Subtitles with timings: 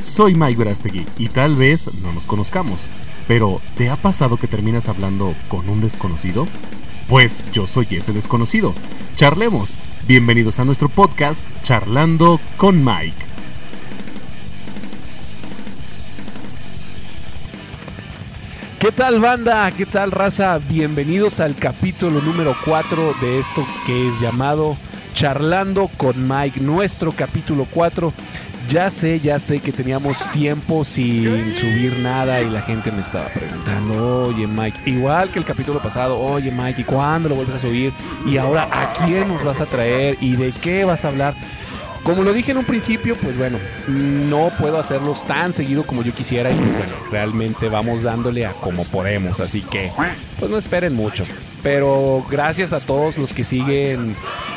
[0.00, 2.86] Soy Mike Verástegui y tal vez no nos conozcamos,
[3.26, 6.46] pero ¿te ha pasado que terminas hablando con un desconocido?
[7.08, 8.74] Pues yo soy ese desconocido.
[9.16, 9.76] Charlemos.
[10.06, 13.34] Bienvenidos a nuestro podcast Charlando con Mike.
[18.78, 19.70] ¿Qué tal banda?
[19.70, 20.58] ¿Qué tal raza?
[20.68, 24.76] Bienvenidos al capítulo número 4 de esto que es llamado
[25.14, 28.12] Charlando con Mike, nuestro capítulo 4.
[28.68, 33.26] Ya sé, ya sé que teníamos tiempo sin subir nada y la gente me estaba
[33.26, 37.58] preguntando, oye Mike, igual que el capítulo pasado, oye Mike, ¿y cuándo lo vuelves a
[37.58, 37.92] subir?
[38.26, 40.16] Y ahora, ¿a quién nos vas a traer?
[40.20, 41.34] ¿Y de qué vas a hablar?
[42.04, 43.58] Como lo dije en un principio, pues bueno,
[43.88, 48.52] no puedo hacerlos tan seguido como yo quisiera y pues bueno, realmente vamos dándole a
[48.52, 49.90] como podemos, así que
[50.44, 51.24] pues no esperen mucho.
[51.62, 54.14] Pero gracias a todos los que siguen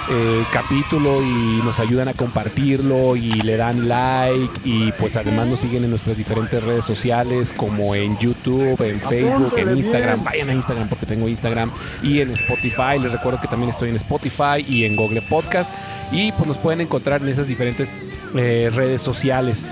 [0.10, 5.62] el capítulo y nos ayudan a compartirlo y le dan like y pues además nos
[5.62, 10.26] siguen en nuestras diferentes redes sociales como en YouTube, en Facebook, en Instagram.
[10.26, 11.71] Vayan a Instagram porque tengo Instagram
[12.04, 12.99] y en Spotify.
[13.01, 15.74] Les recuerdo que también estoy en Spotify y en Google Podcast
[16.12, 17.88] y pues nos pueden encontrar en esas diferentes
[18.35, 19.63] eh, redes sociales.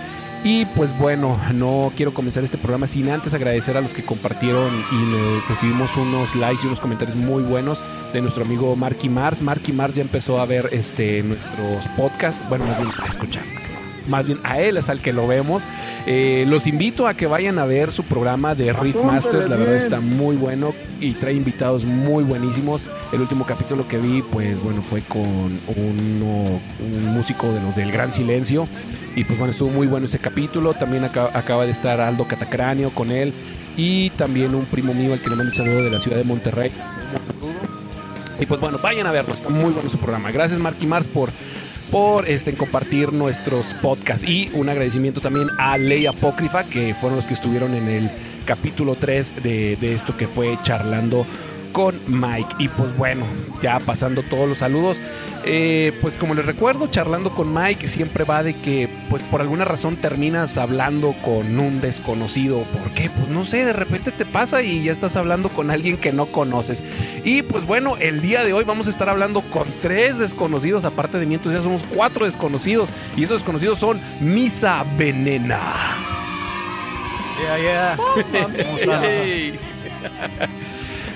[0.45, 4.69] Y pues bueno, no quiero comenzar este programa sin antes agradecer a los que compartieron
[4.91, 7.81] y recibimos unos likes y unos comentarios muy buenos
[8.13, 9.41] de nuestro amigo Marky Mars.
[9.41, 12.63] Marky Mars ya empezó a ver este, nuestros podcasts, bueno,
[13.03, 13.64] a escuchar.
[14.07, 15.63] Más bien a él es al que lo vemos.
[16.05, 19.49] Eh, los invito a que vayan a ver su programa de Riff Masters.
[19.49, 22.81] La verdad está muy bueno y trae invitados muy buenísimos.
[23.11, 27.91] El último capítulo que vi, pues bueno, fue con uno, un músico de los del
[27.91, 28.67] Gran Silencio.
[29.15, 30.73] Y pues bueno, estuvo muy bueno ese capítulo.
[30.73, 33.33] También acaba, acaba de estar Aldo Catacráneo con él.
[33.77, 36.23] Y también un primo mío al que le mando un saludo de la ciudad de
[36.23, 36.71] Monterrey.
[38.39, 39.33] Y pues bueno, vayan a verlo.
[39.33, 40.31] Está muy bueno su programa.
[40.31, 41.29] Gracias Marky Mars por
[41.95, 44.27] por este, compartir nuestros podcasts.
[44.27, 48.11] Y un agradecimiento también a Ley Apócrifa, que fueron los que estuvieron en el
[48.43, 51.25] capítulo 3 de, de esto que fue charlando
[51.71, 52.55] con Mike.
[52.59, 53.23] Y pues bueno,
[53.63, 54.99] ya pasando todos los saludos,
[55.47, 59.63] eh, pues como les recuerdo, charlando con Mike siempre va de que pues por alguna
[59.63, 62.63] razón terminas hablando con un desconocido.
[62.63, 63.09] ¿Por qué?
[63.11, 66.25] Pues no sé, de repente te pasa y ya estás hablando con alguien que no
[66.25, 66.81] conoces.
[67.23, 71.19] Y pues bueno, el día de hoy vamos a estar hablando con tres desconocidos, aparte
[71.19, 72.89] de mí, entonces ya somos cuatro desconocidos.
[73.15, 75.59] Y esos desconocidos son Misa Venena.
[77.37, 77.97] Yeah,
[78.81, 79.59] yeah.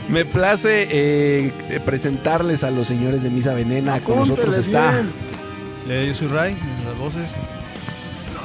[0.09, 3.99] Me place eh, presentarles a los señores de Misa Venena.
[4.01, 5.03] Con nosotros está.
[5.87, 7.35] Eh, yo soy Ray, en las voces.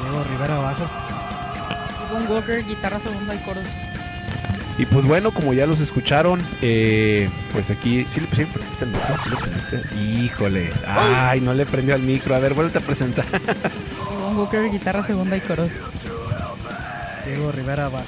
[0.03, 0.85] Diego Rivera abajo.
[2.11, 3.65] Yvonne Walker, guitarra segunda y coros.
[4.77, 8.05] Y pues bueno, como ya los escucharon, eh, pues aquí.
[8.09, 9.15] ¿Sí le, sí le prendiste el micro?
[9.23, 9.83] ¿Sí le prendiste?
[9.97, 10.71] Híjole.
[10.87, 12.35] Ay, no le prendió al micro.
[12.35, 13.25] A ver, vuelve a presentar.
[14.21, 15.71] Yvonne Walker, guitarra segunda y coros.
[17.25, 18.05] Diego Rivera abajo.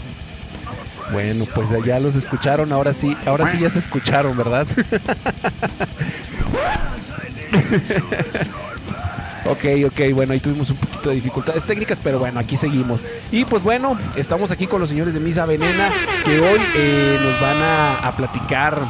[1.13, 4.67] Bueno, pues ya los escucharon, ahora sí, ahora sí ya se escucharon, ¿verdad?
[9.47, 13.05] ok, ok, bueno, ahí tuvimos un poquito de dificultades técnicas, pero bueno, aquí seguimos.
[13.31, 15.91] Y pues bueno, estamos aquí con los señores de Misa Venena,
[16.25, 17.57] que hoy eh, nos van
[18.03, 18.81] a platicar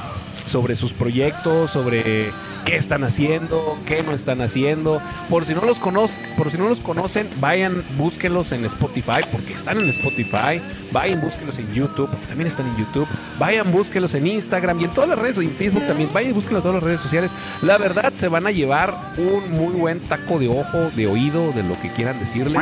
[0.46, 2.30] sobre sus proyectos, sobre
[2.64, 5.00] qué están haciendo, qué no están haciendo.
[5.28, 9.54] Por si no los conozcan, por si no los conocen, vayan, búsquenlos en Spotify, porque
[9.54, 10.60] están en Spotify.
[10.92, 13.06] Vayan, búsquenlos en YouTube, porque también están en YouTube.
[13.38, 16.08] Vayan, búsquenlos en Instagram y en todas las redes, en Facebook también.
[16.12, 17.32] Vayan, búsquenlos en todas las redes sociales.
[17.62, 21.62] La verdad, se van a llevar un muy buen taco de ojo, de oído, de
[21.62, 22.58] lo que quieran decirle.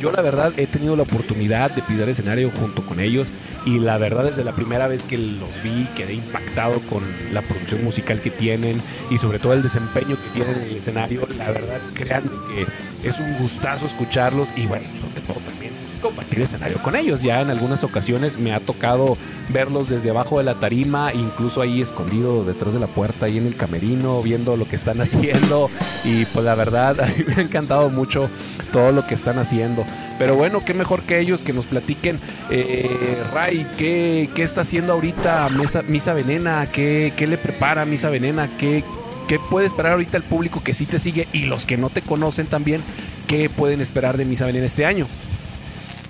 [0.00, 3.32] Yo la verdad he tenido la oportunidad de pisar escenario junto con ellos
[3.66, 7.82] y la verdad desde la primera vez que los vi quedé impactado con la producción
[7.82, 11.26] musical que tienen y sobre todo el desempeño que tienen en el escenario.
[11.36, 16.78] La verdad, créanme que es un gustazo escucharlos y bueno, sobre todo también compartir escenario
[16.78, 17.22] con ellos.
[17.22, 19.16] Ya en algunas ocasiones me ha tocado
[19.50, 23.46] verlos desde abajo de la tarima, incluso ahí escondido detrás de la puerta, ahí en
[23.46, 25.70] el camerino, viendo lo que están haciendo.
[26.04, 28.28] Y pues la verdad, a mí me ha encantado mucho
[28.72, 29.84] todo lo que están haciendo.
[30.18, 32.18] Pero bueno, qué mejor que ellos que nos platiquen,
[32.50, 35.48] eh, Ray, ¿qué, ¿qué, está haciendo ahorita
[35.88, 36.66] Misa, Venena?
[36.72, 38.48] ¿Qué, ¿Qué, le prepara Misa Venena?
[38.58, 38.84] ¿Qué,
[39.28, 42.02] ¿Qué puede esperar ahorita el público que sí te sigue y los que no te
[42.02, 42.82] conocen también?
[43.26, 45.06] ¿Qué pueden esperar de Misa Venena este año?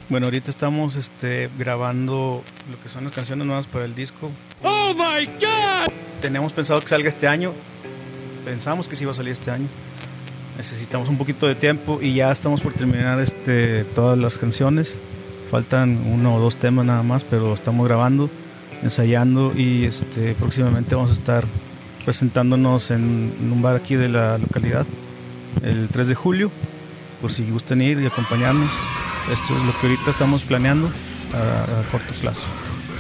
[0.09, 4.31] Bueno, ahorita estamos este, grabando lo que son las canciones nuevas para el disco.
[4.63, 5.93] ¡Oh my God!
[6.23, 7.53] Tenemos pensado que salga este año.
[8.43, 9.67] Pensamos que sí iba a salir este año.
[10.57, 14.97] Necesitamos un poquito de tiempo y ya estamos por terminar este, todas las canciones.
[15.51, 18.31] Faltan uno o dos temas nada más, pero estamos grabando,
[18.83, 21.45] ensayando y este, próximamente vamos a estar
[22.07, 24.87] presentándonos en, en un bar aquí de la localidad
[25.63, 26.51] el 3 de julio,
[27.21, 28.71] por si gustan ir y acompañarnos.
[29.33, 30.91] Esto es lo que ahorita estamos planeando
[31.35, 32.43] a, a corto plazo.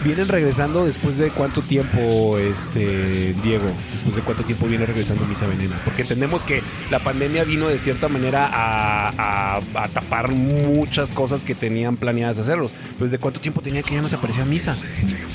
[0.04, 3.64] ¿Vienen regresando después de cuánto tiempo, este Diego?
[3.92, 5.74] ¿Después de cuánto tiempo viene regresando Misa Venena?
[5.84, 11.42] Porque entendemos que la pandemia vino de cierta manera a, a- a tapar muchas cosas
[11.42, 12.70] que tenían planeadas hacerlos.
[12.92, 14.76] Pero ¿desde cuánto tiempo tenía que ya no se aparecía Misa?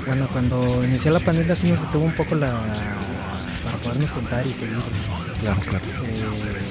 [0.08, 2.54] Bueno, cuando inició la pandemia sí nos detuvo un poco la
[3.66, 4.78] para podernos juntar y seguir
[5.42, 5.84] Claro, claro.
[6.06, 6.63] eh,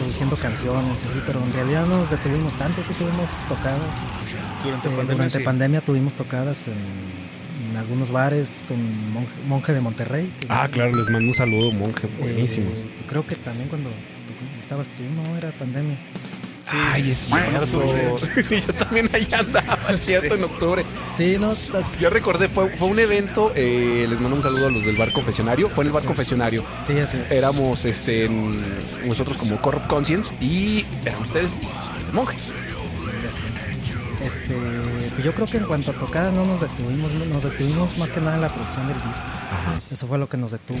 [0.00, 3.78] produciendo canciones, así, pero en realidad no nos detuvimos tanto, sí tuvimos tocadas.
[4.64, 5.44] Durante Eh, pandemia, durante sí.
[5.44, 6.74] pandemia tuvimos tocadas en,
[7.70, 8.78] en algunos bares con
[9.12, 10.30] Monje, Monje de Monterrey.
[10.48, 12.06] Ah, claro, les mando un saludo, monje.
[12.06, 12.72] eh, Buenísimos.
[13.08, 13.90] creo que también cuando
[14.60, 15.96] estabas tú, no era pandemia.
[16.92, 18.18] Ay, es cierto.
[18.66, 20.84] Yo también ahí andaba, es cierto, en octubre.
[21.16, 24.70] Sí, no, las- Yo recordé, fue, fue un evento, eh, les mando un saludo a
[24.70, 25.68] los del bar confesionario.
[25.70, 26.64] Fue en el bar confesionario.
[26.86, 27.30] sí, así es.
[27.30, 28.28] Éramos este,
[29.04, 31.52] nosotros como Corrupt Conscience y eran ustedes
[32.06, 32.36] de monje.
[32.38, 32.52] Sí,
[33.28, 34.24] así.
[34.24, 34.54] Este,
[35.14, 38.10] pues yo creo que en cuanto a tocadas no nos detuvimos, no- nos detuvimos más
[38.10, 39.22] que nada en la producción del disco.
[39.90, 40.78] Eso fue lo que nos detuvo.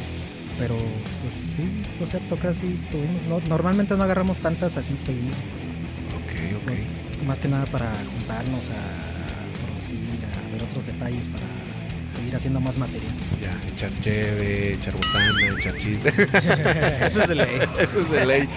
[0.58, 0.76] Pero
[1.22, 3.22] pues sí, o sea, tocadas sí tuvimos.
[3.28, 5.36] No- normalmente no agarramos tantas así seguidas.
[7.26, 11.44] Más que nada para juntarnos a producir, a ver otros detalles para
[12.16, 13.12] seguir haciendo más material.
[13.40, 16.08] Ya, echar cheve, echar botana, echar chiste.
[17.06, 17.48] Eso es de ley.
[17.78, 18.48] Eso es de ley.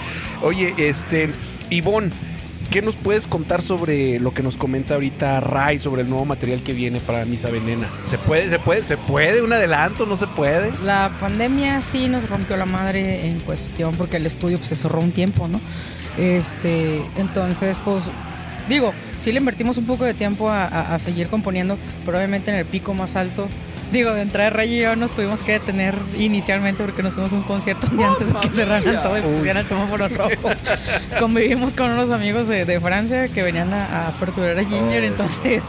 [0.41, 1.29] Oye, este,
[1.69, 2.09] Ivonne,
[2.71, 6.63] ¿qué nos puedes contar sobre lo que nos comenta ahorita Ray sobre el nuevo material
[6.63, 7.88] que viene para Misa Venena?
[8.05, 9.41] ¿Se puede, se puede, se puede?
[9.41, 10.05] ¿Un adelanto?
[10.05, 10.71] ¿No se puede?
[10.83, 15.00] La pandemia sí nos rompió la madre en cuestión porque el estudio pues, se cerró
[15.00, 15.59] un tiempo, ¿no?
[16.18, 18.04] Este, entonces, pues,
[18.69, 22.57] digo, sí le invertimos un poco de tiempo a, a- seguir componiendo, pero obviamente en
[22.57, 23.48] el pico más alto.
[23.91, 27.35] Digo, de entrada Ray y yo nos tuvimos que detener inicialmente porque nos fuimos a
[27.35, 30.50] un concierto un día antes de que cerraran todo y pusieran el semáforo rojo.
[31.19, 35.62] Convivimos con unos amigos de, de Francia que venían a, a a Ginger, entonces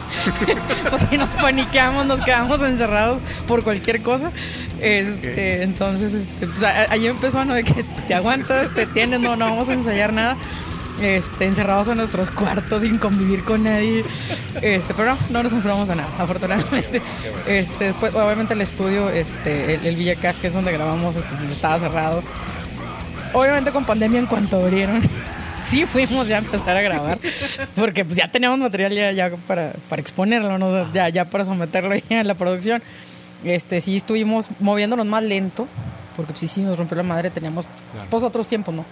[0.89, 4.31] pues ahí nos paniqueamos, nos quedamos encerrados por cualquier cosa.
[4.81, 7.53] Este, Entonces, este, pues, a- ahí empezó, ¿no?
[7.53, 10.35] De que te aguantas, te tienes, no, no vamos a ensayar nada.
[11.01, 14.03] Este, encerrados en nuestros cuartos sin convivir con nadie.
[14.61, 17.01] Este, pero no, no nos enfermamos de nada, afortunadamente.
[17.47, 21.51] Este, después, obviamente el estudio, este, el, el Villacast, que es donde grabamos, este, pues,
[21.51, 22.23] estaba cerrado.
[23.33, 25.01] Obviamente con pandemia en cuanto abrieron,
[25.69, 27.19] sí fuimos ya a empezar a grabar,
[27.75, 30.67] porque pues ya teníamos material ya, ya para, para exponerlo, ¿no?
[30.67, 32.81] O sea, ya, ya para someterlo ya a la producción.
[33.43, 35.67] Este, sí estuvimos moviéndonos más lento,
[36.15, 37.65] porque pues, sí, sí nos rompió la madre, teníamos
[38.09, 38.85] pues otros tiempos, ¿no?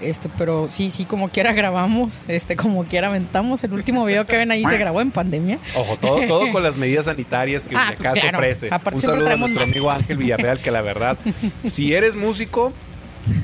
[0.00, 3.64] Este, pero sí, sí, como quiera grabamos, este, como quiera aventamos.
[3.64, 5.58] El último video que ven ahí se grabó en pandemia.
[5.74, 8.38] Ojo, todo, todo con las medidas sanitarias que Ah, Villacast claro.
[8.38, 8.68] ofrece.
[8.70, 11.16] Aparte Un saludo a nuestro amigo Ángel Villarreal, que la verdad,
[11.66, 12.72] si eres músico,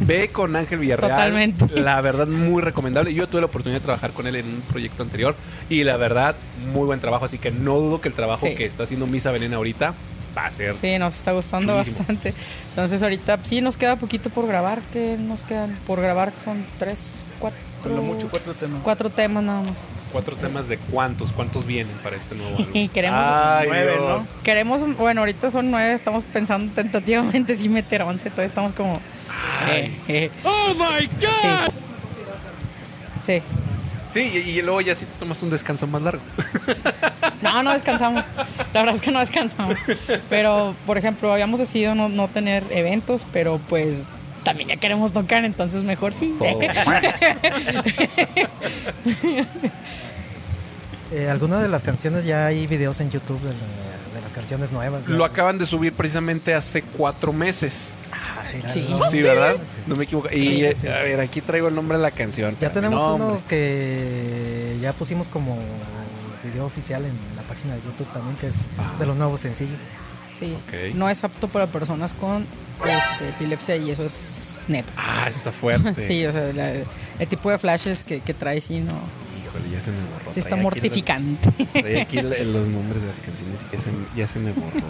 [0.00, 1.10] ve con Ángel Villarreal.
[1.10, 1.66] Totalmente.
[1.80, 3.12] La verdad, muy recomendable.
[3.14, 5.34] Yo tuve la oportunidad de trabajar con él en un proyecto anterior
[5.70, 6.36] y la verdad,
[6.72, 7.24] muy buen trabajo.
[7.24, 8.54] Así que no dudo que el trabajo Sí.
[8.54, 9.94] que está haciendo Misa Venena ahorita
[10.36, 10.74] va a ser.
[10.74, 11.98] Sí, nos está gustando Chulísimo.
[11.98, 12.34] bastante.
[12.70, 17.10] Entonces ahorita sí nos queda poquito por grabar, que nos quedan por grabar son tres,
[17.38, 18.80] cuatro, Con lo mucho cuatro temas.
[18.82, 19.84] cuatro temas nada más.
[20.12, 22.70] Cuatro temas de cuántos, cuántos vienen para este nuevo álbum.
[22.74, 24.22] Y queremos Ay, nueve, Dios.
[24.22, 24.28] ¿no?
[24.42, 28.94] Queremos, bueno, ahorita son nueve, estamos pensando tentativamente sí meter once, todavía estamos como...
[29.70, 30.30] eh, eh.
[30.44, 31.72] ¡Oh, my God!
[33.24, 33.40] Sí.
[33.40, 33.42] sí.
[34.12, 36.22] Sí, y, y luego ya sí te tomas un descanso más largo.
[37.42, 38.24] No, no descansamos.
[38.72, 39.76] La verdad es que no descansamos.
[40.30, 44.04] Pero, por ejemplo, habíamos decidido no, no tener eventos, pero pues
[44.44, 46.32] también ya queremos tocar, entonces mejor sí.
[51.12, 53.56] Eh, algunas de las canciones ya hay videos en YouTube de, la-
[54.22, 55.06] las canciones nuevas.
[55.08, 57.92] Lo acaban de subir precisamente hace cuatro meses.
[58.12, 58.86] Ay, Sí.
[58.88, 59.56] no, Sí, ¿verdad?
[59.86, 60.28] No me equivoco.
[60.30, 60.86] Y Sí, eh, sí.
[60.88, 62.56] a ver, aquí traigo el nombre de la canción.
[62.60, 65.58] Ya tenemos No, unos que ya pusimos como
[66.44, 68.94] video oficial en la página de YouTube también, que es Ah.
[68.98, 69.78] de los nuevos sencillos.
[70.38, 70.54] Sí.
[70.66, 70.94] Ok.
[70.94, 72.44] No es apto para personas con
[72.84, 74.92] este, epilepsia y eso es neta.
[74.96, 75.94] Ah, está fuerte.
[76.06, 78.92] Sí, o sea, la- el tipo de flashes que, que trae sí, no,
[79.54, 80.32] Híjole, ya se me borró.
[80.32, 81.48] sí está Traía aquí mortificante.
[81.58, 84.80] los- traía aquí los nombres de las canciones y ya se, ya se me borró.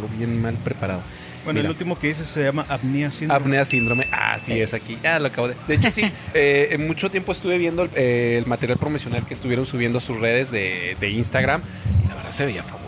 [0.00, 1.02] Lo bien mal preparado.
[1.44, 3.40] Bueno, el último que dice se llama Apnea Syndrome.
[3.44, 4.06] Apnea síndrome.
[4.12, 4.96] Ah, sí, es aquí.
[5.04, 5.56] Ah, lo acabo de.
[5.66, 6.02] De hecho, sí.
[6.34, 10.00] eh, en mucho tiempo estuve viendo el, eh, el material promocional que estuvieron subiendo a
[10.00, 11.60] sus redes de, de Instagram.
[12.04, 12.81] Y la verdad se veía fabuloso.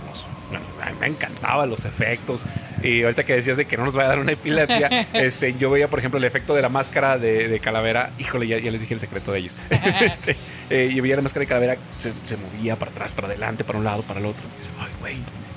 [0.85, 2.45] Bueno, a mí me encantaban los efectos.
[2.83, 5.71] Y ahorita que decías de que no nos va a dar una epilepsia, este, yo
[5.71, 8.11] veía, por ejemplo, el efecto de la máscara de, de calavera.
[8.19, 9.57] Híjole, ya, ya les dije el secreto de ellos.
[10.01, 10.37] este,
[10.71, 13.79] eh, yo veía la máscara de calavera, se, se movía para atrás, para adelante, para
[13.79, 14.43] un lado, para el otro.
[14.43, 15.17] Y yo, Ay, güey,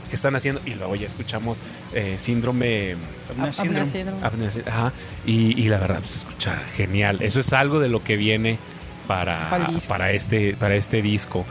[0.10, 0.62] ¿qué están haciendo?
[0.66, 1.58] Y luego ya escuchamos
[1.94, 2.96] eh, síndrome.
[3.30, 3.52] Apnea
[3.86, 4.26] síndrome.
[4.26, 4.94] Apnea, Ajá.
[5.26, 7.22] Y, y la verdad, pues, se escucha genial.
[7.22, 8.58] Eso es algo de lo que viene
[9.08, 9.50] para,
[9.88, 11.46] para este, para este disco.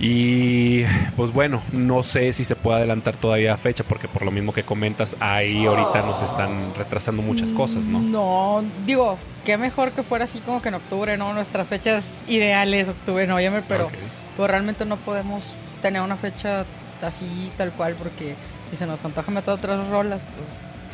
[0.00, 0.82] Y
[1.16, 4.62] pues bueno, no sé si se puede adelantar todavía fecha, porque por lo mismo que
[4.64, 8.00] comentas, ahí ahorita nos están retrasando muchas cosas, ¿no?
[8.00, 11.32] No, digo, qué mejor que fuera así como que en octubre, ¿no?
[11.32, 13.92] Nuestras fechas ideales, octubre, noviembre, pero Ok.
[14.36, 15.44] pues realmente no podemos
[15.80, 16.64] tener una fecha
[17.02, 18.34] así tal cual porque
[18.70, 20.48] si se nos antoja meter otras rolas, pues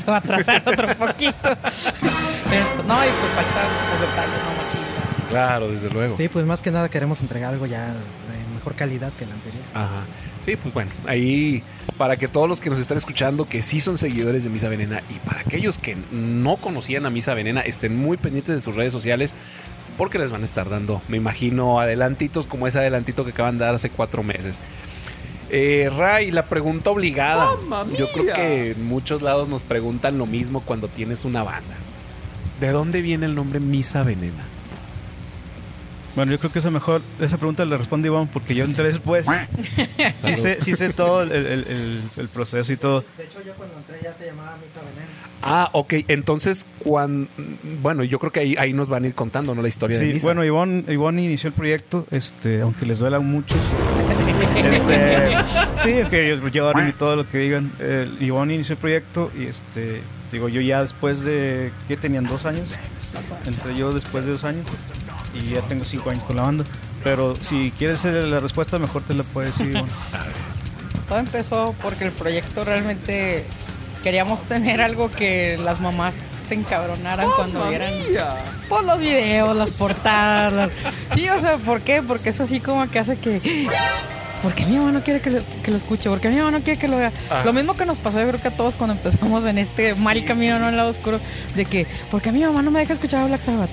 [0.05, 1.49] se va a atrasar otro poquito.
[2.87, 5.29] No, y pues faltan los detalles, no maquilla.
[5.31, 6.17] Claro, desde luego.
[6.17, 7.93] Sí, pues más que nada queremos entregar algo ya
[8.61, 9.63] mejor calidad que el anterior.
[9.75, 10.05] Ajá.
[10.45, 11.63] Sí, pues bueno, ahí
[11.97, 15.03] para que todos los que nos están escuchando, que sí son seguidores de Misa Venena,
[15.11, 18.93] y para aquellos que no conocían a Misa Venena, estén muy pendientes de sus redes
[18.93, 19.35] sociales,
[19.97, 23.65] porque les van a estar dando, me imagino, adelantitos como ese adelantito que acaban de
[23.65, 24.61] dar hace cuatro meses.
[25.51, 27.51] Eh, Ray, la pregunta obligada.
[27.99, 31.75] Yo creo que en muchos lados nos preguntan lo mismo cuando tienes una banda.
[32.61, 34.45] ¿De dónde viene el nombre Misa Venena?
[36.21, 39.27] Bueno, yo creo que esa mejor, esa pregunta la responde Iván porque yo entré después.
[40.23, 43.03] sí, sé, sí sé todo el, el- el- el proceso y todo.
[43.17, 45.11] De hecho, yo cuando entré ya se llamaba Misa Veneno.
[45.43, 45.95] Ah, ok.
[46.09, 47.27] Entonces, cuando,
[47.81, 49.63] bueno, yo creo que ahí, ahí nos van a ir contando, ¿no?
[49.63, 50.27] La historia de Sí, Misa.
[50.27, 53.57] bueno, Iván, Iván inició el proyecto, este, aunque les duela a muchos.
[54.61, 55.37] Este,
[55.83, 57.73] sí, que ellos llevaron y todo lo que digan.
[57.81, 62.27] El, Iván inició el proyecto y este, digo, yo ya después de, ¿qué tenían?
[62.27, 62.69] ¿Dos años?
[63.47, 64.67] Entré yo después de dos años
[65.35, 66.65] y ya tengo cinco años con la banda.
[67.05, 69.73] Pero si quieres la respuesta, mejor te la puedo decir.
[71.09, 73.45] Todo empezó porque el proyecto realmente
[74.05, 76.15] queríamos tener algo que las mamás
[76.47, 77.93] se encabronaran cuando vieran
[78.69, 80.53] pues, los videos, las portadas.
[80.53, 80.71] las-
[81.15, 82.03] Sí, o sea, ¿por qué?
[82.03, 83.41] Porque eso así como que hace que...
[84.43, 86.09] ¿Por qué mi mamá no quiere que lo, que lo escuche?
[86.09, 87.13] ¿Por qué mi mamá no quiere que lo vea?
[87.31, 87.43] Ah.
[87.45, 90.25] Lo mismo que nos pasó yo creo que a todos cuando empezamos en este mal
[90.25, 90.67] camino, ¿no?
[90.67, 91.21] En el lado oscuro,
[91.55, 93.71] de que, ¿por qué mi mamá no me deja escuchar a Black Sabbath?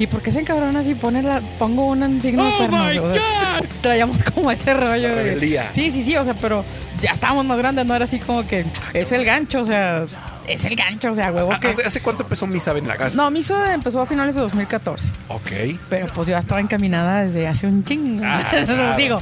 [0.00, 2.96] ¿Y por qué se encabrona si pone la, pongo un signo de cuernos?
[2.96, 5.68] O sea, traíamos como ese rollo de...
[5.70, 6.64] Sí, sí, sí, o sea, pero
[7.00, 10.06] ya estábamos más grandes, no era así como que es el gancho, o sea,
[10.48, 11.68] es el gancho, o sea, huevo que...
[11.68, 12.96] ¿Hace, hace cuánto empezó Misa Venena?
[13.14, 15.50] No, Miso empezó a finales de 2014, Ok.
[15.88, 18.22] pero pues yo ya estaba encaminada desde hace un chingo.
[18.24, 18.96] Ah, claro.
[18.96, 19.20] Digo,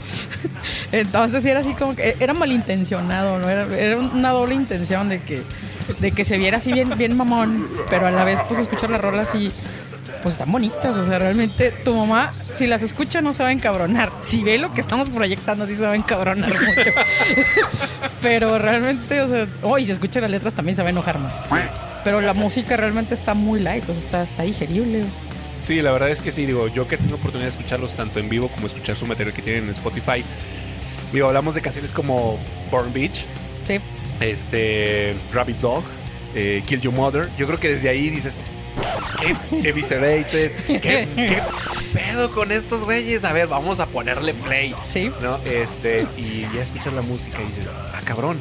[0.93, 3.49] entonces era así como que era malintencionado, ¿no?
[3.49, 5.43] Era, era una doble intención de que,
[6.01, 9.01] de que se viera así bien, bien mamón, pero a la vez pues escuchar las
[9.01, 9.53] rolas y
[10.23, 13.53] pues están bonitas, o sea, realmente tu mamá, si las escucha no se va a
[13.53, 16.91] encabronar, si ve lo que estamos proyectando sí se va a encabronar mucho,
[18.23, 21.19] pero realmente, o sea, oh, y si escucha las letras también se va a enojar
[21.19, 21.37] más,
[22.05, 25.05] pero la música realmente está muy light, o sea, está, está digerible.
[25.61, 28.29] Sí, la verdad es que sí, digo, yo que tengo oportunidad de escucharlos tanto en
[28.29, 30.23] vivo como escuchar su material que tienen en Spotify.
[31.13, 32.39] Digo, hablamos de canciones como
[32.71, 33.25] Born Beach,
[33.67, 33.81] Sí,
[34.21, 35.83] este, Rabbit Dog,
[36.35, 37.29] eh, Kill Your Mother.
[37.37, 38.39] Yo creo que desde ahí dices,
[39.63, 41.43] qué eviscerated, qué, qué
[41.93, 43.25] pedo con estos güeyes.
[43.25, 44.75] A ver, vamos a ponerle play.
[44.87, 45.11] sí.
[45.21, 45.39] ¿no?
[45.45, 48.39] Este, y ya escuchas la música y dices, ah, cabrón.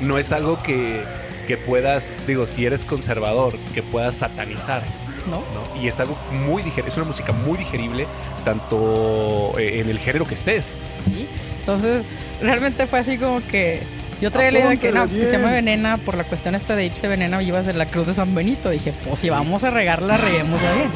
[0.00, 1.04] No es algo que,
[1.46, 4.82] que puedas, digo, si eres conservador, que puedas satanizar.
[5.26, 5.36] ¿no?
[5.36, 5.80] ¿no?
[5.80, 8.06] Y es algo muy digerible, es una música muy digerible,
[8.44, 10.74] tanto eh, en el género que estés.
[11.04, 11.26] Sí.
[11.60, 12.04] Entonces,
[12.42, 13.82] realmente fue así como que
[14.20, 16.54] yo traía la idea de que, no, pues que se llama Venena por la cuestión
[16.54, 18.70] esta de Ipse Venena vivas en la cruz de San Benito.
[18.70, 20.90] Dije, pues si vamos a regarla, reguémosla bien.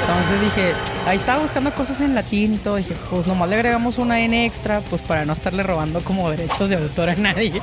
[0.00, 0.72] Entonces dije,
[1.06, 2.76] ahí estaba buscando cosas en latín y todo.
[2.76, 6.68] Dije, pues nomás le agregamos una N extra, pues para no estarle robando como derechos
[6.68, 7.52] de autor a nadie.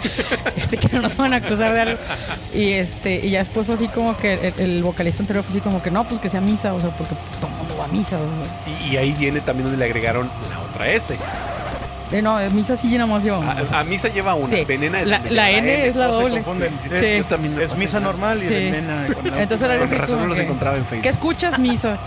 [0.57, 1.99] Este, que no nos van a acusar de algo.
[2.53, 5.61] Y este, y ya después fue así como que el, el vocalista anterior fue así
[5.61, 7.87] como que no, pues que sea misa, o sea, porque todo el mundo va a
[7.87, 8.87] misa, o sea.
[8.89, 11.15] Y, y ahí viene también donde le agregaron la otra S.
[12.11, 13.41] Eh, no, misa sí llena más yo.
[13.41, 16.07] A, a Misa lleva una, Sí, Venena es la, donde la lleva N es la
[16.07, 16.33] no se doble.
[16.41, 16.71] confunden.
[16.91, 17.17] Sí.
[17.19, 18.03] Yo también Es misa mal.
[18.03, 18.53] normal y Sí.
[18.53, 19.05] de nena.
[19.13, 21.03] con la- Entonces era Con así razón no los que, encontraba en Facebook.
[21.03, 21.97] ¿Qué escuchas, misa?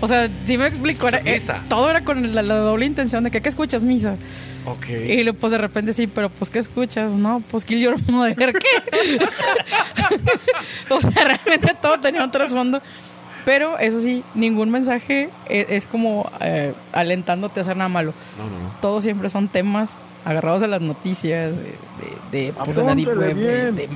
[0.00, 1.60] O sea, si me explico, era, eh, misa.
[1.68, 4.16] todo era con la, la doble intención de que ¿qué escuchas, misa?
[4.66, 4.88] Ok.
[4.88, 7.12] Y luego, pues de repente sí, pero pues ¿qué escuchas?
[7.12, 9.18] No, pues Kill Your Mother, ¿qué?
[10.94, 12.80] o sea, realmente todo tenía un trasfondo.
[13.44, 18.12] Pero eso sí, ningún mensaje es, es como eh, alentándote a hacer nada malo.
[18.38, 18.70] No, no, no.
[18.80, 21.64] Todos siempre son temas agarrados de las noticias, de,
[22.32, 23.88] de, de, pues, de la deep web, de, de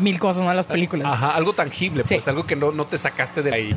[0.00, 0.52] mil cosas, ¿no?
[0.52, 1.06] Las películas.
[1.10, 2.14] Ajá, algo tangible, Sí.
[2.16, 3.74] pues algo que no, no te sacaste de ahí.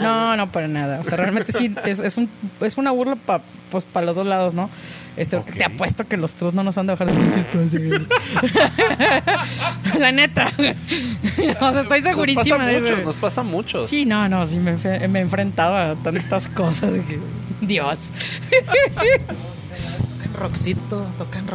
[0.00, 1.00] No, no, para nada.
[1.00, 2.28] O sea, realmente sí, es, es, un,
[2.60, 4.68] es una burla para pues, pa los dos lados, ¿no?
[5.16, 5.38] Este.
[5.40, 7.46] Te apuesto que los trus no nos han de bajar las pinches.
[9.98, 10.50] La neta.
[11.60, 12.96] O sea, estoy segurísima Nos de pasa eso.
[12.96, 13.86] mucho, nos pasa mucho.
[13.86, 16.92] Sí, no, no, sí, me, enfe- me he enfrentado a tantas cosas.
[17.06, 17.18] que-
[17.66, 17.98] Dios.
[20.18, 21.46] Tocan rockcito, tocan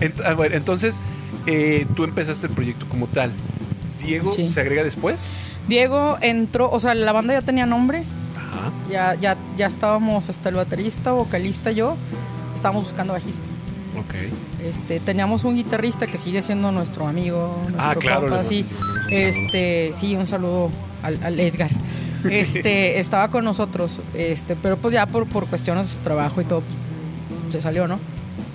[0.00, 0.98] ent- ah, bueno, entonces,
[1.46, 3.30] eh, tú empezaste el proyecto como tal.
[4.02, 4.50] Diego Sí.
[4.50, 5.30] se agrega después.
[5.68, 8.02] Diego entró, o sea, la banda ya tenía nombre.
[8.50, 8.70] Ajá.
[8.90, 11.96] ya, ya, ya estábamos hasta el baterista, vocalista, yo,
[12.54, 13.42] estábamos buscando bajista.
[13.98, 14.14] Ok.
[14.64, 18.66] Este, teníamos un guitarrista que sigue siendo nuestro amigo, nuestro Ah, claro, compa, le- sí.
[19.10, 20.70] Este, sí, un saludo
[21.02, 21.70] al, al Edgar.
[22.30, 26.44] Este, estaba con nosotros, este, pero pues ya por, por cuestiones de su trabajo y
[26.44, 27.98] todo, pues, se salió, ¿no?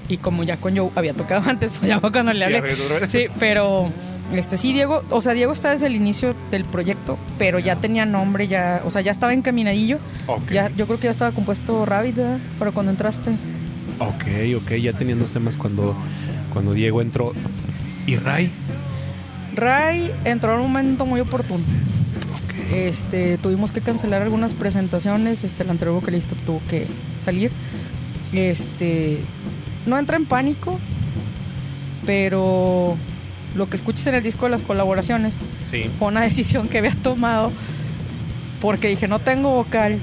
[0.07, 2.75] Y como ya con Joe había tocado antes, pues ya fue cuando le hablé.
[3.09, 3.89] Sí, pero
[4.33, 8.05] este sí, Diego, o sea, Diego está desde el inicio del proyecto, pero ya tenía
[8.05, 9.99] nombre, ya, o sea, ya estaba encaminadillo.
[10.51, 12.39] Ya, yo creo que ya estaba compuesto Rabbit, ¿verdad?
[12.57, 13.31] Para cuando entraste.
[13.99, 14.25] Ok,
[14.57, 15.95] ok, ya tenían los temas cuando,
[16.53, 17.33] cuando Diego entró.
[18.07, 18.51] ¿Y Ray?
[19.55, 21.63] Ray entró en un momento muy oportuno.
[22.73, 26.87] Este, tuvimos que cancelar algunas presentaciones, este, el anterior vocalista tuvo que
[27.21, 27.51] salir.
[28.33, 29.19] Este,
[29.85, 30.79] no entra en pánico,
[32.05, 32.97] pero
[33.55, 35.35] lo que escuchas en el disco de las colaboraciones
[35.69, 35.89] Sí.
[35.97, 37.51] fue una decisión que había tomado
[38.61, 39.97] porque dije, no tengo vocal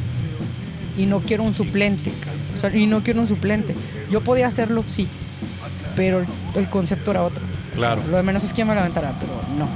[0.99, 2.13] y no quiero un suplente.
[2.55, 3.75] O sea, y no quiero un suplente.
[4.11, 5.09] Yo podía hacerlo, sí,
[5.97, 7.43] pero el, concepto era otro.
[7.75, 8.03] Claro.
[8.11, 9.03] Lo de menos es que me la pero
[9.59, 9.69] no.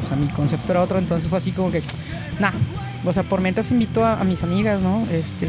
[0.00, 1.82] O sea, mi concepto era otro, entonces fue así como que,
[2.40, 2.52] nah.
[3.04, 5.06] O sea, por mientras invito a, a mis amigas, ¿no?
[5.12, 5.48] Este,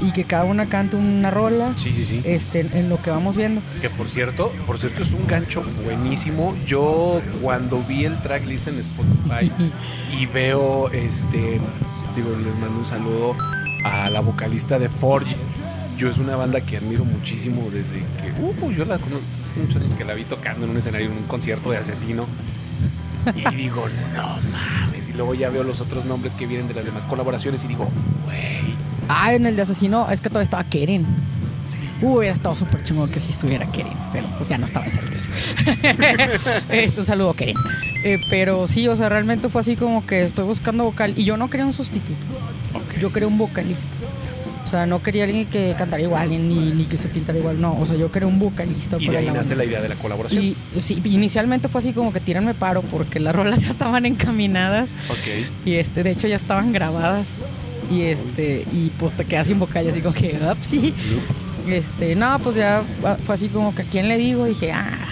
[0.00, 2.20] y que cada una cante una rola, Sí, sí, sí.
[2.24, 3.60] este, en, lo que vamos viendo.
[3.80, 6.56] Que por cierto, por cierto es un gancho buenísimo.
[6.66, 9.50] Yo cuando vi el tracklist en Spotify
[10.18, 11.60] y veo este,
[12.16, 13.36] digo, les mando un saludo
[13.84, 15.36] a la vocalista de Forge.
[15.96, 19.82] Yo es una banda que admiro muchísimo desde que, uh, yo la conozco hace muchos
[19.82, 22.26] años que la vi tocando en un escenario, en un concierto de asesino.
[23.34, 25.08] Y digo, no mames.
[25.08, 27.88] Y luego ya veo los otros nombres que vienen de las demás colaboraciones y digo,
[28.24, 28.76] güey.
[29.08, 31.04] Ah, en el de asesino, es que todavía estaba Keren.
[31.66, 31.78] Sí.
[32.00, 34.94] Uh, hubiera estado súper chingón que si estuviera Keren, pero pues ya no estaba en
[34.94, 35.18] Saltillo.
[36.70, 37.56] este, un saludo, Keren.
[38.04, 41.36] Eh, pero sí, o sea, realmente fue así como que estoy buscando vocal y yo
[41.36, 42.14] no quería un sustituto,
[43.00, 43.88] yo quería un vocalista.
[44.64, 47.78] O sea, no quería alguien que cantara igual ni, ni que se pintara igual, no.
[47.80, 49.88] O sea, yo quería un vocalista Y para de ahí la nace la idea de
[49.88, 50.44] la colaboración.
[50.44, 54.90] Y sí, inicialmente fue así como que tírenme paro porque las rolas ya estaban encaminadas
[55.08, 55.46] Ok.
[55.64, 57.36] y este, de hecho ya estaban grabadas
[57.90, 60.94] y este, y pues te quedas sin vocal y así como que, "Ups, sí.
[61.68, 62.82] Este, no, pues ya
[63.24, 65.08] fue así como que a quién le digo, dije, ah,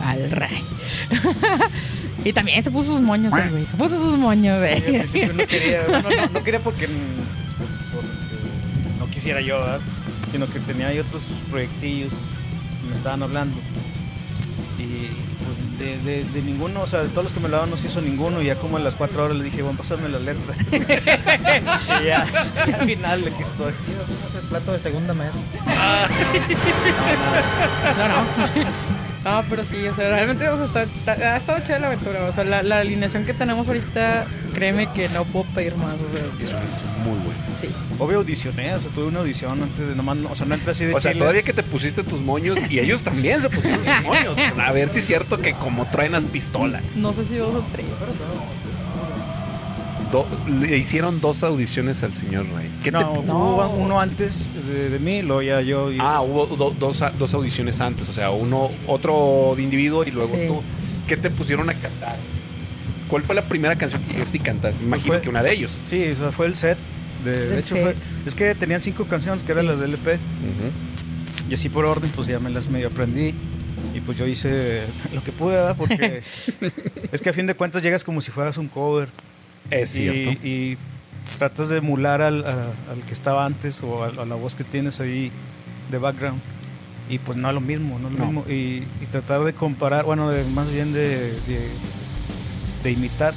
[0.00, 0.62] al Ray.
[2.24, 4.80] y también se puso sus moños, el güey, se puso sus moños, güey.
[4.82, 6.88] principio no quería, bueno, no, no quería porque,
[7.92, 9.80] porque no quisiera yo, ¿verdad?
[10.30, 13.56] sino que tenía ahí otros proyectillos que me estaban hablando.
[15.78, 18.00] De, de- de ninguno, o sea, de todos los que me hablaban no se hizo
[18.00, 18.40] ninguno.
[18.40, 20.54] Y ya como a las cuatro horas le dije, bueno, pásame la letra.
[22.02, 22.26] y ya,
[22.66, 23.72] y al final aquí estoy.
[23.72, 23.92] Sí,
[24.48, 25.36] plato de segunda mesa.
[27.98, 28.14] No, no.
[28.14, 28.95] No,
[29.48, 32.24] pero sí, o sea, realmente o sea, está, está- ha estado chida la aventura.
[32.24, 36.00] O sea, la, la alineación que tenemos ahorita, créeme que no puedo pedir más.
[36.00, 36.52] O sea, Es
[37.04, 37.40] muy bueno.
[37.60, 37.68] sí.
[37.98, 40.72] Obvio audicioné, o sea, tuve una audición antes de nomás, no- o sea, no entré
[40.72, 41.22] así de O sea, chiles.
[41.22, 44.36] todavía que te pusiste tus moños y ellos también se pusieron sus moños.
[44.58, 46.80] A ver si es cierto que como truenas pistola.
[46.94, 48.35] No sé si dos o tres, pero no.
[50.24, 50.26] Do-
[50.60, 52.70] le hicieron dos audiciones al señor Ray.
[52.82, 53.54] ¿Qué No, te- No.
[53.56, 55.92] hubo uno antes de, de mí, luego ya yo...
[55.92, 60.10] y- Ah, hubo do- dos, dos audiciones antes, o sea, uno, otro de individuo y
[60.10, 60.46] luego Sí.
[60.48, 60.62] tú.
[61.06, 62.16] ¿Qué te pusieron a cantar?
[63.08, 64.82] ¿Cuál fue la primera canción que llegaste y cantaste?
[64.82, 65.76] Imagino fue- que una de ellos.
[65.86, 66.78] Sí, o sea, fue el set.
[67.24, 68.02] De, de hecho, fue- set.
[68.26, 69.68] es que tenían cinco canciones que eran Sí.
[69.70, 70.18] las del LP.
[71.50, 73.34] Y así por orden, pues ya me las medio aprendí.
[73.94, 74.82] Y pues yo hice
[75.14, 75.76] lo que pude, ¿verdad?
[75.78, 76.22] Porque
[77.12, 79.08] es que a fin de cuentas llegas como si fueras un cover.
[79.70, 80.30] Es y, cierto.
[80.46, 80.78] y
[81.38, 84.64] tratas de emular al, a- al que estaba antes o a, a la voz que
[84.64, 85.30] tienes ahí
[85.90, 86.40] de background.
[87.08, 88.26] Y pues no es lo mismo, no es lo No.
[88.26, 88.44] mismo.
[88.48, 91.68] Y, y tratar de comparar, bueno, de- más bien de, de,
[92.82, 93.34] de imitar.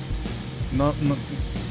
[0.76, 1.16] No, no,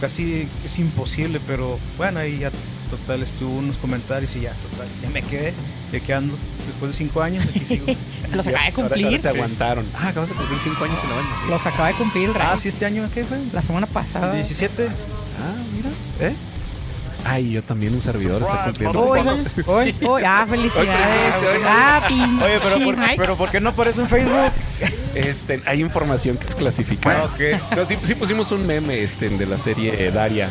[0.00, 2.50] casi es imposible, pero bueno, ahí ya
[2.90, 5.52] total estuvo unos comentarios y ya, total, ya me quedé,
[5.92, 6.34] de que ando.
[6.66, 7.86] Después de cinco años, aquí sigo.
[8.34, 9.20] Los acaba de Ahora- ahora cumplir.
[9.22, 9.86] se aguantaron.
[9.94, 11.30] Ah, acabas de cumplir cinco años en la banda.
[11.48, 12.48] Los acaba de cumplir el Ray.
[12.52, 13.38] ah, sí, este año, ¿qué fue?
[13.52, 14.34] La semana pasada.
[14.34, 14.86] 17.
[14.86, 15.88] Ah, mira.
[16.20, 16.34] ¿Eh?
[17.24, 19.00] Ay, yo también un servidor está cumpliendo.
[19.00, 19.20] Hoy,
[19.66, 19.94] Hoy.
[20.06, 21.36] hoy, ah, felicidades.
[21.40, 21.62] Hoy, hoy.
[21.66, 24.52] Ah, pinche Oye, pero por, pero ¿por qué no aparece en Facebook?
[25.14, 27.22] Este, hay información que es clasificada.
[27.22, 27.76] Ah, ok.
[27.76, 30.48] No, sí, sí pusimos un meme este, de la serie eh, Daria.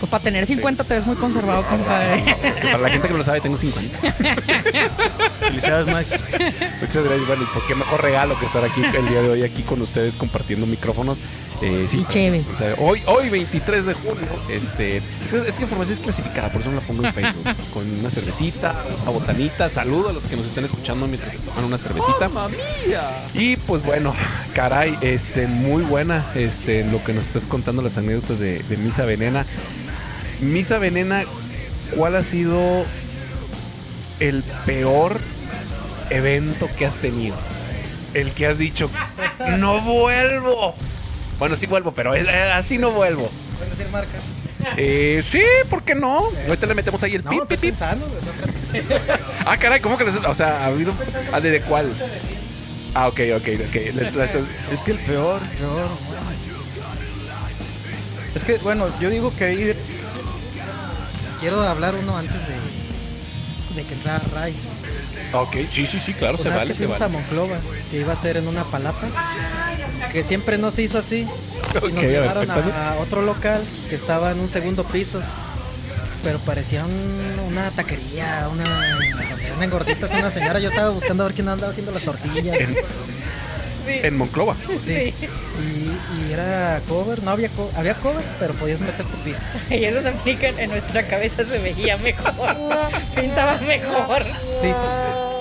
[0.00, 2.24] Pues para tener 50 te ves muy conservado, compadre.
[2.62, 3.98] Para la gente que no lo sabe, tengo 50.
[5.40, 6.54] Felicidades, Mike.
[6.80, 9.42] Muchas gracias, bueno, y pues qué mejor regalo que estar aquí el día de hoy
[9.42, 11.18] aquí con ustedes compartiendo micrófonos.
[11.62, 12.44] Eh, Y chévere.
[12.54, 16.48] o sea, hoy, hoy 23 de junio, este, es, que- es que información es clasificada,
[16.50, 17.44] por eso no la pongo en Facebook.
[17.74, 21.64] Con una cervecita, una botanita, saludo a los que nos están escuchando mientras se toman
[21.64, 22.30] una cervecita.
[23.34, 24.14] Y pues bueno,
[24.54, 29.04] caray, este, muy buena, este, lo que nos estás contando las anécdotas de, de Misa
[29.04, 29.44] Venena.
[30.40, 31.24] Misa Venena,
[31.96, 32.84] ¿cuál ha sido
[34.20, 35.20] el peor
[36.10, 37.36] evento que has tenido?
[38.14, 38.90] El que has dicho,
[39.58, 40.74] no vuelvo.
[41.38, 43.30] Bueno, sí vuelvo, pero eh, así no vuelvo.
[43.58, 44.22] ¿Pueden decir marcas?
[44.76, 46.24] Eh, sí, ¿por qué no?
[46.48, 47.60] Ahorita le metemos ahí el No, pip, pip, pip.
[47.70, 48.86] pensando, güey, no creas que sí.
[49.46, 50.16] Ah, caray, ¿cómo que les...
[50.16, 50.92] O sea, ha habido...
[51.32, 51.92] Ah, ¿de, de cuál?
[52.94, 53.76] Ah, ok, ok, ok.
[54.70, 55.88] Es que el peor, peor.
[58.34, 59.72] Es que, bueno, yo digo que ahí
[61.40, 64.54] Quiero hablar uno antes de, de que entrara Ray.
[65.32, 67.18] Ok, sí, sí, sí, claro, se Una vez vale, que se fuimos a vale.
[67.18, 67.56] Monclova,
[67.90, 69.08] que iba a ser en una palapa,
[70.12, 71.26] que siempre no se hizo así.
[71.74, 75.20] Y a nos llevaron a, a otro local que estaba en un segundo piso.
[76.22, 78.64] Pero parecía un- una taquería, una,
[79.56, 80.58] una engordita, es una señora.
[80.60, 82.58] Yo estaba buscando a ver quién andaba haciendo las tortillas.
[83.86, 84.56] En, en Monclova.
[84.80, 85.12] Sí.
[85.62, 89.42] Y, y era cover, no había co- había cover, pero podías meter tu pista.
[89.70, 92.34] Y eso se aplica en nuestra cabeza, se veía mejor.
[93.14, 94.22] Pintaba mejor.
[94.24, 94.72] Sí,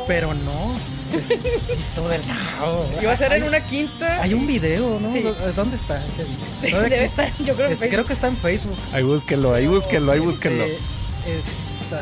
[0.07, 0.77] pero no.
[1.15, 2.85] Es, estuvo del nabo.
[3.01, 4.21] Iba a ser en una quinta.
[4.21, 5.11] Hay un video, ¿no?
[5.11, 5.23] Sí.
[5.55, 6.45] ¿Dónde está ese video?
[6.69, 8.77] ¿Todavía Debe estar, yo creo, Este, creo que está en Facebook.
[8.93, 10.65] Ahí búsquenlo, ahí búsquenlo, ahí búsquenlo.
[10.65, 11.95] Este,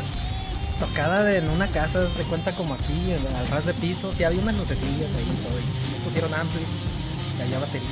[0.78, 4.12] tocada de- en una casa, de cuenta como aquí, en- al ras de piso.
[4.12, 5.58] Sí, había unas lucecillas ahí y todo.
[6.08, 6.66] Y sí pusieron amplis,
[7.38, 7.88] y había batería.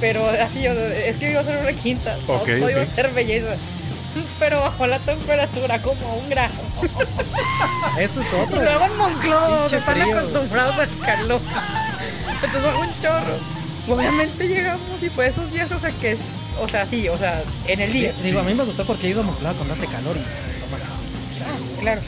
[0.00, 2.16] Pero así, o sea, es que iba a ser una quinta.
[2.26, 3.54] Todo, Ok, todo iba a ser belleza.
[4.38, 6.52] Pero bajó la temperatura como un grado.
[7.98, 8.62] Eso es Y otro.
[8.62, 10.18] luego en Monclova, están frío.
[10.18, 11.40] acostumbrados al calor.
[12.34, 13.38] Entonces bajó un chorro.
[13.88, 16.20] Obviamente llegamos y fue esos días, o sea, que es,
[16.60, 18.12] o sea, sí, o sea, en el día.
[18.22, 20.82] Digo, a mí me gustó porque he ido a Monclova cuando hace calor y tomas
[20.82, 21.01] que
[21.80, 22.00] claro.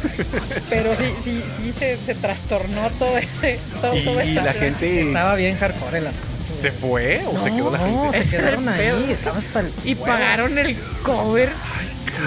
[0.71, 3.59] Pero sí, sí, sí se, se trastornó todo ese.
[3.81, 6.29] Todo, Y, todo esta- la gente Estaba bien hardcore el asunto.
[6.47, 8.19] se fue o se No, quedó la No, gente.
[8.19, 10.07] se Ese quedaron ahí, estaba hasta el Y huevo.
[10.07, 11.51] pagaron el cover.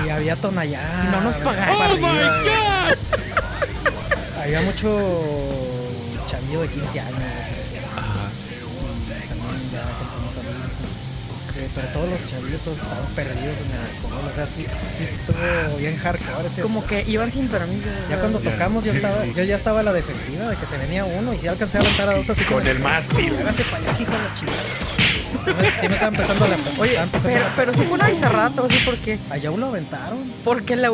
[0.05, 0.81] Y había tonallá.
[1.05, 1.75] Y no nos había pagaron.
[1.81, 2.97] ¡Oh, my God!
[4.43, 4.89] Había mucho
[6.29, 7.36] chavillo de 15 años, de 13 años.
[11.77, 14.31] Pero todos los chavillos todos estaban perdidos en el alcohol.
[14.31, 14.65] O sea, sí,
[14.97, 17.87] sí estuvo bien hardcore Como que iban sin permiso.
[17.87, 19.33] o Ya sea, cuando Ya, tocamos, yo, sí, estaba, sí.
[19.35, 21.81] yo ya estaba a la defensiva de que se venía uno y si alcancé a
[21.81, 23.33] aventar a dos así Con como- el mástil.
[23.39, 24.57] Hágase para allá, hijo la chingada.
[25.45, 27.93] Sí me, sí me estaba empezando a la Oye, empezando pero, la- pero sí fue
[27.93, 29.19] una bizarrada, te voy a decir por qué.
[29.29, 30.17] Allá lo aventaron.
[30.43, 30.89] Porque la,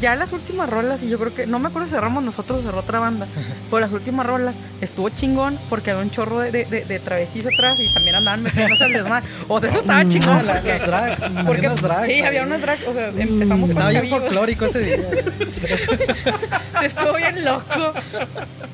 [0.00, 2.62] ya las últimas rolas, y yo creo que, no me acuerdo si cerramos nosotros o
[2.62, 3.26] cerró otra banda,
[3.70, 7.46] pero las últimas rolas estuvo chingón porque había un chorro de, de, de- de travestis
[7.46, 9.28] atrás y también andaban metiéndose al desmadre.
[9.48, 10.36] O sea, eso estaba chingón.
[10.36, 12.20] Ah, la- porque- las drags, porque- unas drags Sí, ahí.
[12.22, 14.96] había unas drags, o sea, empezamos Estaba con bien folclórico ese día.
[16.80, 17.92] Se estuvo bien loco.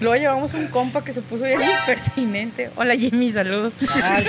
[0.01, 2.71] Luego llevamos un compa que se puso bien impertinente.
[2.77, 3.73] Hola Jimmy, saludos.
[4.03, 4.27] Ay.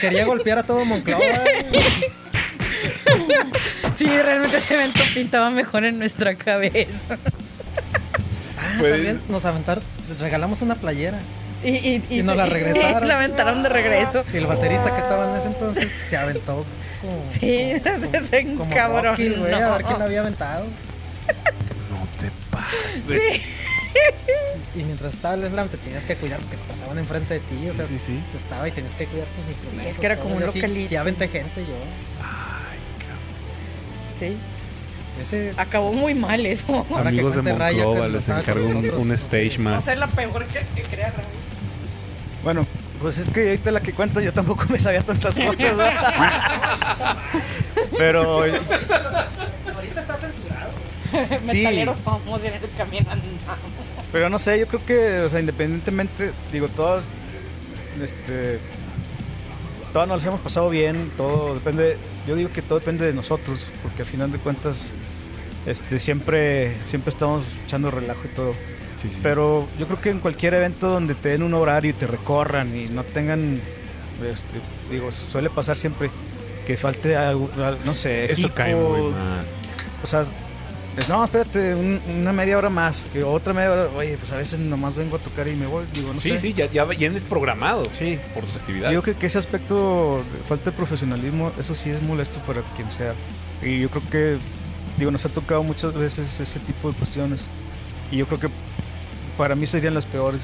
[0.00, 1.20] Quería golpear a todo Monclova.
[3.96, 7.18] Sí, realmente ese evento pintaba mejor en nuestra cabeza.
[8.58, 9.82] Ah, Pues- también nos aventaron,
[10.18, 11.18] regalamos una playera.
[11.62, 13.06] Y, y, Y nos la regresaron.
[13.08, 14.24] La aventaron de regreso.
[14.32, 16.64] Y el baterista que estaba en ese entonces se aventó
[17.02, 17.24] como.
[17.32, 17.72] Sí,
[18.30, 19.00] se como.
[19.02, 20.64] Rocky, güey, a ver quién la había aventado.
[21.90, 23.04] No te pases.
[23.06, 23.42] Sí.
[24.76, 27.56] Y mientras estaba el slam te tenías que cuidar porque pasaban enfrente de ti.
[27.56, 28.20] o Sí, sea, sí, sí.
[28.32, 29.92] te estaba y tenías que cuidar tus instrumentos.
[29.94, 30.88] es que era como un Yo sí- localito.
[30.88, 31.74] Sí, aventé gente yo.
[34.18, 34.36] Sí,
[35.20, 35.52] Ese.
[35.56, 36.86] acabó muy mal eso.
[36.96, 39.62] Amigos de Monclova, les encargo un, un no stage sé.
[39.62, 39.84] Va a más.
[39.84, 41.24] ser la peor que, que crea Raúl.
[42.42, 42.66] Bueno,
[43.00, 45.76] pues es que ahorita la que cuento yo tampoco me sabía tantas cosas.
[45.76, 47.16] ¿verdad?
[47.98, 50.70] Pero Ahorita está censurado.
[51.50, 51.58] Sí.
[51.58, 53.58] Metaleros somos y en el camino andamos.
[54.12, 57.04] Pero no sé, yo creo que, o sea, independientemente, digo, todos,
[58.02, 58.58] este,
[59.92, 64.02] todos nos hemos pasado bien, todo depende, yo digo que todo depende de nosotros, porque
[64.02, 64.90] al final de cuentas,
[65.66, 68.54] este, siempre, siempre estamos echando relajo y todo.
[69.00, 69.20] Sí, sí, sí.
[69.22, 72.76] Pero yo creo que en cualquier evento donde te den un horario y te recorran
[72.76, 73.54] y no tengan,
[74.16, 74.60] este,
[74.90, 76.10] digo, suele pasar siempre
[76.66, 79.44] que falte algo, al- no sé, Eso equipo, cae muy mal.
[80.02, 80.24] o sea,
[80.98, 84.36] es, no, espérate, un- una media hora más, que otra media hora, oye, pues a
[84.36, 86.38] veces nomás vengo a tocar y me voy, digo, no sí, sé.
[86.40, 88.18] sí, ya, ya vienes programado Sí.
[88.34, 88.90] por tus actividades.
[88.90, 93.14] creo que, que ese aspecto falta de profesionalismo, eso sí es molesto para quien sea.
[93.62, 94.36] Y yo creo que,
[94.98, 97.46] digo, nos ha tocado muchas veces ese tipo de cuestiones.
[98.12, 98.48] Y yo creo que
[99.40, 100.42] para mí serían las peores.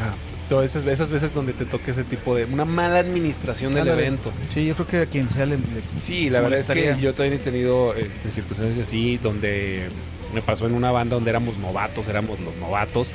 [0.00, 0.14] Ah,
[0.48, 4.06] todas esas, esas veces donde te toque ese tipo de una mala administración del Ándale.
[4.06, 4.32] evento.
[4.48, 5.56] Sí, yo creo que a quien sea le...
[5.58, 5.62] le-
[6.00, 9.88] Sí, la verdad es que yo también he tenido este, circunstancias así donde
[10.34, 13.12] me pasó en una banda donde éramos novatos, éramos los novatos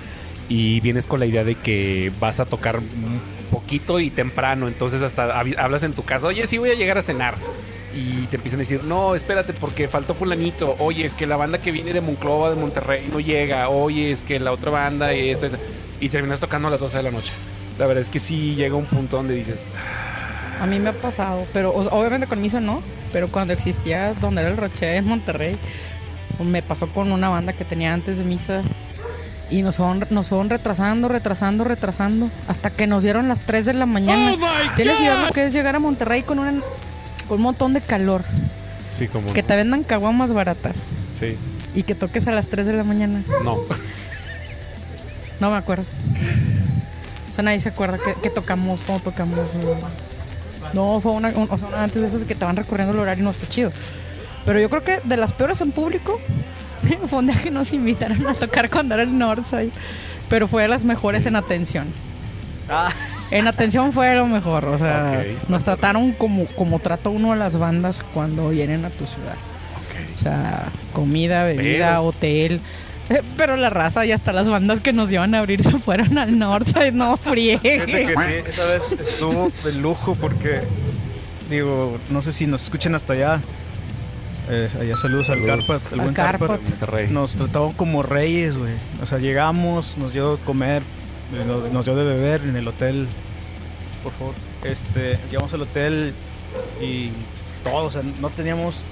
[0.49, 3.19] y vienes con la idea de que vas a tocar un
[3.51, 6.97] poquito y temprano, entonces hasta hab- hablas en tu casa, oye, sí voy a llegar
[6.97, 7.35] a cenar.
[7.95, 10.75] Y te empiezan a decir, no, espérate, porque faltó fulanito.
[10.79, 13.69] Oye, es que la banda que viene de Monclova, de Monterrey, no llega.
[13.69, 15.47] Oye, es que la otra banda y eso.
[15.47, 15.57] eso".
[15.99, 17.31] Y terminas tocando a las 12 de la noche.
[17.79, 19.65] La verdad es que sí llega un punto donde dices,
[20.61, 22.83] A mí me ha pasado, pero obviamente con Misa no,
[23.13, 25.55] pero cuando existía donde era el Roche en Monterrey,
[26.43, 28.61] me pasó con una banda que tenía antes de Misa
[29.49, 33.73] y nos fueron, nos fueron retrasando, retrasando, retrasando, hasta que nos dieron las 3 de
[33.73, 34.35] la mañana.
[34.75, 36.51] ¿Tienes idea lo que es llegar a Monterrey con, una,
[37.27, 38.23] con un montón de calor?
[38.81, 39.31] sí, como.
[39.33, 40.77] Que te vendan caguamas baratas
[41.13, 41.35] Sí,
[41.75, 43.21] y que toques a las 3 de la mañana.
[43.43, 43.57] no.
[45.39, 45.83] No me acuerdo.
[47.29, 49.55] O sea, nadie se acuerda que, que tocamos, cómo tocamos.
[50.73, 52.99] No, fue una, un- o sea, una antes de esas que te van recorriendo el
[52.99, 53.71] horario y no está chido.
[54.45, 56.19] Pero yo creo que de las peores en público
[56.87, 59.69] día que nos invitaron a tocar cuando era el Northside.
[60.29, 61.87] Pero fue de las mejores en atención.
[62.69, 62.91] Ah,
[63.31, 64.65] En atención fue lo mejor.
[64.65, 69.05] O sea, nos trataron como, como trata uno a las bandas cuando vienen a tu
[69.07, 69.35] ciudad.
[70.15, 72.61] O sea, comida, bebida, Pero- hotel.
[73.09, 76.17] Eh, Pero la raza y hasta las bandas que nos iban a abrir se fueron
[76.17, 76.91] al norte.
[76.91, 77.85] No, friegue.
[77.85, 80.59] que sí, esa vez estuvo de lujo porque,
[81.49, 83.39] digo, no sé si nos escuchan hasta allá.
[84.49, 85.45] Eh, allá saludos, al.
[85.45, 86.61] Carpat, al Al buen Carpat.
[87.09, 88.73] Nos trataban como reyes, güey.
[89.01, 90.81] O sea, llegamos, nos dio de comer,
[91.33, 93.07] eh, nos, nos dio de beber en el hotel.
[94.03, 94.33] Por favor.
[94.63, 96.13] Este, llegamos al hotel
[96.81, 97.09] y
[97.63, 98.83] todo, o sea, no teníamos,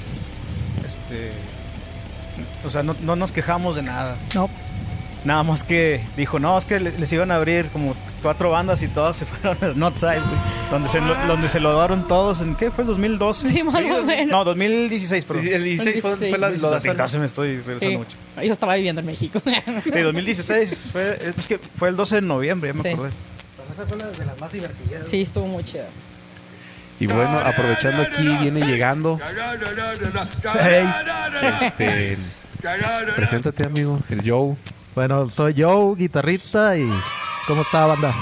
[0.86, 1.32] este,
[2.66, 4.16] o sea, no, no nos quejamos de nada.
[4.34, 4.50] No,
[5.24, 8.82] Nada más que dijo, no, es que le- les iban a abrir como cuatro bandas
[8.82, 10.40] y todas se fueron al Northside, güey,
[10.72, 12.84] donde se, lo, donde se lo daron todos, ¿en qué fue?
[12.84, 13.34] ¿2012?
[13.52, 14.32] sí, más o menos.
[14.32, 15.48] No, 2016, perdón.
[15.48, 17.98] El 16 fue, fue la, lo de 2012 me estoy regresando Sí.
[17.98, 18.18] mucho.
[18.44, 19.40] Yo estaba viviendo en México.
[19.84, 22.90] Sí, 2016 fue, es que fue el 12 de noviembre, ya me Sí.
[22.96, 23.12] acordé.
[23.58, 25.04] Pero esa fue una de las más divertidas.
[25.08, 25.86] Sí, estuvo muy chido.
[27.00, 29.20] Y bueno, aprovechando aquí, viene llegando.
[31.62, 32.18] Este.
[33.16, 34.56] Preséntate, amigo, el Joe.
[34.96, 36.90] Bueno, soy Joe, guitarrista y...
[37.48, 38.14] ¿Cómo está, banda?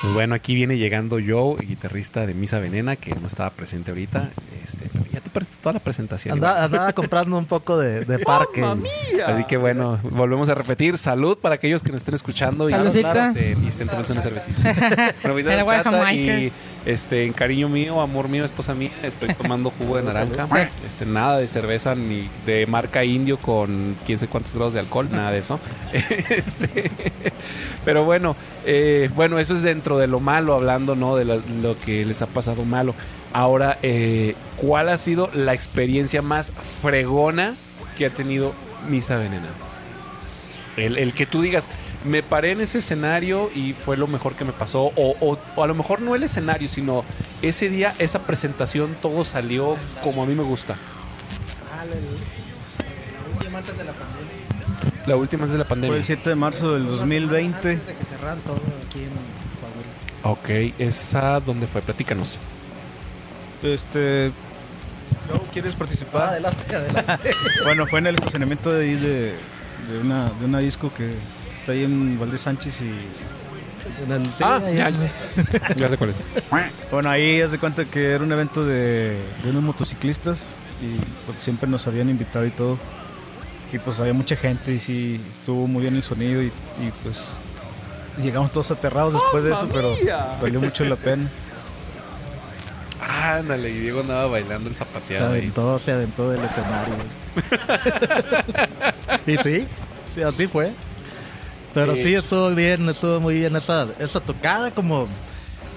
[0.00, 3.90] Pues bueno, aquí viene llegando Joe, el guitarrista de Misa Venena, que no estaba presente
[3.90, 4.30] ahorita.
[4.62, 6.34] Este, pero ya te perdiste toda la presentación.
[6.34, 6.64] Anda- Iván.
[6.64, 8.62] andaba comprando un poco de, de parque.
[9.26, 10.98] Así que bueno, volvemos a repetir.
[10.98, 13.28] Salud para aquellos que nos estén escuchando y, Saludcita.
[13.28, 15.14] este, y estén tomándose una cervecita.
[15.22, 16.52] Bueno, voy a y
[16.86, 20.68] este, en cariño mío, amor mío, esposa mía, estoy tomando jugo de naranja.
[20.86, 25.08] Este, nada de cerveza ni de marca indio con quién sé cuántos grados de alcohol,
[25.10, 25.58] nada de eso.
[26.34, 26.90] Este,
[27.84, 31.16] pero bueno, eh, bueno, eso es dentro de lo malo, hablando ¿no?
[31.16, 32.94] de lo que les ha pasado malo.
[33.32, 37.54] Ahora, eh, ¿cuál ha sido la experiencia más fregona
[37.96, 38.52] que ha tenido
[38.88, 39.48] Misa Venena?
[40.76, 41.70] El, el que tú digas,
[42.04, 44.92] me paré en ese escenario y fue lo mejor que me pasó.
[44.96, 47.04] O, o- o a lo mejor no el escenario, sino
[47.42, 50.74] ese día, esa presentación, todo salió como a mí me gusta.
[51.72, 54.34] Ah, la, la última antes de la pandemia.
[55.06, 55.96] La última antes de la Fue pandemia.
[55.98, 57.56] el 7 de marzo del 2020.
[57.56, 58.56] Antes de que cerraran todo
[58.88, 59.34] aquí en.
[60.26, 61.82] Ok, esa, ¿dónde fue?
[61.82, 62.38] Platícanos.
[63.62, 64.30] Este,
[65.28, 66.28] Joe, ¿quieres participar?
[66.30, 67.30] adelante, adelante.
[67.64, 69.34] Bueno, fue en el estacionamiento de ahí de,
[69.90, 71.14] de una, de una disco que
[71.64, 72.90] está ahí en Valdés Sánchez y
[74.42, 74.90] Ah, ahí- ya,
[75.76, 76.16] ya sé cuál es.
[76.90, 80.96] bueno, ahí haz de cuenta que era un evento de, de unos motociclistas y
[81.26, 82.76] pues, siempre nos habían invitado y todo.
[83.72, 87.30] Y pues había mucha gente y sí, estuvo muy bien el sonido y, y, pues
[88.22, 89.96] llegamos todos aterrados después de eso, pero
[90.42, 91.26] valió mucho la pena.
[93.22, 95.38] Ándale, y Diego andaba bailando el Se zapateado ahí.
[95.40, 96.94] aventó, se aventó del escenario.
[99.26, 99.66] y sí,
[100.14, 100.72] sí, así fue.
[101.74, 105.08] Pero sí, estuvo bien, estuvo muy bien esa, esa tocada, como,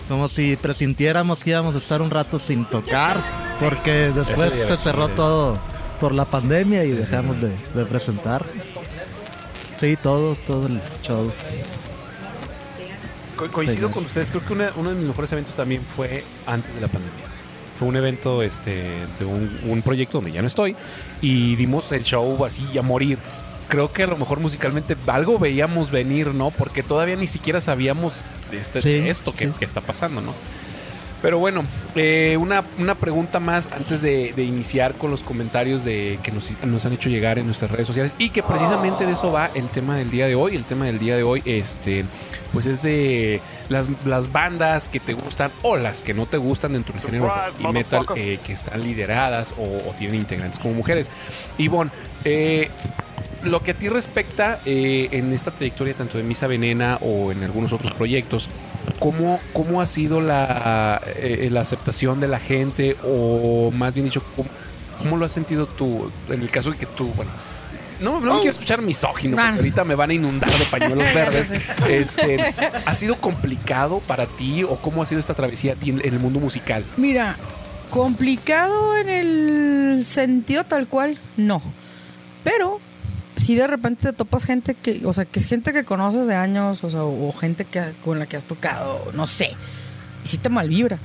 [0.08, 3.18] como si presintiéramos que íbamos a estar un rato sin tocar,
[3.60, 5.58] porque después se cerró todo
[6.00, 8.46] por la pandemia y dejamos de, de presentar.
[9.80, 11.32] Sí, todo, todo el show.
[13.36, 13.94] Co- coincido Sí.
[13.94, 16.88] con ustedes, creo que una- uno de mis mejores eventos también fue antes de la
[16.88, 17.24] pandemia.
[17.78, 18.86] Fue un evento este,
[19.20, 20.76] de un, un proyecto donde ya no estoy
[21.22, 23.20] y dimos el show así a morir.
[23.68, 26.52] Creo que a lo mejor musicalmente algo veíamos venir, ¿no?
[26.52, 29.54] Porque todavía ni siquiera sabíamos de, este, Sí, de esto que, sí.
[29.60, 30.34] que está pasando, ¿no?
[31.22, 36.20] Pero bueno, eh, una, una pregunta más antes de, de iniciar con los comentarios de,
[36.22, 39.32] que nos, nos han hecho llegar en nuestras redes sociales y que precisamente de eso
[39.32, 40.56] va el tema del día de hoy.
[40.56, 42.06] El tema del día de hoy este,
[42.54, 46.74] pues es de las, las bandas que te gustan o las que no te gustan
[46.74, 51.10] dentro del género y metal eh, que están lideradas o, o tienen integrantes como mujeres.
[51.58, 51.90] Ivonne,
[52.26, 52.70] eh,
[53.44, 57.44] lo que a ti respecta eh, en esta trayectoria tanto de Misa Venena o en
[57.44, 58.50] algunos otros proyectos,
[59.00, 64.24] ¿cómo, cómo ha sido la, eh, la aceptación de la gente o más bien dicho,
[64.36, 64.50] ¿cómo,
[65.00, 67.32] cómo lo has sentido tú en el caso de que tú, bueno,
[68.00, 71.54] no, no me quiero escuchar misógino, porque ahorita me van a inundar de pañuelos verdes.
[71.90, 72.38] Este,
[72.86, 76.14] ¿Ha sido complicado para ti o cómo ha sido esta travesía a ti en, en
[76.14, 76.84] el mundo musical?
[76.96, 77.36] Mira,
[77.90, 81.62] complicado en el sentido tal cual, no.
[82.44, 82.80] Pero
[83.38, 86.36] si de repente te topas gente que, o sea, que es gente que conoces de
[86.36, 89.52] años, o sea, o gente que, con la que has tocado, no sé,
[90.26, 90.98] y sí te malvibra.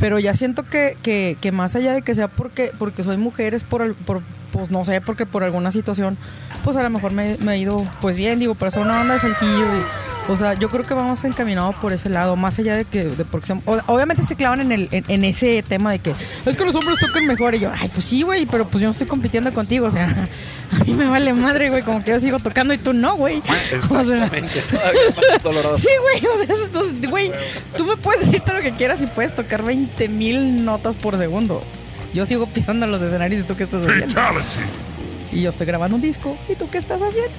[0.00, 3.52] Pero ya siento que, que, que más allá de que sea porque, porque soy mujer,
[3.54, 4.22] es por, el- por,
[4.56, 6.16] pues no sé, porque por alguna situación,
[6.64, 9.14] pues a lo mejor me, me ha ido, pues bien, digo, pero son una banda
[9.14, 12.76] de saltillo y, o sea, yo creo que vamos encaminados por ese lado, más allá
[12.76, 16.00] de que, de porque o- obviamente se clavan en, el, en, en ese tema de
[16.00, 16.12] que
[16.46, 18.88] es que los hombres tocan mejor y yo, ay, pues sí, güey, pero pues yo
[18.88, 20.08] no estoy compitiendo contigo, o sea,
[20.80, 23.40] a mí me vale madre, güey, como que yo sigo tocando y tú no, güey.
[23.90, 24.28] O sea,
[25.44, 25.78] doloroso.
[25.78, 27.30] Sí, güey, o sea, entonces, güey,
[27.76, 31.16] tú me puedes decir todo lo que quieras y puedes tocar 20 mil notas por
[31.16, 31.62] segundo.
[32.14, 34.14] Yo sigo pisando los escenarios y tú qué estás haciendo.
[35.32, 37.30] Y yo estoy grabando un disco y tú qué estás haciendo.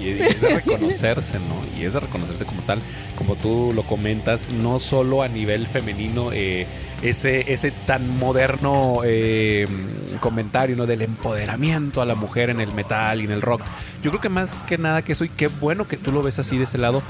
[0.00, 1.62] Y, y es de reconocerse, ¿no?
[1.78, 2.80] Y es de reconocerse como tal,
[3.16, 6.66] como tú lo comentas, no solo a nivel femenino, eh,
[7.02, 9.68] ese, ese tan moderno eh,
[10.20, 10.86] comentario, ¿no?
[10.86, 13.62] Del empoderamiento a la mujer en el metal y en el rock.
[14.02, 16.38] Yo creo que más que nada que eso, y qué bueno que tú lo ves
[16.38, 17.02] así de ese lado,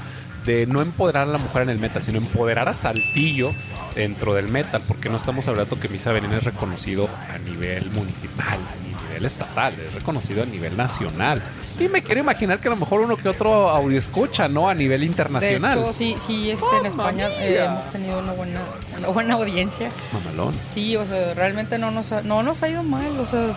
[0.45, 3.51] de no empoderar a la mujer en el metal, sino empoderar a Saltillo
[3.95, 8.57] dentro del metal, porque no estamos hablando que Misa Venena es reconocido a nivel municipal,
[8.59, 11.41] a nivel estatal, es reconocido a nivel nacional.
[11.79, 14.69] Y me quiero imaginar que a lo mejor uno que otro audio escucha, ¿no?
[14.69, 15.79] A nivel De internacional.
[15.79, 18.61] hecho, sí, sí, este, en España eh, hemos tenido una buena,
[18.97, 19.89] una buena audiencia.
[20.13, 20.53] Mamalón.
[20.73, 23.19] Sí, o sea, realmente no nos ha, no nos ha ido mal.
[23.19, 23.55] O sea,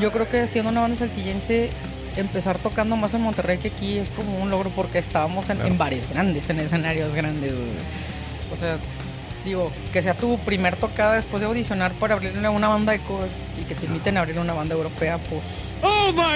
[0.00, 1.70] yo creo que siendo una banda saltillense,
[2.18, 5.78] empezar tocando más en Monterrey que aquí es como un logro porque estábamos en, en
[5.78, 7.52] bares grandes, en escenarios grandes.
[7.52, 7.82] O sea,
[8.52, 8.78] o sea,
[9.44, 12.98] digo, que sea tu primer tocada después de audicionar para abrirle a una banda de
[13.00, 15.42] covers y que te inviten a abrir una banda europea, pues.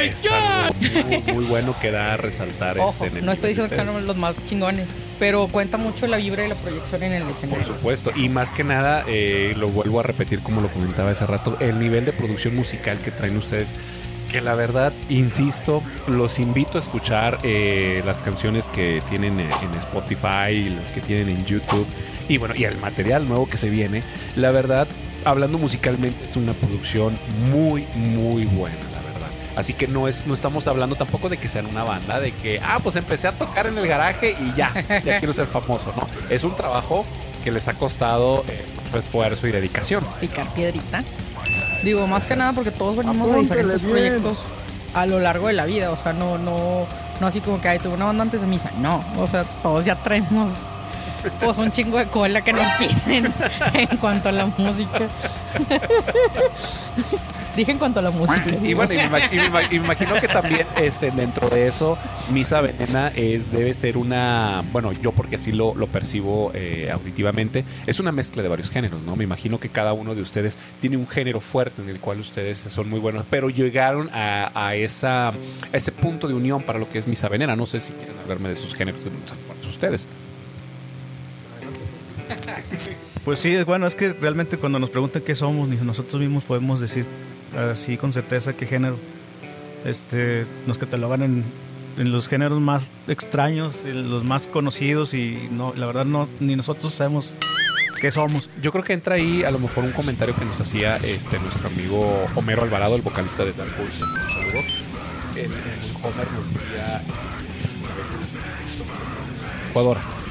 [0.02, 3.48] es algo muy, muy bueno que da a resaltar Ojo, este en el no estoy
[3.50, 7.12] diciendo que sean los más chingones, pero cuenta mucho la vibra y la proyección en
[7.12, 7.66] el Por escenario.
[7.66, 11.56] supuesto, y más que nada, eh, lo vuelvo a repetir como lo comentaba hace rato,
[11.60, 13.70] el nivel de producción musical que traen ustedes,
[14.32, 19.74] que la verdad, insisto, los invito a escuchar eh, las canciones que tienen en, en
[19.78, 21.86] Spotify las que tienen en YouTube,
[22.28, 24.02] y bueno, y el material nuevo que se viene,
[24.36, 24.88] la verdad,
[25.24, 27.16] hablando musicalmente, es una producción
[27.50, 29.28] muy, muy buena, la verdad.
[29.56, 32.58] Así que no es, no estamos hablando tampoco de que sean una banda, de que,
[32.64, 34.72] ah, pues empecé a tocar en el garaje y ya,
[35.04, 36.08] ya quiero ser famoso, ¿no?
[36.30, 37.04] Es un trabajo
[37.44, 38.64] que les ha costado eh,
[38.96, 40.04] esfuerzo y dedicación.
[40.20, 41.04] picar piedrita.
[41.82, 44.38] Digo, más que nada porque todos venimos a diferentes proyectos
[44.94, 45.90] a lo largo de la vida.
[45.90, 46.86] O sea, no, no,
[47.20, 48.70] no así como que ay, tuve una banda antes de misa.
[48.80, 50.50] No, o sea, todos ya traemos
[51.40, 53.32] pues un chingo de cola que nos pisen
[53.74, 55.08] en cuanto a la música.
[57.56, 58.44] Dije en cuanto a la música.
[58.48, 58.78] Y digo.
[58.78, 61.98] bueno, y me, y me y me imagino que también este, dentro de eso,
[62.30, 67.64] Misa Venena es, debe ser una, bueno, yo porque así lo, lo percibo eh, auditivamente,
[67.86, 69.16] es una mezcla de varios géneros, ¿no?
[69.16, 72.58] Me imagino que cada uno de ustedes tiene un género fuerte en el cual ustedes
[72.58, 75.34] son muy buenos, pero llegaron a, a esa, a
[75.72, 77.54] ese punto de unión para lo que es Misa Venena.
[77.56, 79.10] No sé si quieren hablarme de sus géneros, de
[79.68, 80.06] ustedes.
[83.24, 86.42] Pues sí, es bueno, es que realmente cuando nos preguntan qué somos, ni nosotros mismos
[86.44, 87.04] podemos decir
[87.56, 88.96] así con certeza qué género.
[89.84, 91.44] Este, nos catalogan en,
[91.98, 96.56] en los géneros más extraños, en los más conocidos y no, la verdad no, ni
[96.56, 97.34] nosotros sabemos
[98.00, 98.48] qué somos.
[98.60, 101.68] Yo creo que entra ahí a lo mejor un comentario que nos hacía este nuestro
[101.68, 104.02] amigo Homero Alvarado, el vocalista de Dark Pulse.
[104.02, 104.10] Un
[106.34, 107.52] nos decía este,
[107.86, 108.16] a veces,
[109.66, 110.21] licuadora.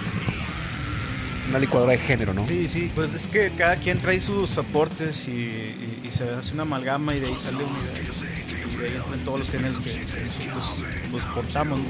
[1.52, 2.44] Una licuadora de género, ¿no?
[2.46, 6.54] Sí, sí, pues es que cada quien trae sus aportes y, y- y se hace
[6.54, 8.02] una amalgama y de ahí sale una idea.
[8.02, 10.76] Y de ahí todos los géneros que, que nosotros
[11.12, 11.80] pues, portamos.
[11.80, 11.86] ¿no?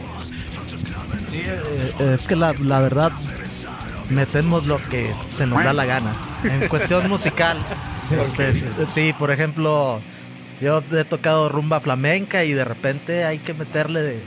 [1.30, 3.12] Sí, eh, eh, es que la, la verdad
[4.10, 6.13] metemos lo que se nos da la gana.
[6.43, 7.58] En cuestión musical.
[8.12, 8.64] este,
[8.95, 9.99] sí, por ejemplo,
[10.59, 14.20] yo he tocado rumba flamenca y de repente hay que meterle de,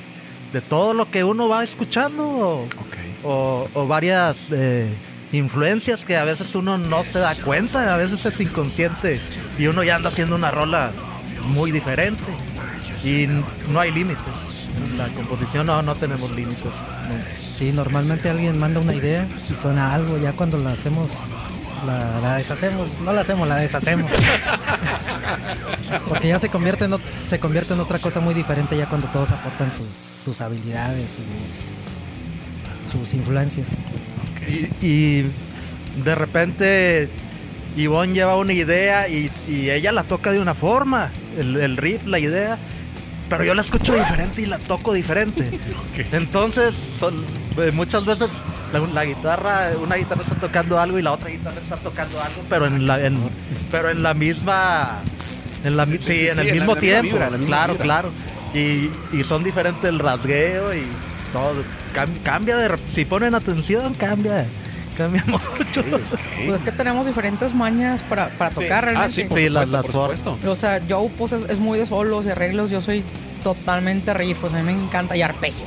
[0.52, 2.96] de todo lo que uno va escuchando o, Ok.
[3.24, 4.88] o- o varias eh,
[5.34, 9.20] influencias que a veces uno no se da cuenta, a veces es inconsciente
[9.58, 10.90] y uno ya anda haciendo una rola
[11.48, 12.22] muy diferente
[13.04, 13.26] y
[13.70, 14.24] no hay límites.
[14.86, 16.72] En la composición no, no tenemos límites.
[17.56, 21.10] Sí, normalmente alguien manda una idea y suena algo, ya cuando la hacemos,
[21.86, 24.10] la, deshacemos, no la hacemos, la deshacemos.
[26.08, 29.30] Porque ya se convierte en, se convierte en otra cosa muy diferente ya cuando todos
[29.30, 31.18] aportan sus, habilidades,
[32.90, 33.66] sus influencias.
[34.48, 35.30] Y, y
[36.04, 37.08] de repente
[37.76, 42.06] Ivonne lleva una idea y, y ella la toca de una forma, el, el riff,
[42.06, 42.56] la idea,
[43.28, 45.48] pero yo la escucho diferente y la toco diferente.
[46.12, 47.14] Entonces, son,
[47.58, 48.28] eh, muchas veces
[48.72, 52.42] la, la guitarra, una guitarra está tocando algo y la otra guitarra está tocando algo,
[52.48, 53.18] pero en la, en-
[53.70, 55.00] pero en la misma,
[55.64, 57.84] en la, sí, Sí, en el en la mismo tiempo, vibra, misma claro, vibra.
[57.84, 58.10] claro.
[58.54, 60.82] Y, y son diferentes el rasgueo y
[61.34, 61.62] todo.
[61.94, 64.46] Cam- cambia de, si ponen atención, cambia,
[64.96, 65.82] cambia mucho.
[66.46, 69.14] Pues es que tenemos diferentes mañas para, para tocar Ah, realmente.
[69.14, 70.18] sí, por Sí, supuesto, las- las por formas.
[70.20, 70.50] supuesto.
[70.50, 73.04] O sea, Joe pues es, es muy de solos y arreglos, yo soy
[73.42, 75.66] totalmente riff, o sea, a mí me encanta y arpegio.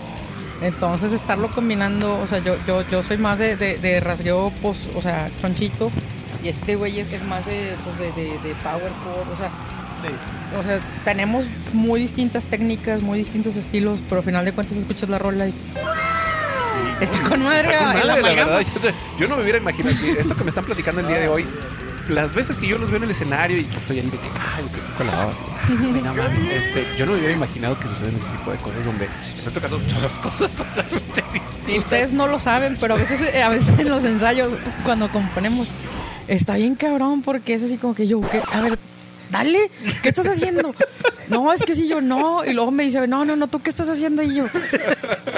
[0.61, 4.87] Entonces estarlo combinando, o sea, yo, yo, yo soy más de, de, de rasgueo, pues,
[4.95, 5.91] o sea, chonchito,
[6.43, 9.49] y este güey es, es más de, pues, de, de, de power chord, o sea,
[10.57, 15.09] o sea, tenemos muy distintas técnicas, muy distintos estilos, pero al final de cuentas escuchas
[15.09, 15.53] la rola y
[17.01, 18.61] está con madre, Está con madre, la verdad.
[18.61, 18.89] Yo,
[19.19, 21.45] yo no me hubiera imaginado esto que me están platicando el día de hoy.
[22.09, 24.29] Las veces que yo los veo en el escenario y que estoy ahí de que,
[24.55, 24.63] ay,
[24.97, 28.15] con la baba, así, ay, no mames, este, yo no me hubiera imaginado que suceden
[28.15, 31.83] este tipo de cosas donde están tocando otras cosas totalmente distintas.
[31.83, 34.53] Ustedes no lo saben, pero a veces, eh, a veces en los ensayos,
[34.85, 35.67] cuando componemos,
[36.29, 38.21] está bien cabrón porque es así como que yo,
[38.53, 38.79] a ver,
[39.31, 39.69] dale,
[40.01, 40.73] ¿qué estás haciendo?
[41.29, 42.45] No, es que si yo no.
[42.45, 44.23] Y luego me dice, no, no, no, ¿tú qué estás haciendo?
[44.23, 44.45] Y yo,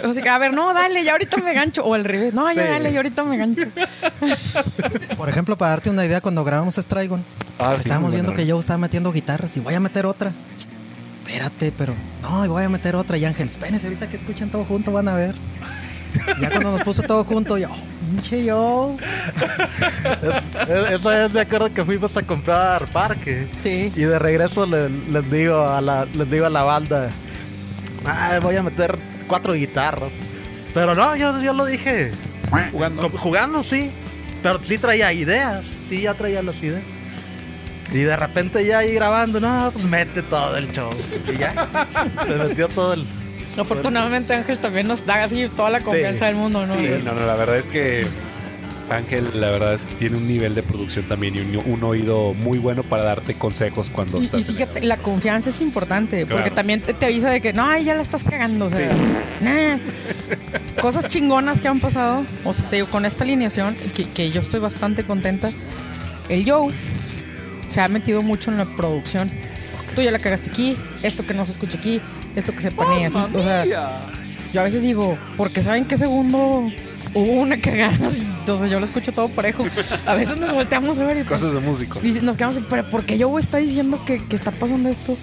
[0.06, 1.84] o sea, que, a ver, no, dale, ya ahorita me gancho.
[1.84, 2.70] O al revés, no, ya Sí.
[2.70, 3.64] dale, ya ahorita me gancho.
[5.18, 7.24] Por ejemplo, para darte una idea, cuando grabamos Strigon,
[7.58, 10.32] Ah, sí, estábamos viendo que yo estaba metiendo guitarras y voy a meter otra.
[11.26, 13.18] Espérate, pero no, y voy a meter otra.
[13.18, 15.34] Y Ángel, espérense, ahorita que escuchen todo junto van a ver.
[16.38, 17.76] Y ya cuando nos puso todo junto, yo, oh,
[18.10, 18.96] pinche yo.
[20.92, 23.48] Esa vez me acuerdo que fuimos a comprar parque.
[23.60, 23.92] Sí.
[23.96, 27.10] Y de regreso le- les digo a la, les digo a la banda,
[28.06, 28.98] "Ah, voy a meter
[29.28, 30.10] cuatro guitarras.
[30.74, 32.12] Pero no, yo, yo lo dije.
[32.72, 33.10] Jugando.
[33.10, 33.92] Jugando sí.
[34.42, 35.66] Pero sí traía ideas.
[35.88, 36.84] Sí, ya traía las ideas.
[37.92, 40.92] Y de repente ya ahí grabando, no, pues mete todo el show.
[41.34, 41.68] Y ya.
[42.28, 43.04] Se metió todo el.
[43.64, 46.74] Afortunadamente Ángel también nos da así toda la confianza del mundo, ¿no?
[46.74, 48.06] Sí, no, no, la verdad es que
[48.90, 52.82] Ángel, la verdad, tiene un nivel de producción también y un, un oído muy bueno
[52.84, 54.42] para darte consejos cuando Y, estás.
[54.42, 57.94] y fíjate, la confianza es importante, porque también te, te avisa de que no, ya
[57.94, 58.92] la estás cagando, o sea,
[59.42, 59.78] nah.
[60.82, 64.42] cosas chingonas que han pasado, o sea, te digo, con esta alineación, que, que yo
[64.42, 65.52] estoy bastante contenta,
[66.28, 66.74] el Joe
[67.68, 69.30] se ha metido mucho en la producción.
[69.96, 72.02] Tú ya la cagaste aquí, esto que no se escucha aquí,
[72.36, 73.66] esto que se panea así, o sea,
[74.54, 76.70] yo a veces digo, porque saben qué segundo
[77.14, 79.66] hubo una cagada, así, sea, yo lo escucho todo parejo.
[80.06, 82.00] A veces nos volteamos a ver y pues, Cosas de músico.
[82.00, 85.18] Dice- nos quedamos así, pero ¿por qué Joe está diciendo que, que está pasando esto?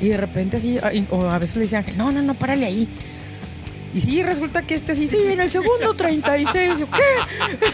[0.00, 2.34] Y de repente así, a- y- o a veces le dice Ángel, no, no, no,
[2.34, 2.88] párale ahí.
[3.94, 6.78] Y sí, resulta que este sí, sí, en el segundo 36.
[6.78, 7.02] Yo, ¿qué?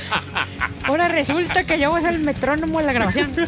[0.84, 3.30] Ahora resulta que Joe es el metrónomo de la grabación.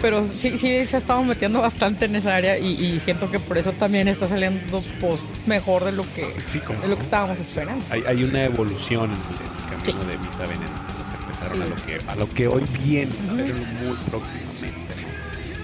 [0.00, 3.38] Pero sí, sí, se ha estado metiendo bastante en esa área y, y siento que
[3.38, 7.38] por eso también está saliendo pues, mejor de lo que, Sí, de lo que estábamos
[7.38, 7.84] esperando.
[7.90, 10.08] Hay, hay una evolución en el, camino Sí.
[10.08, 10.70] de Misa Veneno.
[10.90, 11.62] Entonces empezaron Sí.
[11.62, 14.89] a, lo que, a lo que hoy viene, esperen muy próximamente.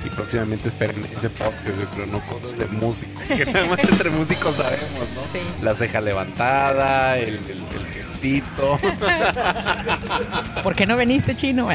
[0.06, 4.10] Y próximamente esperen ese podcast, yo creo, no cosas de músicos, que nada más entre
[4.10, 5.22] músicos sabemos, ¿no?
[5.32, 5.40] Sí.
[5.62, 8.78] La ceja levantada, el, el, el gestito.
[10.62, 11.68] ¿Por qué no veniste, chino?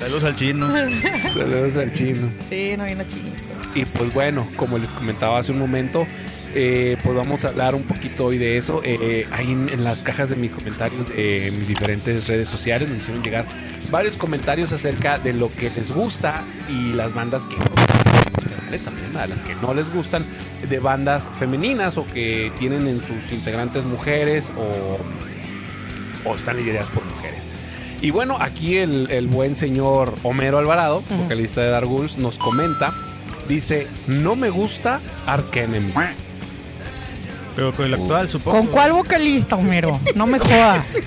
[0.00, 0.68] Saludos al chino.
[1.32, 2.28] Saludos al chino.
[2.48, 3.30] sí, no vino chino.
[3.76, 6.04] Y pues bueno, como les comentaba hace un momento,
[6.54, 8.80] eh, pues vamos a hablar un poquito hoy de eso.
[8.84, 12.88] Eh, ahí en, en las cajas de mis comentarios, eh, en mis diferentes redes sociales,
[12.88, 13.44] nos hicieron llegar
[13.90, 17.56] varios comentarios acerca de lo que les gusta y las bandas que
[18.78, 20.24] también a las que no les gustan
[20.68, 27.04] de bandas femeninas o que tienen en sus integrantes mujeres o, o están lideradas por
[27.04, 27.46] mujeres.
[28.00, 32.92] Y bueno, aquí el, el buen señor Homero Alvarado, vocalista de Dark Ghouls, nos comenta,
[33.48, 35.92] dice, no me gusta Ark Enemy.
[37.54, 38.58] Pero con el actual, supongo.
[38.58, 40.00] ¿Con cuál vocalista, Homero?
[40.14, 40.98] No me jodas.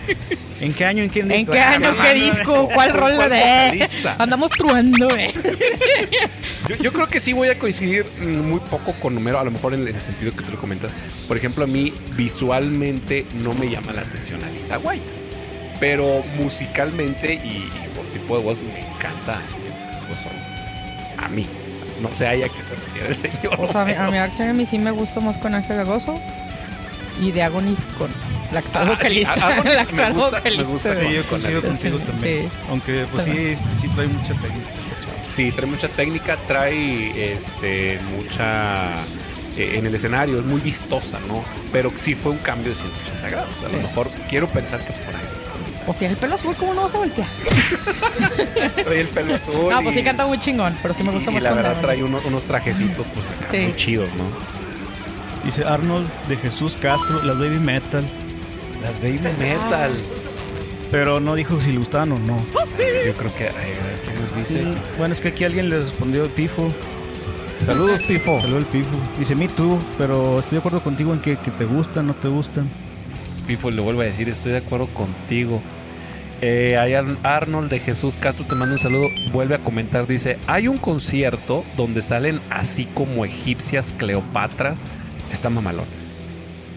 [0.62, 1.04] ¿En qué año?
[1.04, 1.52] ¿En qué ¿En disco?
[1.52, 1.93] qué año?
[2.02, 2.70] ¿Qué disco?
[2.74, 3.89] ¿Cuál ¿Con rola cuál de?
[4.20, 5.34] Andamos truando, eh.
[6.70, 9.52] Yo, yo creo que sí voy a coincidir mm, muy poco con Homero, a lo
[9.52, 10.96] mejor en el sentido que tú lo comentas.
[11.28, 15.04] Por ejemplo, a mí visualmente no me llama la atención a Lisa White.
[15.80, 19.41] Pero musicalmente y, y por tipo de voz me encanta
[20.08, 20.30] Gozo.
[21.18, 21.46] A mí.
[22.10, 23.60] No sé ahí a qué se refiere el señor.
[23.60, 26.20] O sea, a mi, a Enemy sí me gusta más con Ángel Agoso.
[27.22, 28.10] Y de Agonist con
[28.51, 29.34] la actual Ah, sí, vocalista.
[29.34, 30.64] Agonist la me actual gusta- me vocalista.
[30.66, 32.41] gusta Sí, yo con coincido contigo también.
[32.43, 32.49] Sí.
[32.70, 34.70] Aunque pues sí, sí trae mucha técnica.
[35.28, 38.86] Sí, trae mucha técnica, trae este mucha
[39.58, 41.43] eh, en el escenario, es muy vistosa, ¿no?
[41.72, 43.53] Pero sí fue un cambio de 180 grados.
[43.66, 43.76] A Sí.
[43.78, 45.22] lo mejor quiero pensar que es por ahí.
[45.86, 47.28] Pues tiene el pelo azul, ¿cómo no vas a voltear?
[48.84, 49.70] Trae el pelo azul.
[49.70, 51.58] No, pues sí y- canta muy chingón, pero sí me gusta y más la con
[51.62, 53.58] verdad trae uno- unos trajecitos pues Sí.
[53.68, 54.24] muy chidos, ¿no?
[55.46, 58.04] Dice Arnold de Jesús Castro, las baby metal.
[58.82, 59.92] Las baby metal.
[60.92, 62.38] Pero no dijo si le gustaban o no.
[62.38, 64.62] Yo creo que ay, a ver, ¿qué nos dice?
[64.64, 64.68] Sí,
[64.98, 66.72] Bueno, es que aquí alguien le respondió Pifo.
[67.66, 68.40] Saludos, Pifo.
[68.42, 68.90] Saludos el Pifo.
[69.20, 72.28] Dice, me tú, pero estoy de acuerdo contigo en que, que te gustan, no te
[72.28, 72.68] gustan.
[73.48, 75.62] Pifo le vuelvo a decir, estoy de acuerdo contigo.
[76.48, 76.76] Eh,
[77.24, 79.08] Arnold de Jesús Castro te manda un saludo.
[79.34, 84.84] Vuelve a comentar, dice, hay un concierto donde salen así como egipcias Cleopatras.
[85.32, 85.86] Está mamalón.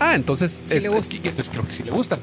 [0.00, 1.16] Ah, entonces, Sí le este, gusta.
[1.16, 2.18] entonces creo que sí le gustan.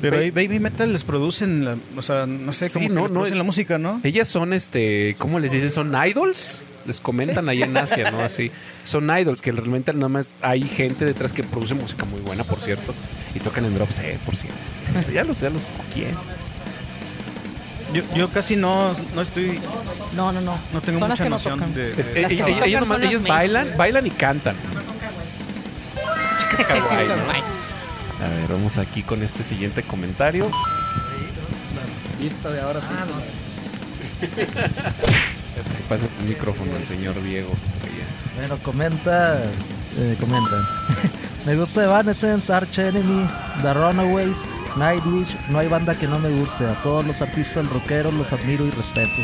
[0.00, 3.10] Pero ahí baby metal les producen, la- o sea, no sé, Sí, que no, les
[3.10, 4.00] no, producen la música, ¿no?
[4.04, 5.74] Ellas son, este, ¿cómo les dices?
[5.74, 6.64] Son idols.
[6.86, 8.20] Les comentan ahí en Asia, ¿no?
[8.20, 8.50] Así.
[8.84, 12.60] Son idols que realmente nada más hay gente detrás que produce música muy buena, por
[12.60, 12.94] cierto.
[13.34, 14.58] Y tocan en drop set, por cierto.
[15.12, 15.70] Ya los, ya los.
[17.92, 19.60] Yo, yo casi no, no estoy,
[20.14, 20.58] No, no, no.
[20.72, 21.74] no tengo Son mucha no noción tocan.
[21.74, 24.56] de, Es- de- Las que ellas ellas nomás- ellas bailan, bailan y cantan.
[26.40, 27.14] Chicas kawaii, ¿no?
[28.24, 30.48] A ver, vamos aquí con este siguiente comentario.
[32.20, 32.86] Lista de ahora sí.
[35.88, 37.50] Pase el micrófono al señor Diego.
[38.36, 39.42] Bueno, comenta.
[39.98, 40.60] eh, comentan.
[41.46, 43.26] me gusta Evanescence, Arch Enemy,
[43.62, 44.36] The Runaways,
[44.76, 45.36] Nightwish.
[45.50, 46.64] No hay banda que no me guste.
[46.64, 49.22] A todos los artistas rockeros los admiro y respeto.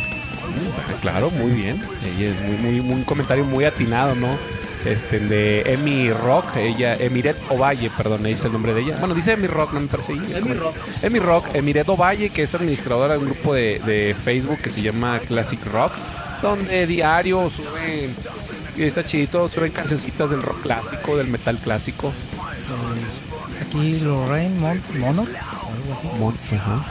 [1.01, 1.83] Claro, muy bien.
[2.17, 4.37] Ella es muy, muy, muy- un comentario muy atinado, ¿no?
[4.85, 8.97] Este, de Emi Rock, ella, Emiret Ovalle, perdón, ahí dice el nombre de ella.
[9.01, 10.21] Bueno, dice Emi Rock, no me parece ahí.
[10.37, 10.77] Emi Rock.
[11.03, 14.81] Emi Rock, Emiret Ovalle, que es administradora de un grupo de, de Facebook que se
[14.81, 15.93] llama Classic Rock,
[16.43, 18.15] donde diario suben,
[18.77, 22.13] y está chidito, suben cancioncitas del rock clásico, del metal clásico.
[23.61, 26.09] Aquí Lorraine Mon Mono, algo así.
[26.19, 26.85] Mon- ajá.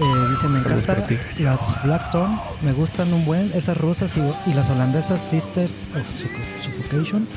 [0.00, 0.96] Eh, dice, me encanta
[1.38, 6.64] las Blackthorn, me gustan un buen, esas rusas y, y las holandesas Sisters of Suffoc-
[6.64, 7.28] Suffocation.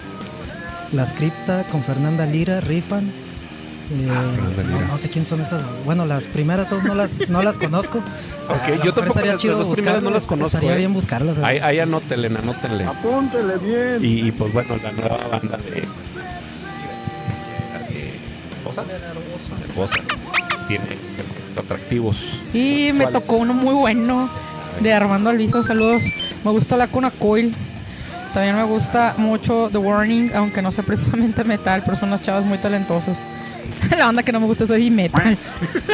[0.93, 3.05] Las Crypta con Fernanda Lira, Rifan.
[3.91, 4.23] Eh, Ah,
[4.89, 5.61] no, sé quién son esas.
[5.85, 7.99] Bueno, las primeras dos no las, no las conozco.
[8.49, 10.57] Ok, A lo yo tampoco estaría las- chido las dos primeras no las buscarlas, conozco,
[10.57, 10.77] Estaría eh.
[10.77, 11.37] bien buscarlas.
[11.39, 12.85] Ahí, ahí anótenle, anótenle.
[12.85, 13.97] Apúntele bien.
[14.01, 15.71] Y, y, pues bueno, la nueva banda de.
[15.81, 15.87] de
[18.83, 19.55] Bosa.
[19.67, 19.97] De Bosa.
[20.67, 22.39] Tiene ciertos atractivos.
[22.53, 24.29] Y me tocó uno muy bueno
[24.81, 25.63] de Armando Alviso.
[25.63, 26.03] Saludos.
[26.43, 27.53] Me gusta la Cuna Coil.
[28.33, 32.45] También me gusta mucho The Warning, aunque no sea precisamente metal, pero son unas chavas
[32.45, 33.21] muy talentosas.
[33.97, 35.37] La banda que no me gusta es heavy metal.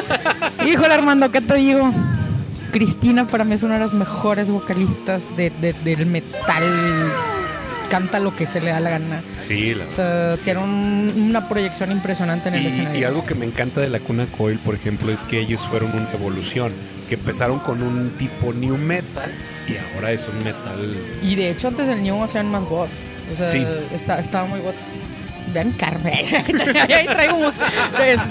[0.66, 1.92] Híjole, Armando, ¿qué te digo?
[2.72, 6.64] Cristina para mí es una de las mejores vocalistas de, de- del metal.
[7.94, 9.22] Canta lo que se le da la gana.
[9.34, 13.00] Sí, la O sea, tiene un- una proyección impresionante en el y, escenario.
[13.00, 15.92] y algo que me encanta de la Cuna Coil, por ejemplo, es que ellos fueron
[15.96, 16.72] una evolución.
[17.08, 19.30] Que empezaron con un tipo new metal
[19.68, 20.96] y ahora es un metal.
[21.22, 22.88] Y de hecho antes del New hacían más God.
[23.32, 23.64] O sea, Sí.
[23.94, 24.74] está, estaba muy God.
[25.54, 26.14] Vean carne.
[26.90, 27.66] Ahí traigo, música,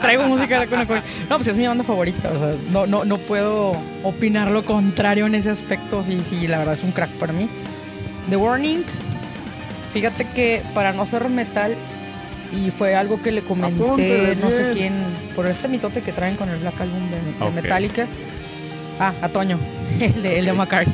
[0.03, 1.03] traigo música de la Cuna Coil.
[1.31, 2.31] No, pues es mi banda favorita.
[2.35, 6.03] O sea, no, no, no puedo opinar lo contrario en ese aspecto.
[6.03, 7.49] Sí, sí, la verdad es un crack para mí.
[8.29, 8.83] The Warning.
[9.93, 11.75] Fíjate que para no ser metal,
[12.53, 14.93] y fue algo que le comenté, no sé quién,
[15.35, 17.51] por este mitote que traen con el Black Album de.
[17.51, 18.07] Metallica.
[19.01, 19.59] Ah, a Toño,
[20.01, 20.93] el de, el de McCarthy.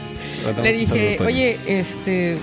[0.63, 2.39] Le dije, oye, este,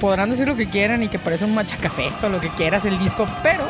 [0.00, 3.26] podrán decir lo que quieran y que parece un machacafesto, lo que quieras el disco,
[3.42, 3.64] pero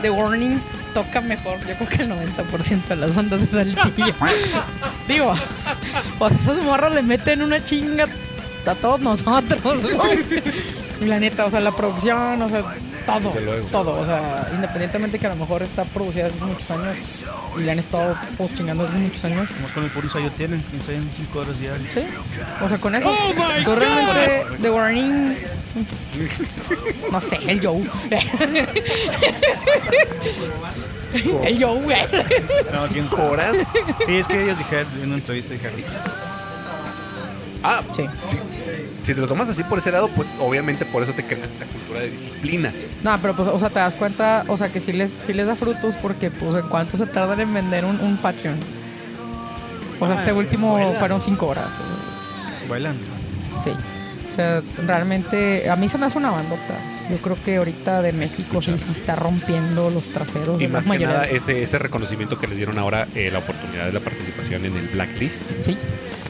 [0.00, 0.60] The Warning
[0.94, 4.14] toca mejor, yo creo que el 90% de las bandas de Saltillo.
[5.08, 5.34] Digo,
[6.18, 8.08] pues esos morros le meten una chinga
[8.64, 10.24] a todos nosotros, güey.
[11.00, 12.62] La neta, o sea, la producción, o sea,
[13.06, 13.34] todo,
[13.70, 16.96] todo, o sea, independientemente que a lo mejor está producida hace muchos años
[17.58, 19.48] y le han estado pues, chingando hace muchos años.
[19.50, 21.92] Como es con el puro ensayo tienen, ensayan 5 horas diarias.
[21.92, 22.00] Sí.
[22.62, 23.12] O sea, con eso.
[23.64, 25.36] Tú realmente, The Warning.
[27.12, 27.82] No sé, el Joe.
[31.44, 31.96] el Joe, güey.
[32.72, 33.22] No, quién sabe.
[33.28, 33.56] horas.
[34.06, 35.80] Sí, es que ellos dijeron en una entrevista, dijeron,
[37.62, 38.06] Ah, Sí.
[38.26, 38.36] sí.
[39.06, 41.64] Si te lo tomas así por ese lado, pues obviamente por eso te creas esa
[41.66, 42.72] cultura de disciplina.
[43.04, 45.46] No, pero pues, o sea, te das cuenta, o sea, que sí les, sí les
[45.46, 48.56] da frutos porque, pues, en cuánto se tardan en vender un, un Patreon.
[50.00, 51.68] O sea, este último fueron cinco horas.
[52.68, 52.96] bailan.
[53.62, 53.70] Sí.
[54.28, 56.74] O sea, realmente a mí se me hace una bandota.
[57.10, 60.60] Yo creo que ahorita de México sí, sí está rompiendo los traseros.
[60.60, 63.30] Y de la más que mayoría nada ese, ese reconocimiento que les dieron ahora, eh,
[63.30, 65.52] la oportunidad de la participación en el Blacklist.
[65.62, 65.76] Sí.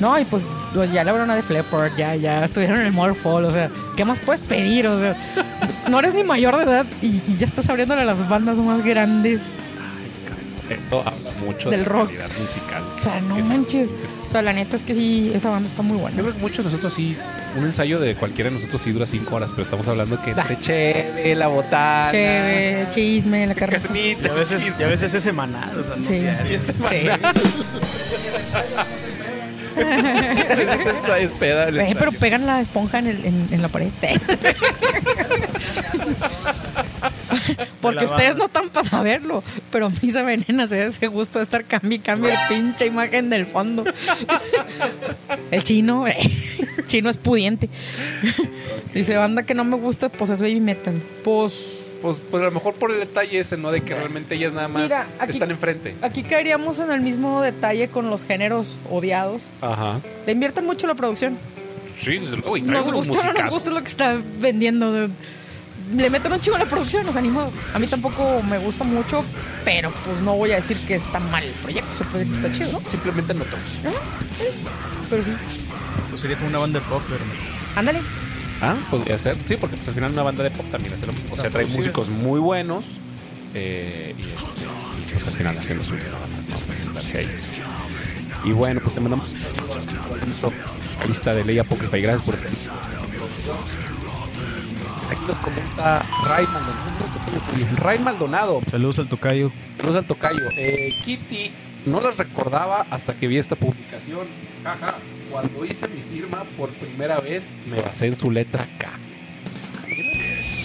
[0.00, 0.46] No, y pues
[0.92, 4.04] ya le hablaron a The Leppard, ya, ya estuvieron en el Fall, o sea, ¿qué
[4.04, 4.86] más puedes pedir?
[4.86, 5.16] O sea,
[5.88, 8.84] no eres ni mayor de edad y, y ya estás abriéndole a las bandas más
[8.84, 9.52] grandes.
[10.68, 12.08] Esto habla mucho Del de la rock.
[12.08, 12.82] calidad musical.
[12.94, 13.90] O sea, no manches.
[14.36, 16.14] Sea, la neta es que sí, esa banda está muy buena.
[16.14, 17.16] Yo creo que muchos de nosotros sí,
[17.56, 20.54] un ensayo de cualquiera de nosotros sí dura cinco horas, pero estamos hablando que entre
[20.54, 20.60] Ah.
[20.60, 23.78] cheve, la botana, Chévere, chisme, la carne.
[23.80, 24.80] carnita, Y a veces, chisme.
[24.80, 26.18] y a veces es semanal, o sea, no Sí.
[26.18, 26.60] diario.
[26.60, 26.72] Sí.
[31.18, 33.88] Es peda, el Eh, pero pegan la esponja en, el- en- en la pared.
[37.80, 41.38] Porque ustedes no están para saberlo, pero a mí se venena se da ese gusto
[41.38, 43.84] de estar cambio y cambio de pinche imagen del fondo.
[45.50, 46.16] El chino, eh,
[46.86, 47.68] chino es pudiente.
[48.94, 50.94] Dice, banda que no me gusta, pues es baby metal.
[51.24, 53.70] Pues Pues, pues a lo mejor por el detalle ese, ¿no?
[53.72, 55.94] De que realmente ellas nada más Mira, aquí- están enfrente.
[56.02, 59.42] aquí caeríamos en el mismo detalle con los géneros odiados.
[59.60, 60.00] Ajá.
[60.26, 61.36] Le invierten mucho la producción.
[61.98, 62.56] Sí, desde luego.
[62.58, 64.88] Y Nos gusta o no nos gusta lo que está vendiendo.
[64.88, 65.08] o sea,
[65.94, 67.50] le meten un chivo a la producción, los animo.
[67.74, 69.24] A mí tampoco me gusta mucho,
[69.64, 71.90] pero pues no voy a decir que está mal el proyecto.
[71.92, 72.88] Ese proyecto está chido, ¿no?
[72.88, 73.62] Simplemente no todos.
[75.10, 75.30] Pero sí.
[76.10, 77.24] Pues sería como una banda de pop, pero
[77.76, 78.00] Ándale.
[78.60, 79.36] Ah, podría ser.
[79.46, 81.34] Sí, porque pues al final una banda de pop también hace lo mismo.
[81.34, 82.84] O sea, trae músicos muy buenos.
[83.54, 84.62] eh, y este,
[85.12, 86.58] pues al final hacen lo suyo nada más, ¿no?
[86.66, 87.30] Presentarse ahí.
[88.44, 89.34] Y bueno, pues te mandamos
[91.06, 92.50] lista de ley apócrifa y gracias por estar.
[95.10, 97.76] Aquí nos comenta Ray Maldonado.
[97.82, 98.60] Ray Maldonado.
[98.70, 99.52] saludos al tocayo.
[99.76, 100.40] Saludos al tocayo.
[100.56, 101.52] Eh, Kitty
[101.86, 104.26] no las recordaba hasta que vi esta publicación.
[104.64, 104.94] Jaja.
[105.30, 108.88] Cuando hice mi firma por primera vez, me basé en su letra K.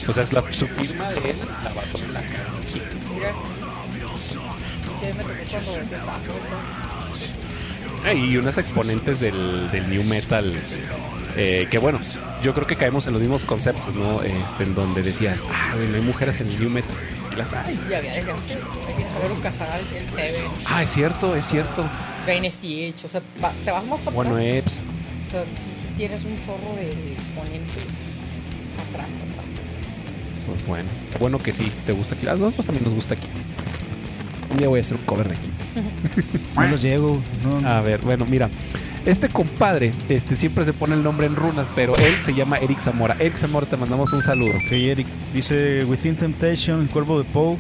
[0.08, 2.28] O sea, es la, su firma de él la basó en la K.
[3.14, 3.32] Mira.
[8.06, 10.56] Eh, Y unas exponentes del, del new metal.
[11.36, 12.00] eh, que bueno,
[12.44, 14.22] yo creo que caemos en los mismos conceptos, ¿no?
[14.24, 16.92] Este, en donde decías, ah, no hay mujeres en el new metal.
[17.30, 17.80] Sí las hay.
[17.90, 18.58] Ya había desde antes.
[18.88, 21.86] Hay que saber un casal, el Seven, Ah, es cierto, es cierto.
[22.26, 23.06] Rain Stitch.
[23.06, 24.54] O sea, va- te vas más para Bueno, atrás.
[24.56, 24.84] Eps.
[25.28, 27.84] O sea, si, si tienes un chorro de, de exponentes
[28.90, 29.46] atrás, atrás.
[30.48, 30.90] Pues bueno,
[31.20, 32.28] bueno que sí, te gusta Kitty.
[32.28, 33.42] A nosotros también nos gusta Kitty.
[34.52, 35.52] Un día voy a hacer un cover de Kitty.
[36.56, 37.20] No los llego.
[37.62, 38.50] No, A ver, bueno, mira.
[39.06, 42.80] Este compadre, este siempre se pone el nombre en runas, pero él se llama Eric
[42.80, 43.16] Zamora.
[43.20, 44.52] Eric Zamora, te mandamos un saludo.
[44.52, 45.08] Ok, Eric.
[45.34, 47.58] Dice Within Temptation, El Cuervo de Poe,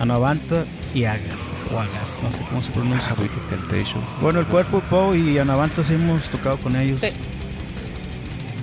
[0.00, 1.52] Anavanta y Agast.
[1.72, 3.14] O Agast, no sé cómo se pronuncia.
[3.16, 4.00] Wicked Temptation.
[4.20, 7.00] Bueno, El Cuerpo de Poe y Anavanta sí hemos tocado con ellos.
[7.00, 7.10] Sí.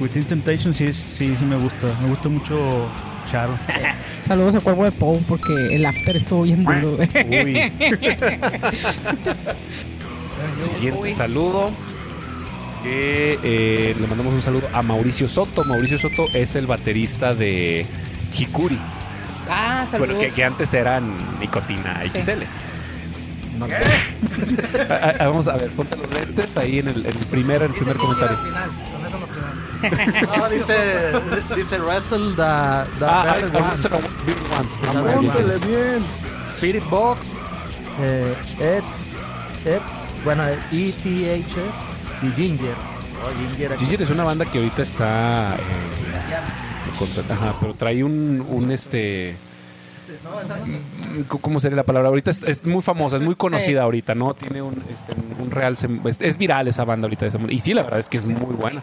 [0.02, 1.88] Within Temptation sí, es- sí, sí me gusta.
[2.02, 2.86] Me gusta mucho
[3.32, 3.54] Charo.
[4.22, 6.98] Saludos al cuervo de Poe porque el after estuvo bien duro.
[6.98, 7.72] Uy.
[10.60, 11.12] Siguiente Uy.
[11.14, 11.72] saludo.
[12.84, 15.64] Que eh, le mandamos un saludo a Mauricio Soto.
[15.66, 17.86] Mauricio Soto es el baterista de
[18.38, 18.80] Hikuri.
[19.50, 20.16] Ah, saludos.
[20.16, 22.22] Bueno, que, que antes eran Nicotina Sí.
[22.22, 22.44] XL.
[24.90, 27.72] Ah, ah, vamos a ver, ponte los lentes ahí en el, en el primer, en
[27.72, 28.38] el primer comentario.
[28.38, 29.60] Con eso nos quedamos.
[30.40, 30.76] No, dice,
[31.56, 33.82] dice Wrestle the, the Ah, Better ah, One.
[33.82, 35.68] será Big Ones.
[35.68, 36.04] Bien.
[36.56, 37.20] Spirit Box,
[38.02, 38.84] eh, Ed,
[39.70, 39.82] Ed,
[40.24, 40.96] bueno, ETH
[42.24, 42.74] y Ginger.
[43.24, 45.56] Oh, Ginger es una banda que ahorita está.
[45.56, 49.36] eh, ajá, pero trae un, un este.
[51.28, 52.10] ¿Cómo sería la palabra?
[52.10, 53.76] Ahorita es, es muy famosa, es muy conocida Sí.
[53.78, 54.34] ahorita, ¿no?
[54.34, 55.78] Tiene un, este, un real.
[56.06, 57.26] Es, es viral esa banda ahorita.
[57.28, 57.54] esa banda.
[57.54, 58.82] Y sí, la verdad es que es muy buena.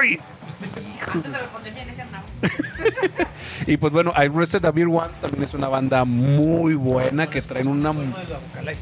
[0.00, 0.18] ¡Ay!
[0.96, 1.24] Hijos
[3.66, 7.42] y pues bueno, I Rested the Beer Ones también es una banda muy buena que
[7.42, 7.92] traen una.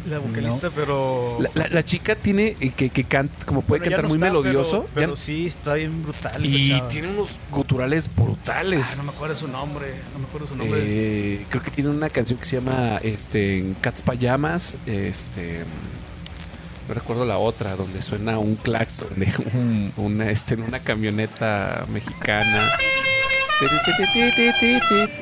[0.08, 1.38] La vocalista, pero.
[1.40, 4.16] La, la- la chica tiene eh, que, que canta, como puede Bueno, cantar no muy
[4.18, 4.86] está, melodioso.
[4.94, 6.44] Pero, sí, está bien brutal.
[6.44, 8.86] y tiene unos guturales brutales.
[8.92, 9.86] Ah, no me acuerdo su nombre.
[10.12, 10.80] No me acuerdo su nombre.
[10.82, 14.76] Eh, creo que tiene una canción que se llama este, Cats Payamas.
[14.86, 15.60] Este,
[16.88, 21.84] no recuerdo la otra, donde suena un claxon de un- una, este, en una camioneta
[21.92, 22.62] mexicana.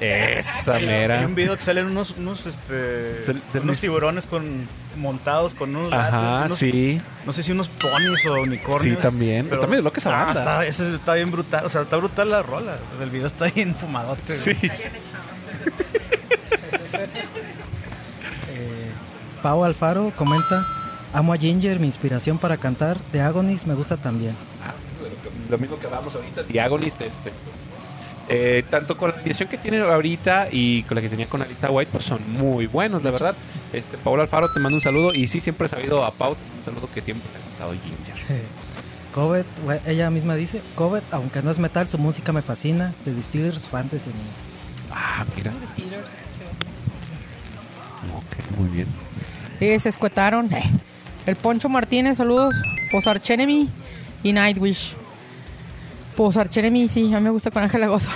[0.01, 1.27] Esa Hay mera.
[1.27, 4.67] un video que salen unos, unos, este, unos tiburones con
[4.97, 7.01] montados con unos Ajá, lazos, unos- sí.
[7.27, 8.83] No sé si unos ponis o unicornios.
[8.97, 9.45] Sí, también.
[9.45, 10.41] pero- está medio loca esa Ah, banda.
[10.41, 11.65] está, ese está bien brutal.
[11.65, 12.77] O sea, está brutal la rola.
[13.01, 14.33] El video está bien fumadote.
[14.33, 14.53] Sí.
[18.51, 18.91] Eh,
[19.43, 20.65] Pau Alfaro comenta,
[21.13, 22.97] amo a Ginger, mi inspiración para cantar.
[23.13, 24.35] De Agonis me gusta también.
[25.49, 27.33] domingo que vamos ahorita, Diagonist, este.
[28.29, 31.71] Eh, tanto con la alineación que tiene ahorita y con la que tenía con Alisa
[31.71, 33.35] White, pues son muy buenos, la verdad.
[33.73, 36.65] Este, Paula Alfaro te mando un saludo y sí, siempre he sabido a Pau, un
[36.65, 38.43] saludo que tiempo te ha gustado Ginger.
[39.15, 42.93] Covet, we- ella misma dice, Covet, aunque no es metal, su música me fascina.
[43.05, 44.11] The Distillers, Fantasy.
[44.93, 45.53] Ah, mira.
[45.73, 46.05] Steelers,
[48.15, 48.87] Ok, muy bien.
[49.61, 50.49] Eh, se escuetaron.
[51.27, 52.55] El Poncho Martínez, saludos.
[52.93, 53.69] Posarchenemy
[54.23, 54.95] y Nightwish.
[56.19, 58.11] Posarchenemy, sí, a mí me gusta con Ángela Gozo.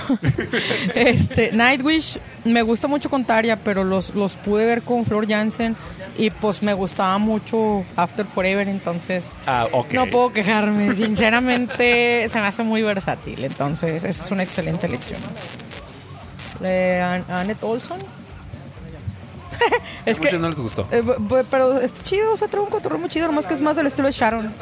[0.97, 5.77] este, Nightwish me gusta mucho con Taria, pero los, los pude ver con Flor Jansen
[6.19, 10.97] y pues me gustaba mucho After Forever, entonces Ah, no puedo quejarme.
[10.97, 15.21] Sinceramente, se me hace muy versátil, entonces esa es una excelente elección.
[16.61, 17.99] Eh, An- Annette Olson.
[20.07, 20.89] Es que no les gustó.
[20.91, 21.05] Eh,
[21.49, 23.87] pero está chido, o sea, trae un cotorreo muy chido, nomás que es más del
[23.87, 24.53] estilo de Sharon.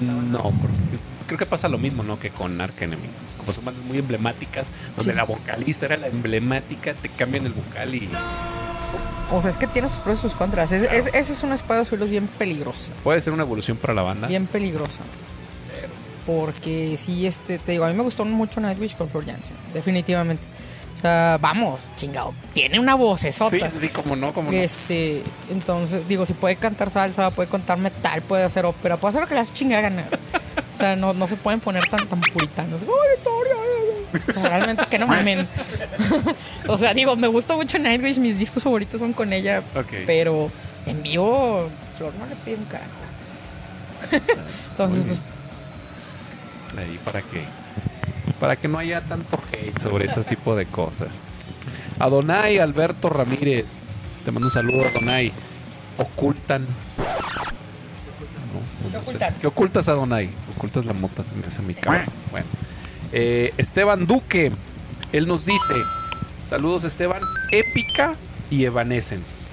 [0.00, 0.76] No, porque
[1.26, 2.18] creo que pasa lo mismo, ¿no?
[2.18, 3.02] Que con Ark Enemy.
[3.38, 5.16] Como son bandas muy emblemáticas, donde Sí.
[5.16, 8.08] la vocalista era la emblemática, te cambian el vocal y
[9.32, 10.72] O sea, es que tiene sus pros y sus contras.
[10.72, 12.90] Es- es- esa es una espada de suelos bien peligrosa.
[13.04, 14.26] puede ser una evolución para la banda.
[14.26, 15.02] Bien peligrosa.
[16.26, 20.46] Porque sí, este, te digo, a mí me gustó mucho Nightwish con Flor Jansen, definitivamente.
[21.00, 22.34] O sea, vamos, chingado.
[22.52, 24.58] Tiene una voz Sí, sí, como no, como no.
[24.58, 29.22] Este, entonces, digo, si puede cantar salsa, puede cantar metal, puede hacer ópera, puede hacer
[29.22, 29.90] lo que le hace chingada.
[30.74, 32.82] O sea, no, no se pueden poner tan, tan puritanos.
[32.82, 35.48] O sea, realmente que no mamen.
[36.68, 39.62] o sea, digo, me gusta mucho Nightwish, mis discos favoritos son con ella,
[40.04, 40.50] pero
[40.84, 42.90] en vivo, Flor no le pide un carajo.
[44.72, 45.22] Entonces, pues,
[46.76, 47.42] Ahí para que
[48.40, 51.20] para que no haya tanto hate sobre ese tipo de cosas.
[51.98, 53.66] Adonai Alberto Ramírez.
[54.24, 55.30] Te mando un saludo, Adonai.
[55.98, 56.62] Ocultan.
[58.52, 59.34] No, ¿Qué ocultan?
[59.40, 60.30] ¿Qué ocultas, Adonai?
[60.56, 62.06] Ocultas la mota, se mi cámara.
[62.30, 62.46] Bueno.
[63.12, 64.50] Eh, Esteban Duque.
[65.12, 65.74] Él nos dice:
[66.48, 67.22] Saludos, Esteban.
[67.52, 68.14] Épica
[68.50, 69.52] y Evanescence.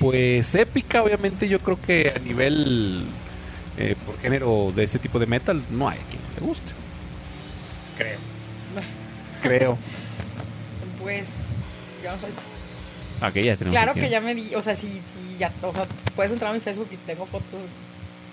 [0.00, 3.04] Pues épica, obviamente, yo creo que a nivel
[3.78, 6.72] eh, por género de ese tipo de metal, no hay a quien le guste.
[7.96, 8.18] Creo.
[9.42, 9.78] Creo.
[11.02, 11.28] pues,
[12.02, 12.30] ya no soy
[13.22, 13.70] Ok, ya tenemos.
[13.70, 16.54] Claro que ya me di, o sea, sí, sí, ya, o sea, puedes entrar a
[16.54, 17.60] mi Facebook y tengo fotos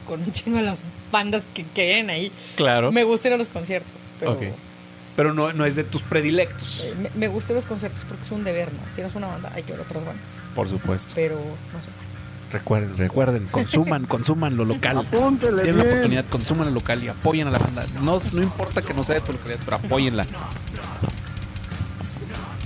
[0.07, 0.80] con un chingo de las
[1.11, 2.32] bandas que, que vienen ahí.
[2.57, 2.91] Claro.
[2.91, 4.41] Me gusta ir a los conciertos, pero Ok.
[5.16, 6.82] Pero no, no es de tus predilectos.
[6.84, 8.80] eh, me, me gusta ir a los conciertos porque es un deber, ¿no?
[8.95, 11.11] Tienes una banda, hay que ver otras bandas, Por supuesto.
[11.16, 11.89] pero no sé.
[12.54, 15.08] Recuerden, recuerden, consuman, consuman lo local.
[15.10, 17.84] Tienen la oportunidad, consuman lo local y apoyen a la banda.
[18.01, 20.26] No, no importa que no sea de tu localidad, pero apóyenla.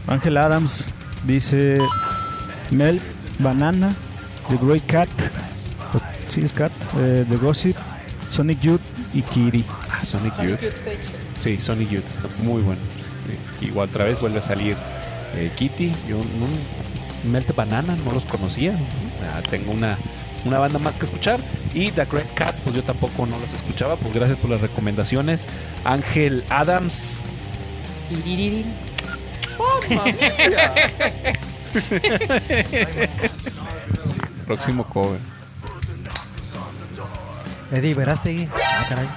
[0.08, 0.88] Ángel Adams
[1.26, 1.78] dice
[2.70, 3.00] Mel,
[3.40, 3.94] Banana,
[4.50, 5.10] The Grey Cat,
[6.30, 7.78] sí es Cat, eh, The Gossip,
[8.30, 8.82] Sonic Youth
[9.14, 9.64] y Kiri.
[9.90, 10.60] Ah, Sonic Youth.
[11.40, 12.82] Sí, Sonic Youth está muy bueno.
[13.62, 14.76] Igual otra vez vuelve a salir
[15.36, 15.94] eh, Kitty.
[16.10, 16.48] Yo no,
[17.28, 18.78] Melt Banana no los conocía.
[19.24, 19.98] Ah, tengo una,
[20.46, 21.40] una banda más que escuchar.
[21.74, 23.96] Y The Great Cat, pues yo tampoco no los escuchaba.
[23.96, 25.48] Pues gracias por las recomendaciones.
[25.84, 27.22] Ángel Adams.
[28.12, 28.66] Iriririn.
[34.46, 35.20] Próximo cover.
[37.72, 38.50] Eddie Verástegui.
[38.56, 39.08] Ah, caray.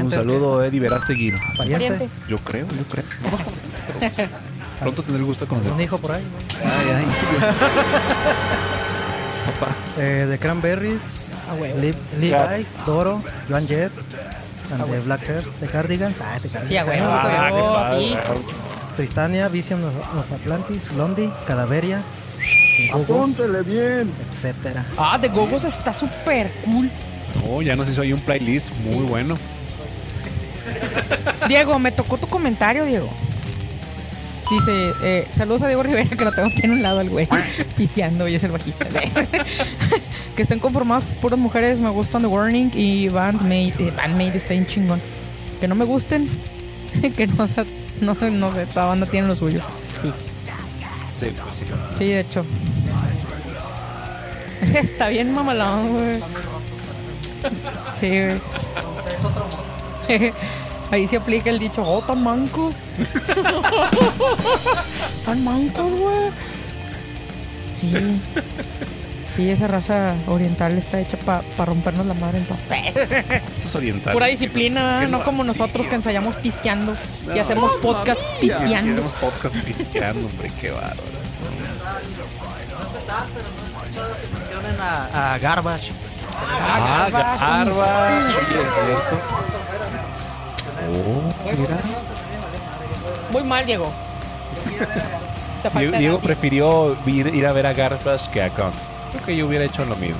[0.00, 1.32] Un saludo Eddie Verástegui.
[1.56, 2.08] Pariente.
[2.28, 3.04] Yo creo, yo creo.
[3.30, 3.38] No
[4.80, 5.72] pronto tendré el gusto de conocer.
[5.72, 6.22] Un hijo por ahí.
[6.64, 7.06] Ay, ay.
[9.46, 9.72] Papá.
[9.98, 11.02] Eh, The Cranberries,
[11.48, 11.54] Ah,
[12.18, 13.92] Levi's, Doro, Joan Jett,
[14.72, 16.16] and the Black Hearts, The Cardigans.
[16.20, 16.68] Ah, The Cardigans.
[16.68, 18.00] Sí, a huevo, Ah, padre.
[18.02, 18.16] sí.
[18.96, 22.02] Tristania, Vision of, of Atlantis, Blondie, Cadaveria,
[22.92, 24.84] Apúntele bien, etcétera.
[24.98, 26.90] Ah, The Gogos está súper cool.
[27.44, 29.00] No, ya nos hizo ahí un playlist muy Sí.
[29.08, 29.36] bueno.
[31.48, 33.08] Diego, me tocó tu comentario, Diego.
[34.50, 37.28] Dice, eh, saludos a Diego Rivera, que lo tengo aquí en un lado al güey,
[37.76, 38.86] pisteando y es el bajista.
[40.36, 43.74] que estén conformados por puras mujeres, me gustan The Warning y Bandmate.
[43.78, 45.00] Eh, Bandmate está bien chingón.
[45.60, 46.28] Que no me gusten,
[47.16, 47.64] que no, sea-
[48.00, 49.60] no, no sé, esta banda tiene lo suyo.
[50.00, 50.12] Sí,
[51.18, 51.64] Sí, pues sí.
[51.96, 52.44] sí, de hecho.
[54.74, 56.20] está bien mamalón, güey.
[57.98, 58.40] Sí, güey.
[60.90, 62.76] Ahí se aplica el dicho, oh, tan mancos.
[65.24, 66.30] tan mancos, güey.
[67.78, 68.20] Sí.
[69.28, 72.58] Sí, esa raza oriental está hecha para rompernos la madre en todo.
[72.70, 74.12] Eso es oriental.
[74.12, 76.94] Pura disciplina, no como nosotros que ensayamos pisteando
[77.34, 78.92] y hacemos no, podcast pisteando.
[78.92, 81.02] Hacemos podcast pisteando, hombre, qué bárbaro.
[84.80, 85.90] A, a Garbage.
[86.38, 89.55] Ah, Garbage, sí, es cierto.
[90.88, 91.78] Oh, mira.
[93.30, 93.92] Muy mal, Diego.
[95.98, 98.86] Diego, prefirió ir, ir a ver a Garbage que a Guns.
[99.12, 100.18] Creo que yo hubiera hecho lo mismo.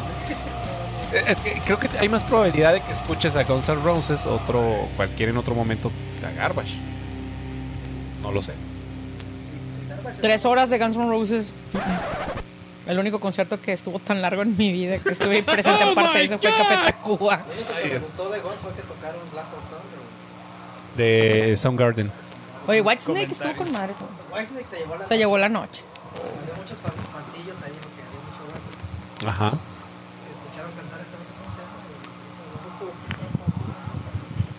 [1.12, 4.26] Eh, es que creo que hay más probabilidad de que escuches a Guns N' Roses
[4.26, 6.74] otro, cualquier en otro momento que a Garbage.
[8.22, 8.54] No lo sé.
[10.20, 11.52] Tres horas de Guns N' Roses.
[12.86, 15.94] El único concierto que estuvo tan largo en mi vida que estuve presente Oh en
[15.94, 16.50] parte de eso fue.
[16.56, 17.42] Café Tacuba.
[17.82, 17.96] De
[21.56, 22.10] Soundgarden.
[22.66, 23.94] Oye, Whitesnake estuvo con madre.
[25.06, 25.84] Se llevó la noche.
[29.26, 29.52] Ajá.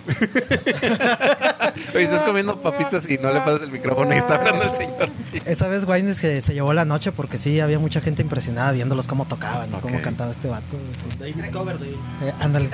[1.93, 5.09] Oye, estás comiendo papitas y no le pasas el micrófono y está hablando el señor.
[5.45, 9.05] Esa vez Wayne se, se llevó la noche porque sí, había mucha gente impresionada viéndolos
[9.07, 10.77] cómo tocaban y cómo cantaba este vato.
[11.19, 11.35] sí.
[12.23, 12.69] Eh, ándale.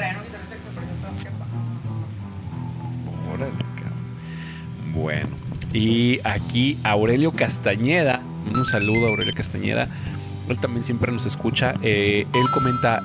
[3.34, 4.94] Órale, cabrón.
[4.94, 5.28] Bueno,
[5.74, 8.22] y aquí Aurelio Castañeda,
[8.54, 9.88] un saludo a Aurelio Castañeda,
[10.50, 13.02] él también siempre nos escucha, eh, él comenta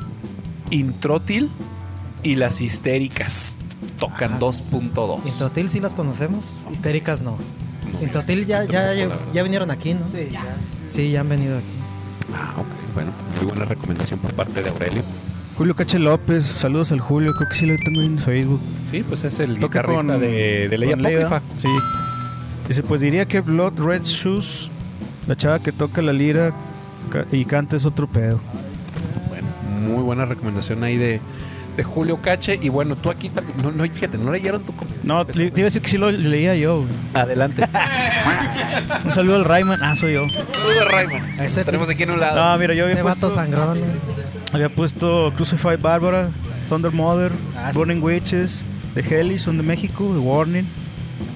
[0.70, 1.50] Intrótil
[2.22, 3.56] y las histéricas
[3.98, 4.40] tocan Ajá.
[4.40, 5.26] 2.2.
[5.26, 7.38] Introtil sí las conocemos, histéricas no.
[7.92, 8.02] No.
[8.02, 10.06] Introtil ya, ya, ya, ya vinieron aquí, ¿no?
[10.08, 10.44] Sí, ya.
[10.90, 11.66] Sí, ya han venido aquí.
[12.34, 15.02] Ah, ok, bueno, muy buena recomendación por parte de Aurelio.
[15.58, 18.60] Julio Cache López, saludos al Julio, creo que sí lo tengo en Facebook.
[18.88, 20.92] Sí, pues es el Toca guitarrista con- de, de Ley.
[20.92, 21.42] Apócrifa.
[21.56, 21.68] Sí.
[22.68, 24.70] Dice, pues diría que Blood Red Shoes,
[25.26, 26.52] la chava que toca la lira
[27.32, 28.38] y canta es otro pedo.
[29.28, 29.48] Bueno,
[29.94, 31.20] muy buena recomendación ahí de,
[31.76, 32.56] de Julio Cache.
[32.62, 35.62] Y bueno, tú aquí también, no, no, fíjate, no leyeron tu No, te, te iba
[35.62, 36.82] a decir que sí lo leía yo.
[36.82, 36.90] güey.
[37.14, 37.64] Adelante.
[39.04, 39.82] Un saludo al Rayman.
[39.82, 40.22] Ah, soy yo.
[40.28, 41.40] Saludos, Raymond.
[41.40, 42.36] Ese- Tenemos aquí en un lado.
[42.52, 43.80] No, mira, yo Ese vato puesto, sangrón.
[43.80, 44.17] ¿no?
[44.52, 46.30] Había puesto Crucified Barbara,
[46.68, 47.78] Thunder Mother, Ah, sí.
[47.78, 50.66] Burning Witches, The Hellish son de México, The Warning,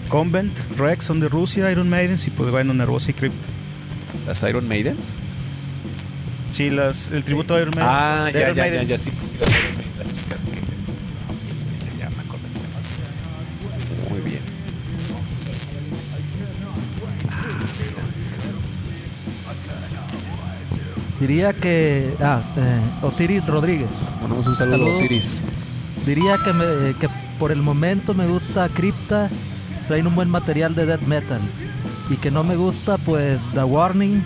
[0.09, 3.35] Convent, Rex son de Rusia, Iron Maidens y pues bueno, Nervosa y Crypt.
[4.27, 5.17] Las Iron Maidens.
[6.53, 7.91] Sí, las, el tributo a Iron Maiden.
[7.93, 8.91] Ah, ya, Iron ya, ya, Maidens.
[8.91, 9.37] ya, sí, sí, sí,
[21.23, 22.13] Diría que.
[22.21, 23.89] Ah, eh, Osiris Rodríguez.
[24.21, 24.93] Mandamos un saludo a.
[24.93, 25.41] Osiris.
[26.05, 27.09] Diría que, me- que
[27.39, 29.31] por el momento me gusta Crypta.
[29.87, 31.41] Traen un buen material de death metal.
[32.11, 34.21] Y que no me gusta, pues, The Warning.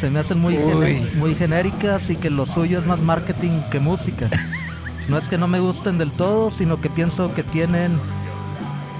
[0.00, 0.56] Se me hacen muy,
[1.18, 4.28] muy genéricas y que lo suyo es más marketing que música.
[5.08, 7.92] No es que no me gusten del todo, sino que pienso que tienen.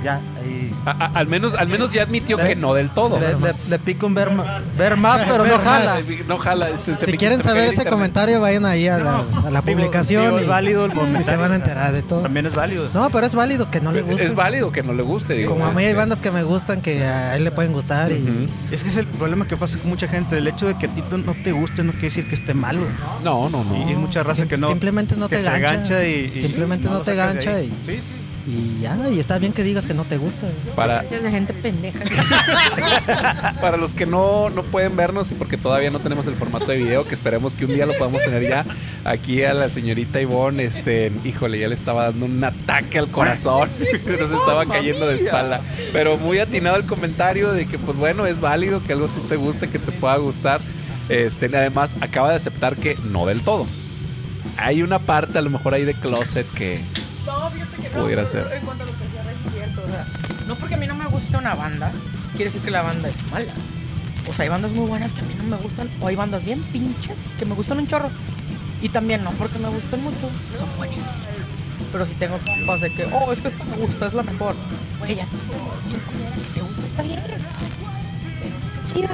[0.05, 0.72] Ya, ahí.
[0.86, 3.18] A- a- al, menos, al menos ya admitió que no del todo.
[3.18, 5.64] Le, le- le pico un ver, ma- ver más, pero Ver no más.
[5.64, 5.96] jala.
[6.28, 6.76] No jala.
[6.78, 9.62] se- se Si quieren se saber ese comentario, vayan ahí a la, a la Digo-
[9.72, 12.20] publicación digo, y, es válido el y se van a enterar de todo.
[12.22, 12.88] También es válido.
[12.94, 14.24] No, pero es válido que no le guste.
[14.24, 15.34] Es válido que no le guste.
[15.34, 18.12] digo, Como a mí hay bandas que me gustan que a él le pueden gustar
[18.12, 20.38] y Es que es el problema que pasa con mucha gente.
[20.38, 22.82] El hecho de que a ti no te guste no quiere decir que esté malo.
[23.24, 23.76] No, no, no.
[23.76, 24.68] Y hay mucha raza Sim- que no.
[24.68, 26.05] simplemente no que te gancha.
[26.07, 28.01] y, y- Simplemente no lo te gancha y- Sí, sí.
[28.49, 30.49] Y ya, y está bien que digas que no te gusta.
[30.74, 32.01] Para, Gracias de gente pendeja.
[33.61, 36.78] para los que no, no pueden vernos y porque todavía no tenemos el formato de
[36.78, 38.64] video, que esperemos que un día lo podamos tener ya,
[39.05, 43.68] aquí a la señorita Ivonne, este, híjole, ya le estaba dando un ataque al corazón,
[44.07, 45.61] nos estaba cayendo de espalda.
[45.92, 49.68] Pero muy atinado el comentario de que, pues bueno, es válido que algo te guste,
[49.68, 50.61] que te pueda gustar.
[51.11, 53.66] Este, además, acaba de aceptar que no del todo.
[54.57, 56.80] Hay una parte, a lo mejor ahí de closet que.
[57.49, 58.03] No, fíjate que no.
[58.03, 58.53] Pudiera pero ser.
[58.53, 59.82] En cuanto a lo que sí es cierto.
[59.84, 60.07] O sea,
[60.46, 61.92] no porque a mí no me gusta una banda,
[62.32, 63.53] quiere decir que la banda es mala.
[64.28, 66.44] O sea, hay bandas muy buenas que a mí no me gustan, o hay bandas
[66.44, 68.11] bien pinches que me gustan un chorro.
[68.82, 71.22] Y también no porque me gustan mucho, son buenísimas.
[71.90, 74.55] Pero si tengo compas de que, oh, es que me gusta, es la mejor.
[74.99, 75.26] Güey, ya,
[76.55, 77.20] te gusta está bien.
[78.92, 79.11] Chida.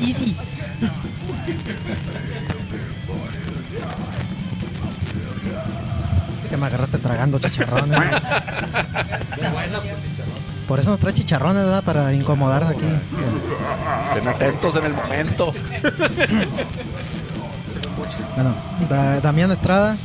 [0.00, 0.36] Easy.
[6.64, 7.98] Me agarraste tragando chicharrones.
[10.66, 11.84] Por eso nos trae chicharrones, ¿verdad?
[11.84, 12.86] Para incomodar aquí.
[14.08, 15.52] Estén atentos en el momento.
[18.34, 18.52] Bueno,
[18.90, 19.96] Da- Damián Estrada.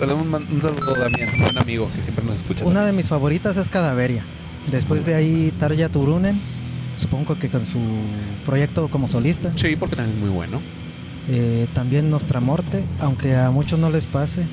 [0.00, 2.64] Un, un saludo, Damián, un buen amigo que siempre nos escucha.
[2.64, 4.22] Una de mis favoritas es Cadaveria.
[4.70, 6.40] Después de ahí, Tarja Turunen.
[6.96, 7.80] Supongo que con su
[8.46, 9.50] proyecto como solista.
[9.56, 10.60] Sí, porque también es muy bueno.
[11.28, 14.44] Eh, también Nostramorte, aunque a muchos no les pase.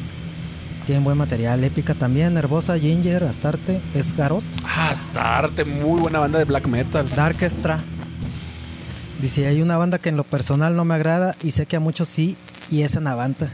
[0.86, 1.64] Tienen buen material.
[1.64, 2.34] Épica también.
[2.36, 7.08] Nervosa, Ginger, Astarte, Esgarot, Astarte, muy buena banda de black metal.
[7.16, 7.80] Darkestra.
[9.22, 11.80] Dice, hay una banda que en lo personal no me agrada y sé que a
[11.80, 12.38] muchos sí,
[12.70, 13.50] y es Anavanta.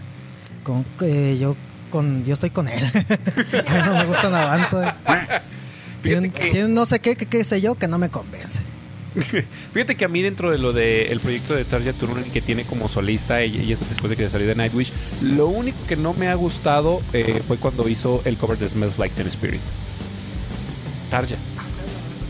[0.64, 1.56] Con, eh, yo,
[1.90, 2.84] con, yo estoy con él.
[3.68, 4.96] a mí no me gusta Anavanta.
[6.02, 8.10] Tiene, Fíjate que- tiene un no sé qué, qué, qué sé yo, que no me
[8.10, 8.60] convence.
[9.74, 12.88] Fíjate que a mí dentro de lo del proyecto de Tarja Turunen que tiene como
[12.88, 14.92] solista y, y eso después de que salió de Nightwish,
[15.22, 18.98] lo único que no me ha gustado eh, fue cuando hizo el cover de Smells
[18.98, 19.62] Like Teen Spirit.
[21.10, 21.36] Tarja.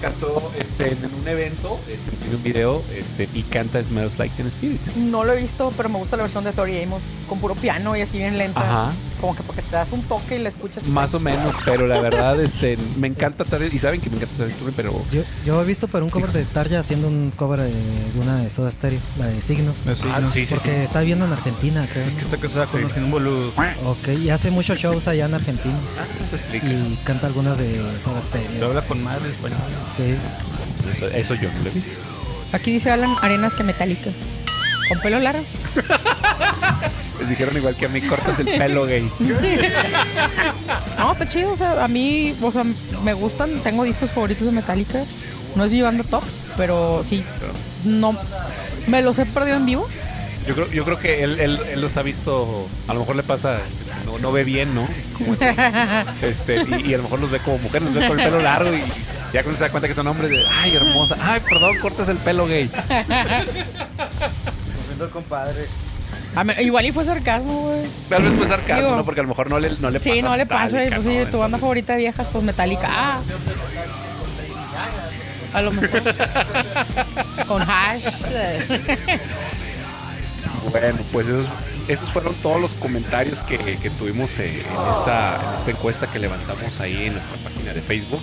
[0.02, 4.48] Cantó este, en un evento, este, tiene un video este, y canta Smells Like Teen
[4.48, 4.82] Spirit.
[4.96, 7.96] No lo he visto, pero me gusta la versión de Tori Amos con puro piano
[7.96, 8.62] y así bien lenta.
[8.62, 8.94] Ajá.
[9.22, 10.86] Como que porque te das un toque y la escuchas.
[10.88, 14.18] y Más o menos, pero la verdad este, me encanta Tarja y saben que me
[14.18, 17.60] encanta Tarja pero Yo, yo he visto por un cover de Tarja haciendo un cover
[17.62, 19.76] de, de una de Soda Stereo, la de Signos.
[20.12, 20.30] Ah, ¿no?
[20.30, 20.84] sí, sí, porque sí.
[20.84, 22.06] está viviendo en Argentina, creo.
[22.08, 22.88] Es que está casada con Sí.
[23.00, 23.54] un boludo.
[23.86, 25.76] Ok, y hace muchos shows allá en Argentina.
[26.00, 26.66] Ah, eso explica.
[26.68, 28.66] Y canta algunas de Soda Te Stereo.
[28.70, 29.60] habla con madre español.
[29.96, 30.16] Sí.
[30.92, 31.92] Eso, eso yo no lo he visto.
[32.54, 34.10] Aquí dice Alan Arenas que metálica.
[34.90, 35.44] Con pelo largo.
[37.22, 39.10] Les dijeron igual que a mí, cortas el pelo gay.
[40.98, 41.52] No, está chido.
[41.52, 42.66] O sea, a mí, o sea,
[43.04, 43.60] me gustan.
[43.64, 45.04] Tengo discos favoritos de Metallica.
[45.56, 46.24] No es mi banda top,
[46.58, 47.24] pero sí.
[47.84, 48.18] No.
[48.88, 49.88] Me los he perdido en vivo.
[50.48, 53.22] Yo creo, yo creo que él, él- él los ha visto, a lo mejor le
[53.22, 53.60] pasa,
[54.08, 54.88] no, no ve bien, ¿no?
[55.16, 55.36] Como-
[56.24, 58.42] este, y, y a lo mejor los ve como mujer, los ve con el pelo
[58.42, 58.82] largo y
[59.32, 62.18] ya cuando se da cuenta que son hombres, de, ay, hermosa, ay, perdón, cortas el
[62.18, 62.72] pelo gay.
[65.00, 65.68] Al compadre.
[66.36, 67.82] A igual y fue sarcasmo, güey.
[68.10, 69.06] Tal vez fue sarcasmo, Digo, ¿no?
[69.06, 70.14] Porque a lo mejor no le, no le pasa.
[70.14, 70.78] Sí, no le pasa.
[70.78, 71.26] Metallica, Pues sí, ¿no?
[71.32, 72.88] tu banda favorita de viejas, pues Metallica.
[72.90, 73.20] Ah.
[75.54, 76.02] A lo mejor.
[77.48, 78.06] Con hash.
[80.72, 81.48] Bueno, pues esos,
[81.88, 86.20] esos fueron todos los comentarios que, que tuvimos eh, en, esta, en esta encuesta que
[86.20, 88.22] levantamos ahí en nuestra página de Facebook.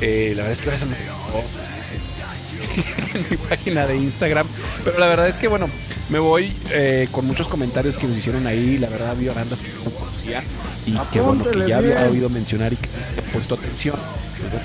[0.00, 0.96] Eh, la verdad es que ahora se me
[3.14, 4.46] en mi página de Instagram.
[4.84, 5.70] Pero la verdad es que, bueno,
[6.10, 8.78] me voy eh, con muchos comentarios que nos hicieron ahí.
[8.78, 10.42] La verdad, había bandas que no conocía
[10.86, 13.96] y que, bueno, que ya había oído mencionar y que se había puesto atención.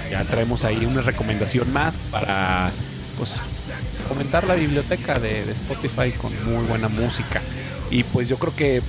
[0.09, 2.71] Ya traemos ahí una recomendación más para,
[3.17, 3.31] pues,
[4.07, 7.41] comentar la biblioteca de, de Spotify con muy buena música.
[7.91, 8.81] Y pues yo creo que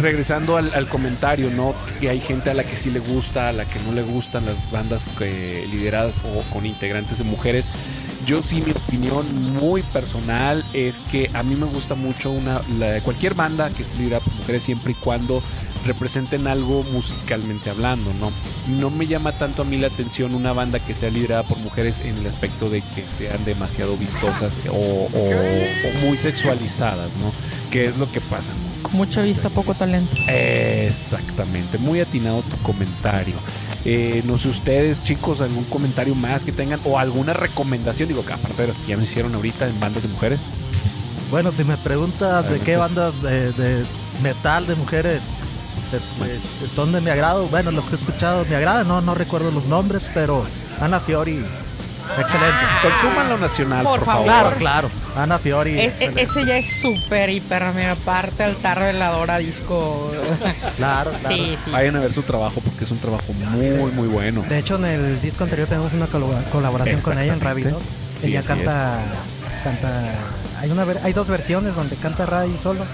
[0.00, 1.74] regresando al, al comentario, ¿no?
[2.00, 4.46] Que hay gente a la que sí le gusta, a la que no le gustan
[4.46, 7.68] las bandas que, lideradas o con integrantes de mujeres.
[8.26, 13.00] Yo sí, mi opinión muy personal es que a mí me gusta mucho una la-
[13.00, 15.42] cualquier banda que esté liderada por mujeres siempre y cuando
[15.84, 18.30] representen algo musicalmente hablando, ¿no?
[18.78, 22.00] No me llama tanto a mí la atención una banda que sea liderada por mujeres
[22.04, 27.32] en el aspecto de que sean demasiado vistosas o, o- o muy sexualizadas, ¿no?
[27.72, 28.90] Que es lo que pasa, ¿no?
[28.96, 30.14] Mucha vista, poco talento.
[30.28, 33.34] Exactamente, muy atinado tu comentario.
[33.84, 38.32] Eh, no sé ustedes, chicos, algún comentario más que tengan o alguna recomendación, digo que
[38.32, 40.48] aparte de las que ya me hicieron ahorita en bandas de mujeres.
[41.30, 43.84] Bueno, si me preguntas de qué bandas de, de
[44.22, 45.20] metal de mujeres
[45.92, 46.28] es-
[46.64, 49.50] es- son de mi agrado, bueno, los que he escuchado me agrada, no, no recuerdo
[49.50, 50.44] los nombres, pero
[50.80, 51.44] Ana Fiori,
[52.18, 52.58] excelente.
[52.82, 54.26] Consuman lo nacional, por, Por favor.
[54.26, 54.54] favor.
[54.54, 55.78] Claro, claro, Ana Fiori.
[55.78, 60.12] E- e- ese ya es súper, hiper, mega parte altar veladora disco.
[60.76, 61.34] Claro, claro.
[61.34, 61.70] Sí, sí.
[61.70, 64.42] Vayan a ver su trabajo porque es un trabajo muy, muy bueno.
[64.48, 67.80] De hecho, en el disco anterior tenemos una colabora- colaboración con ella en Dog.
[68.20, 68.98] Sí, ella canta,
[69.64, 70.02] canta,
[70.60, 72.84] hay una ver- hay dos versiones donde canta Ray solo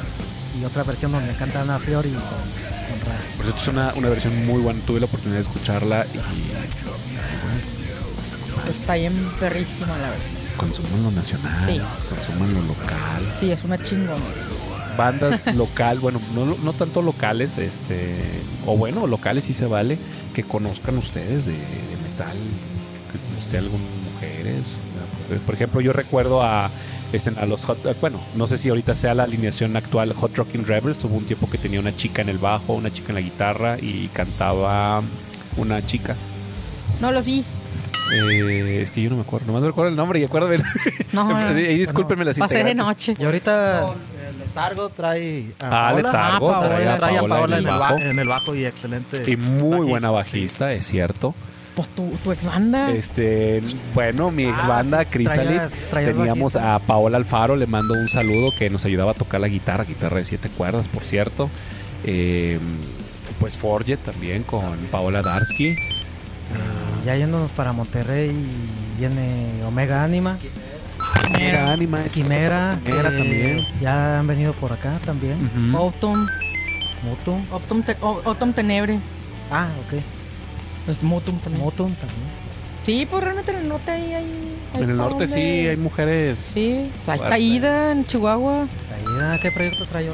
[0.61, 3.19] y otra versión donde canta Ana Fiori con, con Ray.
[3.37, 4.81] Por cierto, es una, una versión muy buena.
[4.87, 6.19] Tuve la oportunidad de escucharla y
[8.71, 10.37] Está bien perrísima la versión.
[10.57, 11.81] consuman lo nacional, Sí.
[12.09, 13.33] consuman lo local.
[13.39, 14.17] Sí, es una chingona.
[14.97, 18.17] bandas local, bueno, no, no tanto locales, este,
[18.67, 19.97] o bueno, locales sí se vale,
[20.35, 22.37] que conozcan ustedes de, de metal,
[23.13, 23.81] que esté algún
[24.13, 24.63] mujeres.
[25.47, 26.69] Por ejemplo, yo recuerdo a,
[27.13, 30.67] este, a los Hot, bueno, no sé si ahorita sea la alineación actual Hot Rocking
[30.67, 33.21] Rebels, hubo un tiempo que tenía una chica en el bajo, una chica en la
[33.21, 35.01] guitarra y cantaba
[35.57, 36.17] una chica.
[37.01, 37.45] No los vi.
[38.13, 40.49] Eh, es que yo no me acuerdo, nomás me recuerdo el nombre y acuerdo.
[41.13, 43.15] No, Ahí discúlpenme las pasé de noche.
[43.19, 43.87] Y ahorita
[44.31, 45.97] El Letargo trae a Ah, Paola.
[45.97, 47.95] Letargo, Ah, Paola, trae a Paola Paola en el bajo.
[47.95, 49.23] ba- en el bajo y excelente.
[49.31, 50.73] Y muy buena bajista.
[50.73, 51.35] es cierto.
[51.75, 52.91] Pues tu, tu ex banda.
[52.91, 53.63] Este,
[53.95, 56.75] bueno, mi ex banda, Ah, traías- traías teníamos bajista.
[56.75, 60.17] a Paola Alfaro, le mando un saludo que nos ayudaba a tocar la guitarra, guitarra
[60.19, 61.49] de siete cuerdas, por cierto.
[62.05, 62.59] Eh,
[63.39, 65.77] pues Forget también con Paola Darsky.
[67.09, 68.33] Eh, ya yéndonos para Monterrey
[68.99, 70.37] viene Omega Anima,
[71.39, 71.73] Mira.
[71.73, 73.67] Anima, es Quimera, Quimera que también.
[73.81, 75.75] ya han venido por acá también.
[75.77, 76.27] Optum.
[77.05, 77.45] Mutum.
[77.53, 78.99] Optum, te- O- Optum Tenebre.
[79.51, 80.03] Ah, ok.
[80.89, 81.63] Este, Mutum también.
[81.65, 82.21] Mutum también.
[82.85, 84.25] Sí, pues realmente en el norte ahí hay.
[84.75, 86.51] hay En el norte donde- sí hay mujeres.
[86.55, 87.39] Sí, ahí está Fuerte.
[87.41, 88.63] Ida en Chihuahua.
[88.63, 90.11] Ahí, ¿Qué proyecto trae?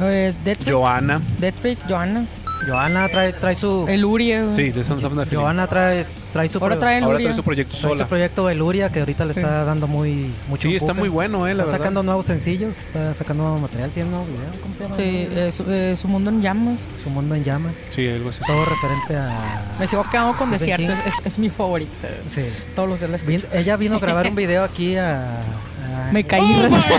[0.00, 1.20] Eh, Deathbreak, Joana.
[1.38, 2.24] Deathbreak, Joana.
[2.68, 3.86] Joana trae, trae su.
[3.88, 4.42] El Uria.
[4.42, 4.54] güey.
[4.54, 5.40] Sí, de Sons of Nephilim.
[5.40, 7.26] Joana trae, trae su, Ahora pro- trae el Ahora Uria.
[7.28, 9.40] trae su proyecto trae su proyecto Eluria que ahorita le Sí.
[9.40, 11.00] está dando muy mucho Sí, está empuje.
[11.00, 11.78] muy bueno, eh, la Está verdad.
[11.84, 14.96] sacando nuevos sencillos, está sacando nuevo material, tiene un nuevo video, ¿cómo se llama?
[14.96, 16.84] Sí, eh, su, eh, su mundo en llamas.
[17.02, 17.74] Su mundo en llamas.
[17.90, 18.40] Sí, algo así.
[18.46, 19.62] Todo referente a.
[19.78, 21.08] Me sigo quedando con Stephen Desierto, King.
[21.08, 22.08] es, es- es mi favorita.
[22.34, 22.42] Sí.
[22.76, 23.38] Todos los días la escucho.
[23.38, 25.22] Vin- ella vino a grabar un video aquí a.
[25.40, 26.82] a- Me caí recién.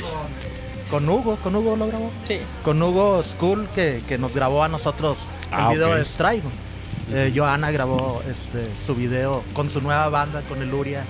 [0.00, 0.49] Con
[1.08, 2.10] Hugo, con Hugo lo grabó.
[2.26, 2.38] Sí.
[2.64, 5.18] Con Hugo School que, que nos grabó a nosotros
[5.52, 5.96] el Ah, video ok.
[5.96, 6.42] de Strive.
[7.12, 11.02] Eh, Joana grabó este, su video con su nueva banda, con el Uria,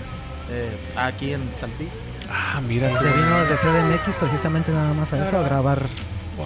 [0.51, 1.91] eh, aquí en Saltillo.
[2.31, 2.89] Ah, mira.
[3.01, 5.83] Se vino desde CDMX precisamente nada más a eso, a grabar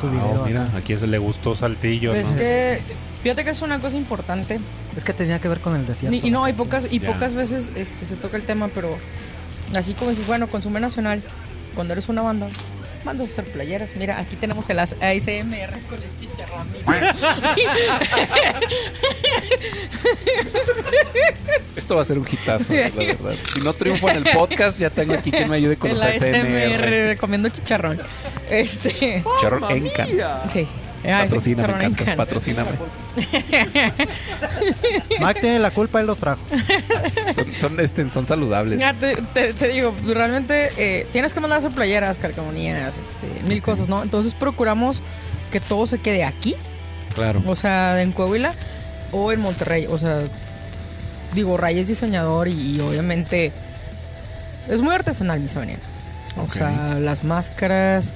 [0.00, 0.44] su video.
[0.46, 0.78] mira, acá.
[0.78, 2.36] aquí se le gustó Saltillo, Pues ¿no?
[2.36, 2.80] que,
[3.22, 4.58] fíjate que es una cosa importante.
[4.96, 6.16] Es que tenía que ver con el desierto.
[6.16, 8.96] Y, y no, hay pocas, y pocas veces este, se toca el tema, pero
[9.76, 11.22] así como dices, bueno, consume nacional,
[11.76, 12.48] cuando eres una banda,
[13.04, 13.96] mandas a hacer playeras.
[13.96, 16.66] Mira, aquí tenemos el AS- ASMR con el chicharrón.
[21.76, 23.34] Esto va a ser un hitazo, la verdad.
[23.52, 26.04] Si no triunfo en el podcast, ya tengo aquí quien me ayude con el los
[26.04, 26.36] ASMR.
[26.36, 28.00] ASMR comiendo chicharrón.
[28.50, 30.08] Este, Charrón Encan.
[30.48, 30.66] sí.
[31.04, 32.16] Ese Patrocíname, Encan, encanta.
[32.16, 32.70] patrocíname.
[35.20, 36.40] Mike tiene la culpa, él los trajo.
[37.34, 38.80] Son, son, este, son saludables.
[38.80, 43.26] Ya te, te- te digo, realmente eh, tienes que mandar a hacer playeras, calcamonías, este,
[43.46, 44.02] mil cosas, ¿no?
[44.02, 45.00] Entonces procuramos
[45.52, 46.56] que todo se quede aquí,
[47.14, 47.42] Claro.
[47.46, 48.52] o sea, en Coahuila
[49.12, 49.86] o en Monterrey.
[49.88, 50.20] O sea,
[51.34, 53.52] digo, Ray es diseñador y, y obviamente
[54.68, 55.82] es muy artesanal mi veneno.
[56.42, 58.12] O sea, las máscaras,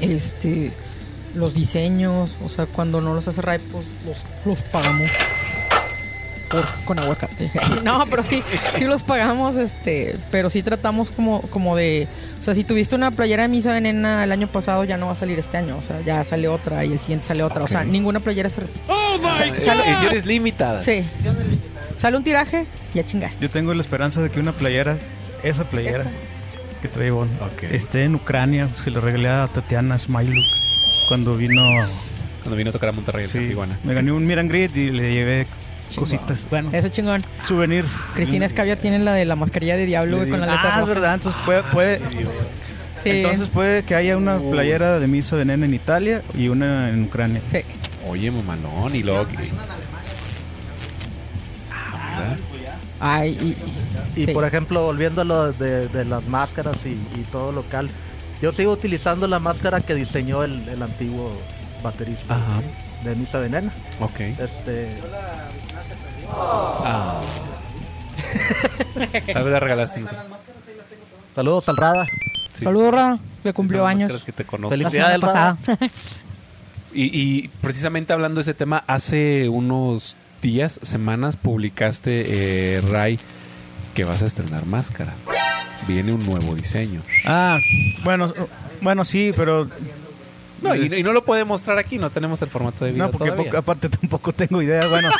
[0.00, 0.70] este,
[1.36, 5.10] los diseños, o sea, cuando no los hace Ray, pues los, los pagamos.
[6.50, 7.50] Por, con aguacate.
[7.84, 8.40] no, pero sí,
[8.78, 12.06] sí los pagamos, este, pero sí tratamos como, como de,
[12.38, 15.12] o sea, si tuviste una playera de misa venena el año pasado, ya no va
[15.12, 17.68] a salir este año, o sea, ya sale otra y el siguiente sale otra, o
[17.68, 18.80] sea, ninguna playera se repite.
[19.58, 20.84] Sale- Ediciones limitadas.
[20.84, 21.04] Sí.
[21.96, 22.64] Sale un tiraje,
[22.94, 23.42] ya chingaste.
[23.42, 24.98] Yo tengo la esperanza de que una playera,
[25.42, 26.10] esa playera Esta.
[26.80, 27.64] que trae Ivonne, Ok.
[27.72, 28.68] esté en Ucrania.
[28.84, 30.44] Se lo regalé a Tatiana Smiluk
[31.08, 31.62] cuando vino.
[32.42, 33.76] Cuando vino a tocar a Monterrey, Sí, Iguana.
[33.84, 35.46] me gané un Miran Grid y le llevé
[35.96, 36.46] cositas.
[36.50, 37.22] Bueno, Eso chingón.
[37.46, 38.02] souvenirs.
[38.14, 40.80] Cristina Escabia tiene la de la mascarilla de diablo, güey, con la letra Ah, es
[40.80, 40.86] roja.
[40.94, 41.14] verdad.
[41.14, 42.00] Entonces puede, puede,
[43.02, 43.10] Sí.
[43.10, 47.40] entonces puede que haya una playera de misa venena en Italia y una en Ucrania.
[47.46, 47.58] sí.
[48.08, 49.26] Oye, mamalón, y luego...
[49.26, 49.36] que-
[53.00, 53.36] Ay,
[54.16, 54.32] y, Y sí.
[54.32, 56.90] por ejemplo, volviendo a lo de, de las máscaras y,
[57.20, 57.90] y todo local,
[58.42, 61.32] yo sigo utilizando la máscara que diseñó el, el antiguo
[61.82, 62.60] baterista Ajá.
[63.04, 63.72] de Misa Venena.
[64.00, 64.20] Ok.
[64.20, 64.96] Este,
[66.28, 67.20] Ah.
[69.32, 70.04] Tal vez le regalaste.
[71.34, 72.06] saludos al Rada.
[72.52, 72.64] Sí.
[72.64, 74.22] Saludos, Ra, que cumplió Son años.
[74.24, 75.56] que te La Felicidades, pasada.
[76.94, 82.24] Y, y precisamente hablando de ese tema, hace unos días, semanas, publicaste,
[82.76, 83.18] eh, Ray,
[83.94, 85.12] que vas a estrenar máscara.
[85.86, 87.00] Viene un nuevo diseño.
[87.24, 87.58] Ah,
[88.04, 88.32] bueno,
[88.80, 89.68] bueno, sí, pero
[90.62, 93.12] No, y, y no lo puede mostrar aquí, no tenemos el formato de video no,
[93.12, 93.44] porque todavía.
[93.52, 94.86] poco- aparte tampoco tengo idea.
[94.88, 95.10] Bueno,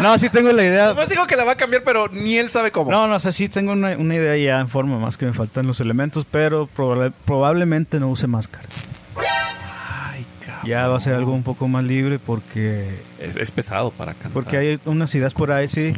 [0.00, 0.86] no, sí tengo la idea.
[0.86, 2.90] Además digo que la va a cambiar, pero ni él sabe cómo.
[2.90, 5.32] No, no, o sea, sí tengo una, una idea ya en forma, más que me
[5.32, 8.64] faltan los elementos, pero proba- probablemente no use máscara.
[9.16, 10.66] Ay, cabrón.
[10.66, 12.88] Ya va a ser algo un poco más libre porque
[13.20, 14.32] Es, es pesado para cantar.
[14.32, 15.94] porque hay unas ideas por ahí, sí.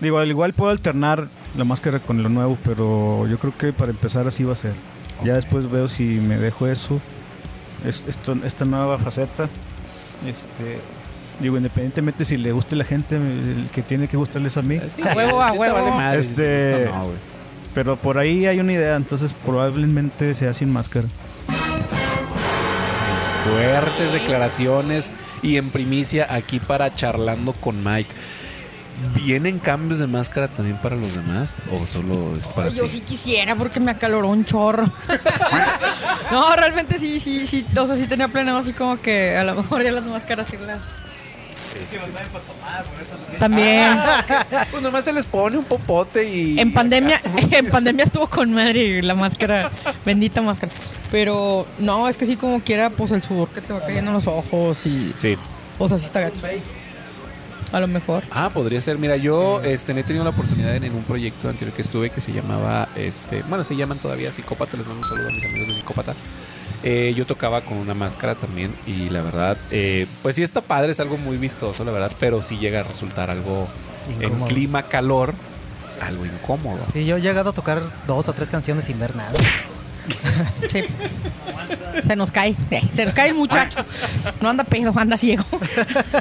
[0.00, 3.90] Digo, al igual puedo alternar la máscara con lo nuevo, pero yo creo que para
[3.90, 4.72] empezar así va a ser.
[5.24, 7.00] Ya después veo si me dejo eso,
[7.86, 9.48] es- esto, esta nueva faceta.
[10.26, 10.78] Este,
[11.40, 14.80] digo, independientemente si le guste a la gente, el que tiene que gustarles a mí.
[14.96, 15.74] Sí, A huevo, a huevo.
[15.74, 16.20] vale madre.
[16.20, 17.06] Este- No.
[17.74, 21.06] Pero por ahí hay una idea, entonces probablemente sea sin máscara.
[23.44, 25.10] Fuertes declaraciones
[25.42, 28.10] y en primicia aquí para charlando con Mike.
[29.14, 31.54] ¿Vienen cambios de máscara también para los demás?
[31.72, 34.84] ¿O solo es para Ay, Yo sí quisiera porque me acaloró un chorro.
[36.30, 37.66] no, realmente sí, sí, sí.
[37.76, 40.56] O sea, sí tenía planeado así como que a lo mejor ya las máscaras sí
[40.64, 40.82] las.
[43.38, 43.98] También.
[44.70, 46.58] Pues nomás se les pone un popote y...
[46.58, 47.20] En pandemia,
[47.50, 49.70] en pandemia estuvo con madre la máscara,
[50.04, 50.72] bendita máscara.
[51.10, 54.14] Pero no, es que sí como quiera, pues el sudor que te va cayendo en
[54.14, 55.12] los ojos y.
[55.16, 55.36] Sí.
[55.78, 56.36] O sea, sí está gacho.
[57.72, 58.22] A lo mejor.
[58.30, 58.98] Ah, podría ser.
[58.98, 62.20] Mira, yo este, he tenido la oportunidad en, en un proyecto anterior que estuve que
[62.20, 64.76] se llamaba, este, bueno, se llaman todavía Psicópata.
[64.76, 66.14] Les mando un saludo a mis amigos de Psicópata.
[66.84, 70.90] Eh, yo tocaba con una máscara también y la verdad, eh, pues sí está padre,
[70.90, 73.68] es algo muy vistoso, la verdad, pero sí llega a resultar algo
[74.18, 74.48] en Incómodo.
[74.48, 75.32] clima calor,
[76.00, 76.80] algo incómodo.
[76.92, 79.30] Sí, yo he llegado a tocar dos o tres canciones sin ver nada.
[80.68, 80.82] Sí.
[82.02, 82.56] Se nos cae.
[82.92, 83.84] Se nos cae el muchacho.
[84.40, 85.44] No anda pedo, anda ciego.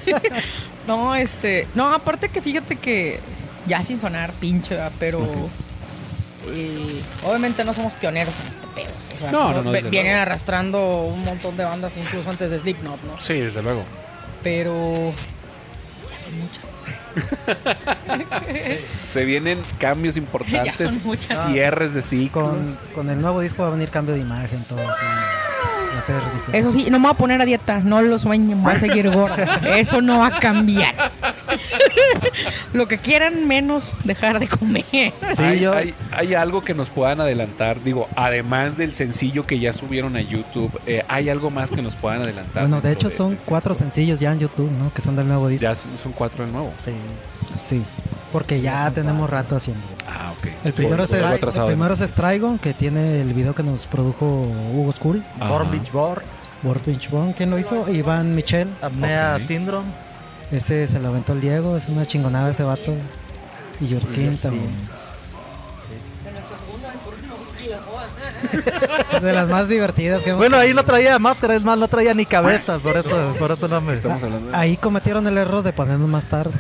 [0.97, 1.67] No, este.
[1.75, 3.19] No, aparte que fíjate que.
[3.67, 4.91] Ya sin sonar pinche, ¿verdad?
[4.99, 5.19] pero.
[6.47, 8.91] eh, obviamente no somos pioneros en este pedo.
[9.15, 9.61] O sea, No,
[9.91, 10.21] vienen luego.
[10.21, 13.21] arrastrando un montón de bandas, incluso antes de Slipknot, ¿no?
[13.21, 13.83] Sí, desde luego.
[14.43, 15.13] Pero.
[16.11, 16.61] Ya son muchas.
[19.03, 21.45] Se vienen cambios importantes, Ya son muchas.
[21.47, 22.77] cierres de ciclos.
[22.93, 25.05] Con, con el nuevo disco va a venir cambio de imagen, todo así.
[26.07, 26.57] Diferente.
[26.57, 29.09] Eso sí, no me voy a poner a dieta, no lo sueñen, voy a seguir
[29.11, 29.59] gorda.
[29.77, 30.93] Eso no va a cambiar.
[32.73, 34.85] Lo que quieran menos dejar de comer.
[34.91, 35.11] Sí,
[35.43, 39.73] hay, yo- hay- hay algo que nos puedan adelantar, digo, además del sencillo que ya
[39.73, 42.63] subieron a YouTube, eh, hay algo más que nos puedan adelantar.
[42.63, 43.83] Bueno, de hecho son este cuatro disco?
[43.83, 44.93] sencillos ya en YouTube, ¿no?
[44.93, 45.63] Que son del nuevo disco.
[45.63, 46.71] Ya son cuatro de nuevo.
[46.85, 46.91] Sí.
[47.53, 47.83] Sí,
[48.31, 49.81] porque ya tenemos rato haciendo.
[50.13, 50.47] Ah, ok.
[50.65, 54.25] El primero, Por- es, el primero es Strigon, que tiene el video que nos produjo
[54.73, 55.23] Hugo School.
[55.39, 56.21] Born Beach Board,
[56.63, 57.89] World Pinch Bone, ¿quién lo hizo?
[57.91, 58.69] Iván Michel.
[58.81, 59.39] Apnea.
[59.47, 59.87] Syndrome.
[60.51, 62.93] Ese se lo aventó el Diego, es una chingonada ese vato.
[63.79, 64.69] Y Your Skin también.
[69.13, 71.87] Es de las más divertidas que hemos Bueno, ahí no traía máscara, es más, no
[71.87, 73.93] traía ni cabeza, por eso, por eso no me...
[73.93, 74.57] Estamos hablando de...
[74.57, 76.51] Ahí cometieron el error de ponernos más tarde.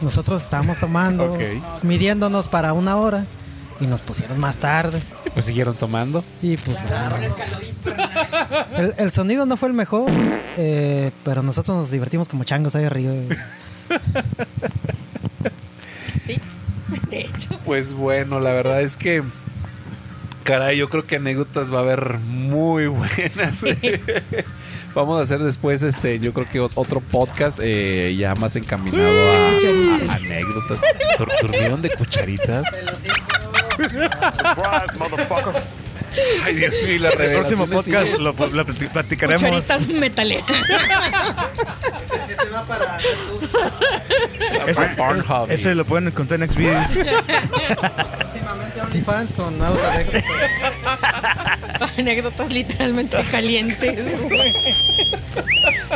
[0.00, 1.36] Nosotros estábamos tomando,
[1.82, 3.24] midiéndonos para una hora
[3.80, 5.00] y nos pusieron más tarde.
[5.32, 6.24] Pues siguieron tomando.
[6.42, 6.76] Y pues
[8.76, 10.10] el, el sonido no fue el mejor,
[10.56, 13.12] eh, pero nosotros nos divertimos como changos ahí arriba.
[16.26, 16.40] Sí,
[17.10, 17.58] de hecho.
[17.64, 19.22] Pues bueno, la verdad es que...
[20.44, 23.64] Caray, yo creo que anécdotas va a haber muy buenas.
[24.94, 29.08] Vamos a hacer después, este, yo creo que ot- otro podcast eh, ya más encaminado
[29.32, 30.78] a, a anécdotas.
[31.42, 32.66] ¿Durmieron de cucharitas?
[36.44, 38.34] Ay, Dios mío, y la El próximo podcast lo, lo
[38.66, 39.42] plati- platicaremos.
[39.42, 40.44] Cucharitas metaleras.
[44.66, 45.50] Ese, Pornhub.
[45.50, 46.86] ese lo pueden encontrar en Xvideos.
[48.18, 50.24] Próximamente OnlyFans con nuevos anécdotas.
[51.98, 54.20] Anécdotas literalmente calientes.
[54.22, 54.52] güey.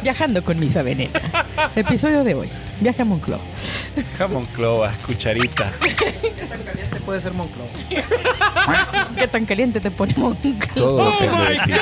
[0.03, 1.21] Viajando con Misa Veneta.
[1.75, 2.49] Episodio de hoy.
[2.81, 3.41] Viaje a Moncloa.
[4.17, 5.71] Jamón clova, cucharita.
[5.81, 5.93] ¿Qué
[6.49, 7.69] tan caliente puede ser Monclova?
[9.19, 10.57] ¿Qué tan caliente te pone Moncloa?
[10.75, 11.73] Todo depende de ti.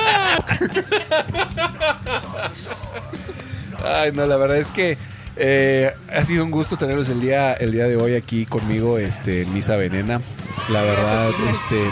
[3.84, 4.97] Ay, no, la verdad es que
[5.36, 9.43] eh, ha sido un gusto tenerlos el día, el día de hoy aquí conmigo, este,
[9.43, 10.20] en Misa Venena.
[10.70, 11.84] La verdad, este,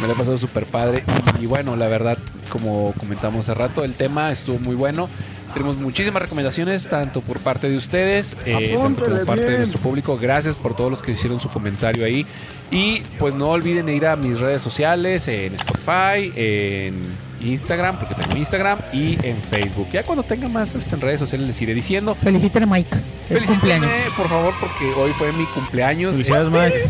[0.00, 1.04] me la he pasado súper padre.
[1.40, 2.18] Y, bueno, la verdad,
[2.50, 5.08] como comentamos hace rato, el tema estuvo muy bueno.
[5.54, 10.18] Tenemos muchísimas recomendaciones, tanto por parte de ustedes, eh, tanto por parte de nuestro público.
[10.18, 12.26] Gracias por todos los que hicieron su comentario ahí.
[12.70, 17.02] Y pues no olviden ir a mis redes sociales, en Spotify, en
[17.40, 19.88] Instagram, porque tengo Instagram, y en Facebook.
[19.90, 22.14] Ya cuando tenga más este, en redes sociales les iré diciendo.
[22.14, 22.96] Feliciten a Mike.
[23.30, 23.90] Es cumpleaños.
[24.16, 26.12] por favor, porque hoy fue mi cumpleaños.
[26.12, 26.88] Felicidades, Mike.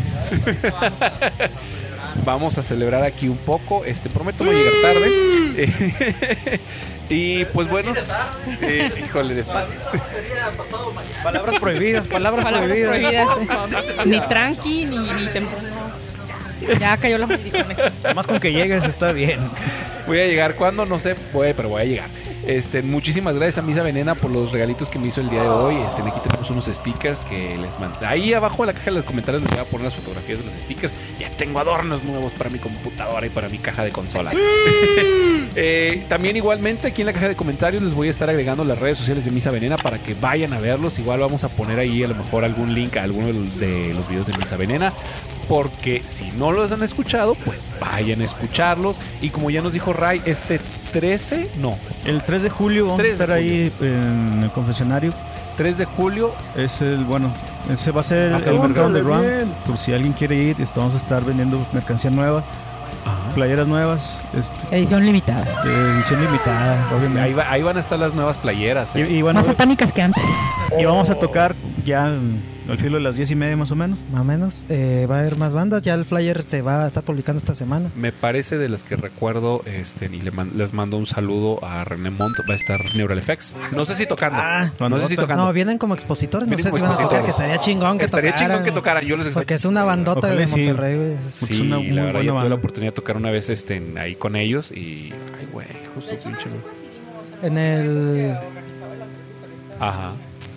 [2.24, 3.84] Vamos a celebrar aquí un poco.
[3.84, 5.10] Este, prometo no llegar tarde.
[7.08, 7.94] y pues bueno,
[8.62, 9.44] eh, híjole, de
[11.22, 13.34] Palabras prohibidas, palabras, Palabras prohibidas.
[13.34, 14.06] prohibidas.
[14.06, 15.28] ni tranqui, ni, ni.
[16.78, 17.70] Ya cayó la maldición.
[17.70, 17.82] aquí.
[18.14, 19.40] Más con que llegues está bien.
[20.06, 22.08] Voy a llegar cuando, no sé, puede, pero voy a llegar.
[22.48, 25.50] Este, muchísimas gracias a Misa Venena por los regalitos que me hizo el día de
[25.50, 25.76] hoy.
[25.76, 28.06] Este, aquí tenemos unos stickers que les mandé.
[28.06, 30.46] Ahí abajo en la caja de los comentarios les voy a poner las fotografías de
[30.46, 30.94] los stickers.
[31.20, 34.32] Ya tengo adornos nuevos para mi computadora y para mi caja de consola.
[35.60, 38.78] Eh, también igualmente aquí en la caja de comentarios les voy a estar agregando las
[38.78, 41.00] redes sociales de Misa Venena para que vayan a verlos.
[41.00, 43.94] Igual vamos a poner ahí a lo mejor algún link a alguno de los, de
[43.94, 44.92] los videos de Misa Venena.
[45.48, 48.96] Porque si no los han escuchado, pues vayan a escucharlos.
[49.20, 50.60] Y como ya nos dijo Ray, este
[50.92, 55.12] 13, no, El 3 de julio vamos 3 a de estar ahí en el confesionario.
[55.56, 56.32] 3 de julio.
[56.56, 57.32] Es el, bueno,
[57.68, 59.52] ese va a ser Ah, el mercado órale, underground.
[59.66, 62.44] Por si alguien quiere ir, vamos a estar vendiendo mercancía nueva,
[63.30, 65.46] playeras nuevas, este, Edición limitada.
[65.64, 67.20] edición limitada, obviamente.
[67.20, 68.94] Ahí, va- ahí van a estar las nuevas playeras.
[68.96, 69.10] Y, ¿eh?
[69.10, 70.24] y bueno, Más satánicas que antes.
[70.78, 73.98] y vamos a tocar ya al filo de las 10 y media más o menos.
[74.12, 74.66] Más o menos.
[74.68, 75.80] Eh, va a haber más bandas.
[75.80, 77.88] Ya el flyer se va a estar publicando esta semana.
[77.96, 81.84] Me parece de las que recuerdo, este, y le man- les mando un saludo a
[81.84, 83.56] René Mont, va a estar Neural Effects.
[83.74, 84.38] No sé si tocando.
[84.38, 84.70] Ah.
[84.80, 85.46] no sé si tocando.
[85.46, 86.46] No, vienen como expositores.
[86.46, 88.50] No Vienen sé si van a tocar, que estaría chingón que Estaría tocaran.
[88.50, 89.04] chingón que tocaran.
[89.06, 90.60] Yo les Porque es una bandota Ojalá de sí.
[90.66, 91.16] Monterrey.
[91.30, 93.48] Sí, Es una muy la verdad, buena yo tuve la oportunidad de tocar una vez
[93.50, 95.12] este, en- ahí con ellos y.
[95.38, 96.12] Ay, güey, justo.
[96.24, 96.46] pinche.
[97.42, 98.36] En el.
[99.80, 100.12] Ajá.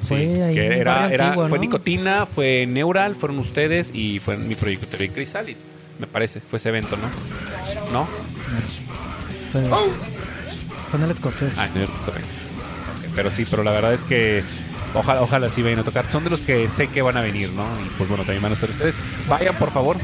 [0.08, 1.62] Fue Sí, ahí que era, era- antiguo, fue ¿no?
[1.64, 5.58] Nicotina, fue Neural, fueron ustedes y fue mi proyecto de Chrysalis,
[6.00, 7.08] me parece, fue ese evento, ¿no?
[7.94, 8.08] ¿No?
[9.52, 9.62] Fue,
[10.90, 11.60] fue en el escocés.
[11.60, 12.28] Ah, no, correcto.
[13.16, 14.42] Pero sí, pero la verdad es que
[14.96, 16.10] ojalá, ojalá sí vayan a tocar.
[16.12, 17.64] Son de los que sé que van a venir, ¿no?
[17.86, 18.96] Y pues bueno, también van a estar ustedes.
[19.30, 19.98] Vayan, por favor.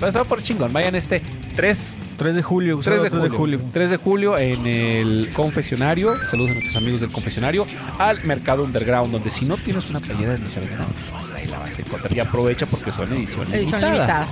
[0.00, 0.72] Vayan por chingón.
[0.72, 1.22] Vayan este
[1.54, 2.80] 3, 3 de julio.
[2.82, 6.14] 3 de, julio, 3 de julio en el confesionario.
[6.28, 7.66] Saludos a nuestros amigos del confesionario.
[7.98, 11.58] Al mercado underground, donde si no tienes una playera de Misa Venena, pues ahí la
[11.58, 12.12] vas a encontrar.
[12.12, 14.26] Y aprovecha porque son ediciones Edición limitada.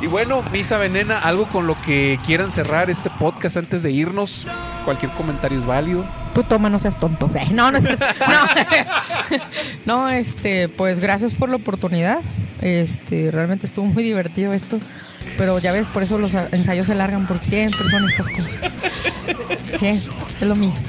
[0.00, 4.46] Y bueno, Misa Venena, algo con lo que quieran cerrar este podcast antes de irnos.
[4.84, 6.04] Cualquier comentario es válido.
[6.34, 7.30] Tú toma, no seas tonto.
[7.52, 7.84] No, no es.
[7.88, 9.38] No.
[9.86, 12.20] no, este, pues gracias por la oportunidad.
[12.62, 14.78] Este, realmente estuvo muy divertido esto.
[15.36, 18.58] Pero ya ves, por eso los ensayos se largan, porque siempre son estas cosas.
[19.78, 20.86] Siempre, es lo mismo.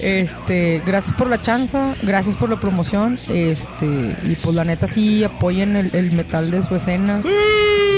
[0.00, 3.18] Este, gracias por la chance, gracias por la promoción.
[3.28, 3.86] Este,
[4.24, 7.20] y pues la neta sí apoyen el, el metal de su escena.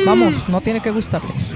[0.07, 1.49] Vamos, no tiene que gustarles.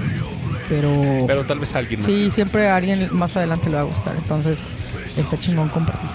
[0.69, 2.05] Pero, Pero tal vez alguien más.
[2.07, 4.15] sí, siempre a alguien más adelante le va a gustar.
[4.15, 4.59] Entonces,
[5.17, 6.09] está chingón compartir.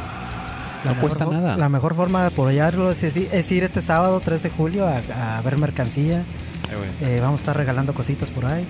[0.84, 1.56] La No cuesta nada.
[1.56, 5.42] La mejor forma de apoyarlo es, es ir este sábado 3 de julio a, a
[5.42, 6.22] ver mercancía.
[6.70, 7.08] Ahí voy a estar.
[7.08, 8.64] Eh, vamos a estar regalando cositas por ahí.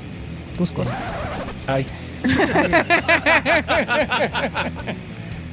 [0.58, 0.98] Tus cosas.
[1.66, 1.86] Ay.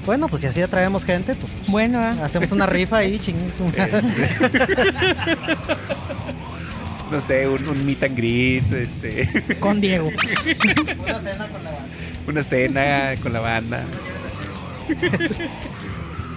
[0.05, 3.55] Bueno, pues si así atraemos gente, pues Bueno, ah, hacemos una rifa ahí, chingues.
[7.11, 9.27] no sé, un, un meet and greet, este,
[9.59, 10.09] con Diego.
[12.25, 13.83] una cena con la banda.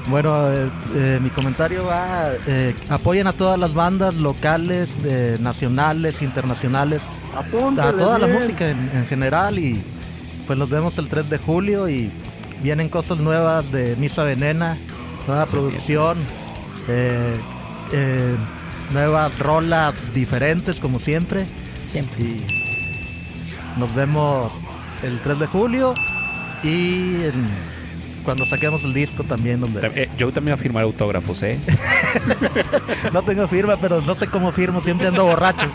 [0.08, 6.22] Bueno, eh, eh, mi comentario va, eh, apoyen a todas las bandas locales, eh, nacionales,
[6.22, 7.02] internacionales,
[7.88, 9.80] a toda la música en, en general y
[10.46, 12.10] pues los vemos el 3 de julio y
[12.62, 14.76] vienen cosas nuevas de Misa Venena,
[15.28, 16.16] nueva producción,
[16.88, 17.36] eh,
[17.92, 18.34] eh,
[18.92, 21.44] nuevas rolas diferentes como siempre.
[21.86, 22.20] Siempre.
[22.22, 22.46] y
[23.78, 24.52] nos vemos
[25.02, 25.94] el 3 de julio
[26.62, 27.69] y en-
[28.24, 31.58] cuando saquemos el disco también donde eh, yo también voy a firmar autógrafos, ¿eh?
[33.12, 35.66] No tengo firma, pero no sé cómo firmo, siempre ando borracho.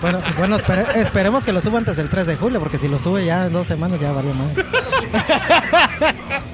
[0.00, 2.98] bueno, bueno espere- esperemos que lo suba antes del 3 de julio, porque si lo
[2.98, 4.64] sube ya en dos semanas ya valió madre.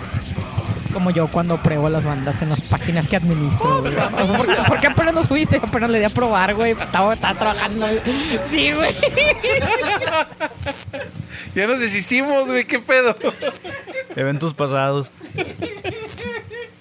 [0.92, 3.80] Como yo cuando pruebo las bandas en las páginas que administro.
[3.80, 3.94] güey.
[3.94, 5.56] ¿Por, qué- por qué apenas no subiste?
[5.62, 6.72] Apenas le di a probar, güey.
[6.72, 7.86] Estaba, estaba trabajando.
[8.50, 8.92] Sí, güey.
[11.54, 13.14] Ya nos deshicimos, güey, qué pedo.
[14.20, 15.10] Eventos pasados.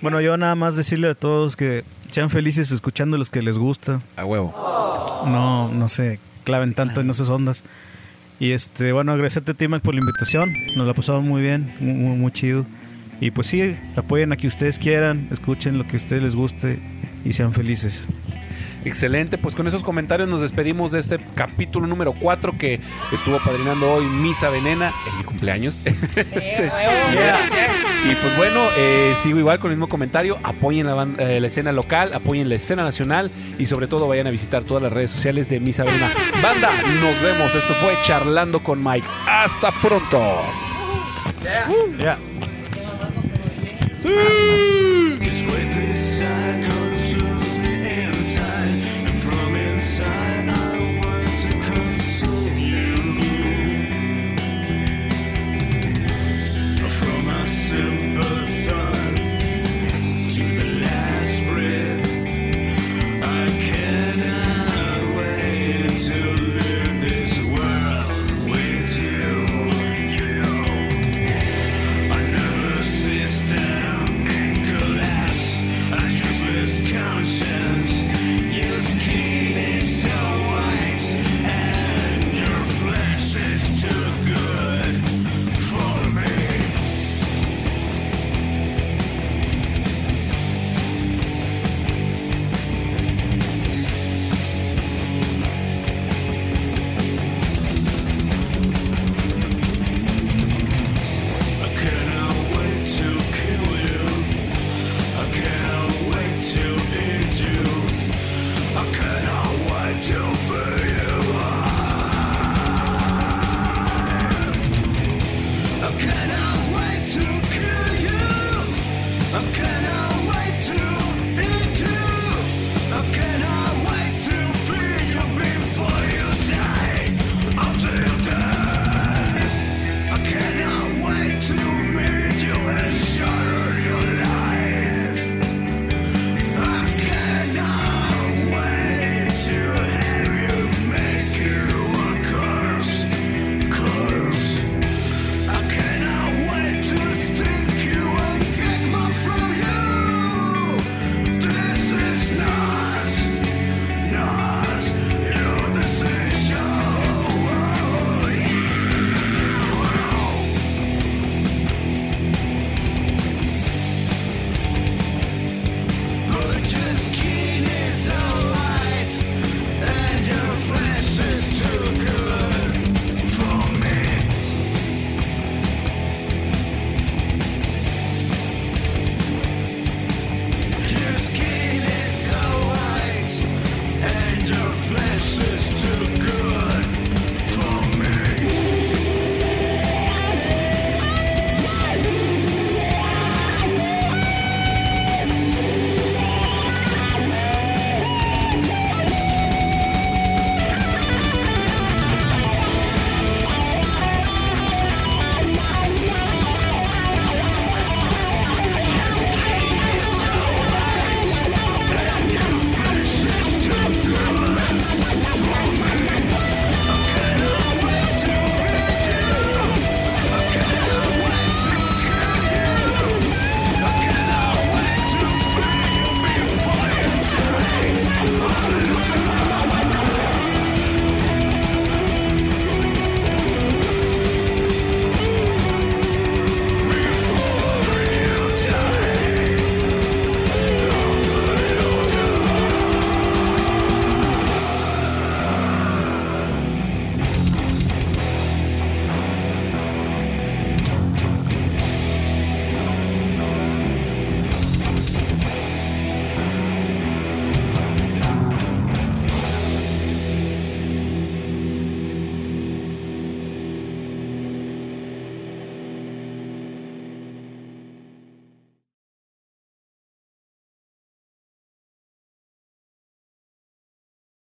[0.02, 4.02] Bueno, yo nada más decirle a todos que sean felices escuchando los que les gusta.
[4.18, 4.54] A huevo.
[5.26, 7.64] No, no se claven tanto en esas ondas.
[8.42, 10.52] Y este, bueno, agradecerte Timac por la invitación.
[10.76, 12.66] Nos la pasamos muy bien, muy, muy, muy chido.
[13.22, 16.78] Y pues sí, apoyen a que ustedes quieran, escuchen lo que a ustedes les guste
[17.24, 18.06] y sean felices.
[18.86, 22.80] Excelente, pues con esos comentarios nos despedimos de este capítulo número 4 que
[23.12, 25.78] estuvo padrinando hoy Misa Venena en mi cumpleaños.
[26.30, 26.72] Este,
[27.14, 27.40] yeah.
[28.06, 31.72] Y pues bueno, eh, sigo igual con el mismo comentario, apoyen la, eh, la escena
[31.72, 35.50] local, apoyen la escena nacional y sobre todo vayan a visitar todas las redes sociales
[35.50, 36.10] de Misa Venena.
[36.42, 36.70] Banda,
[37.02, 39.08] nos vemos, esto fue Charlando con Mike.
[39.28, 40.22] Hasta pronto.
[44.02, 44.79] Sí.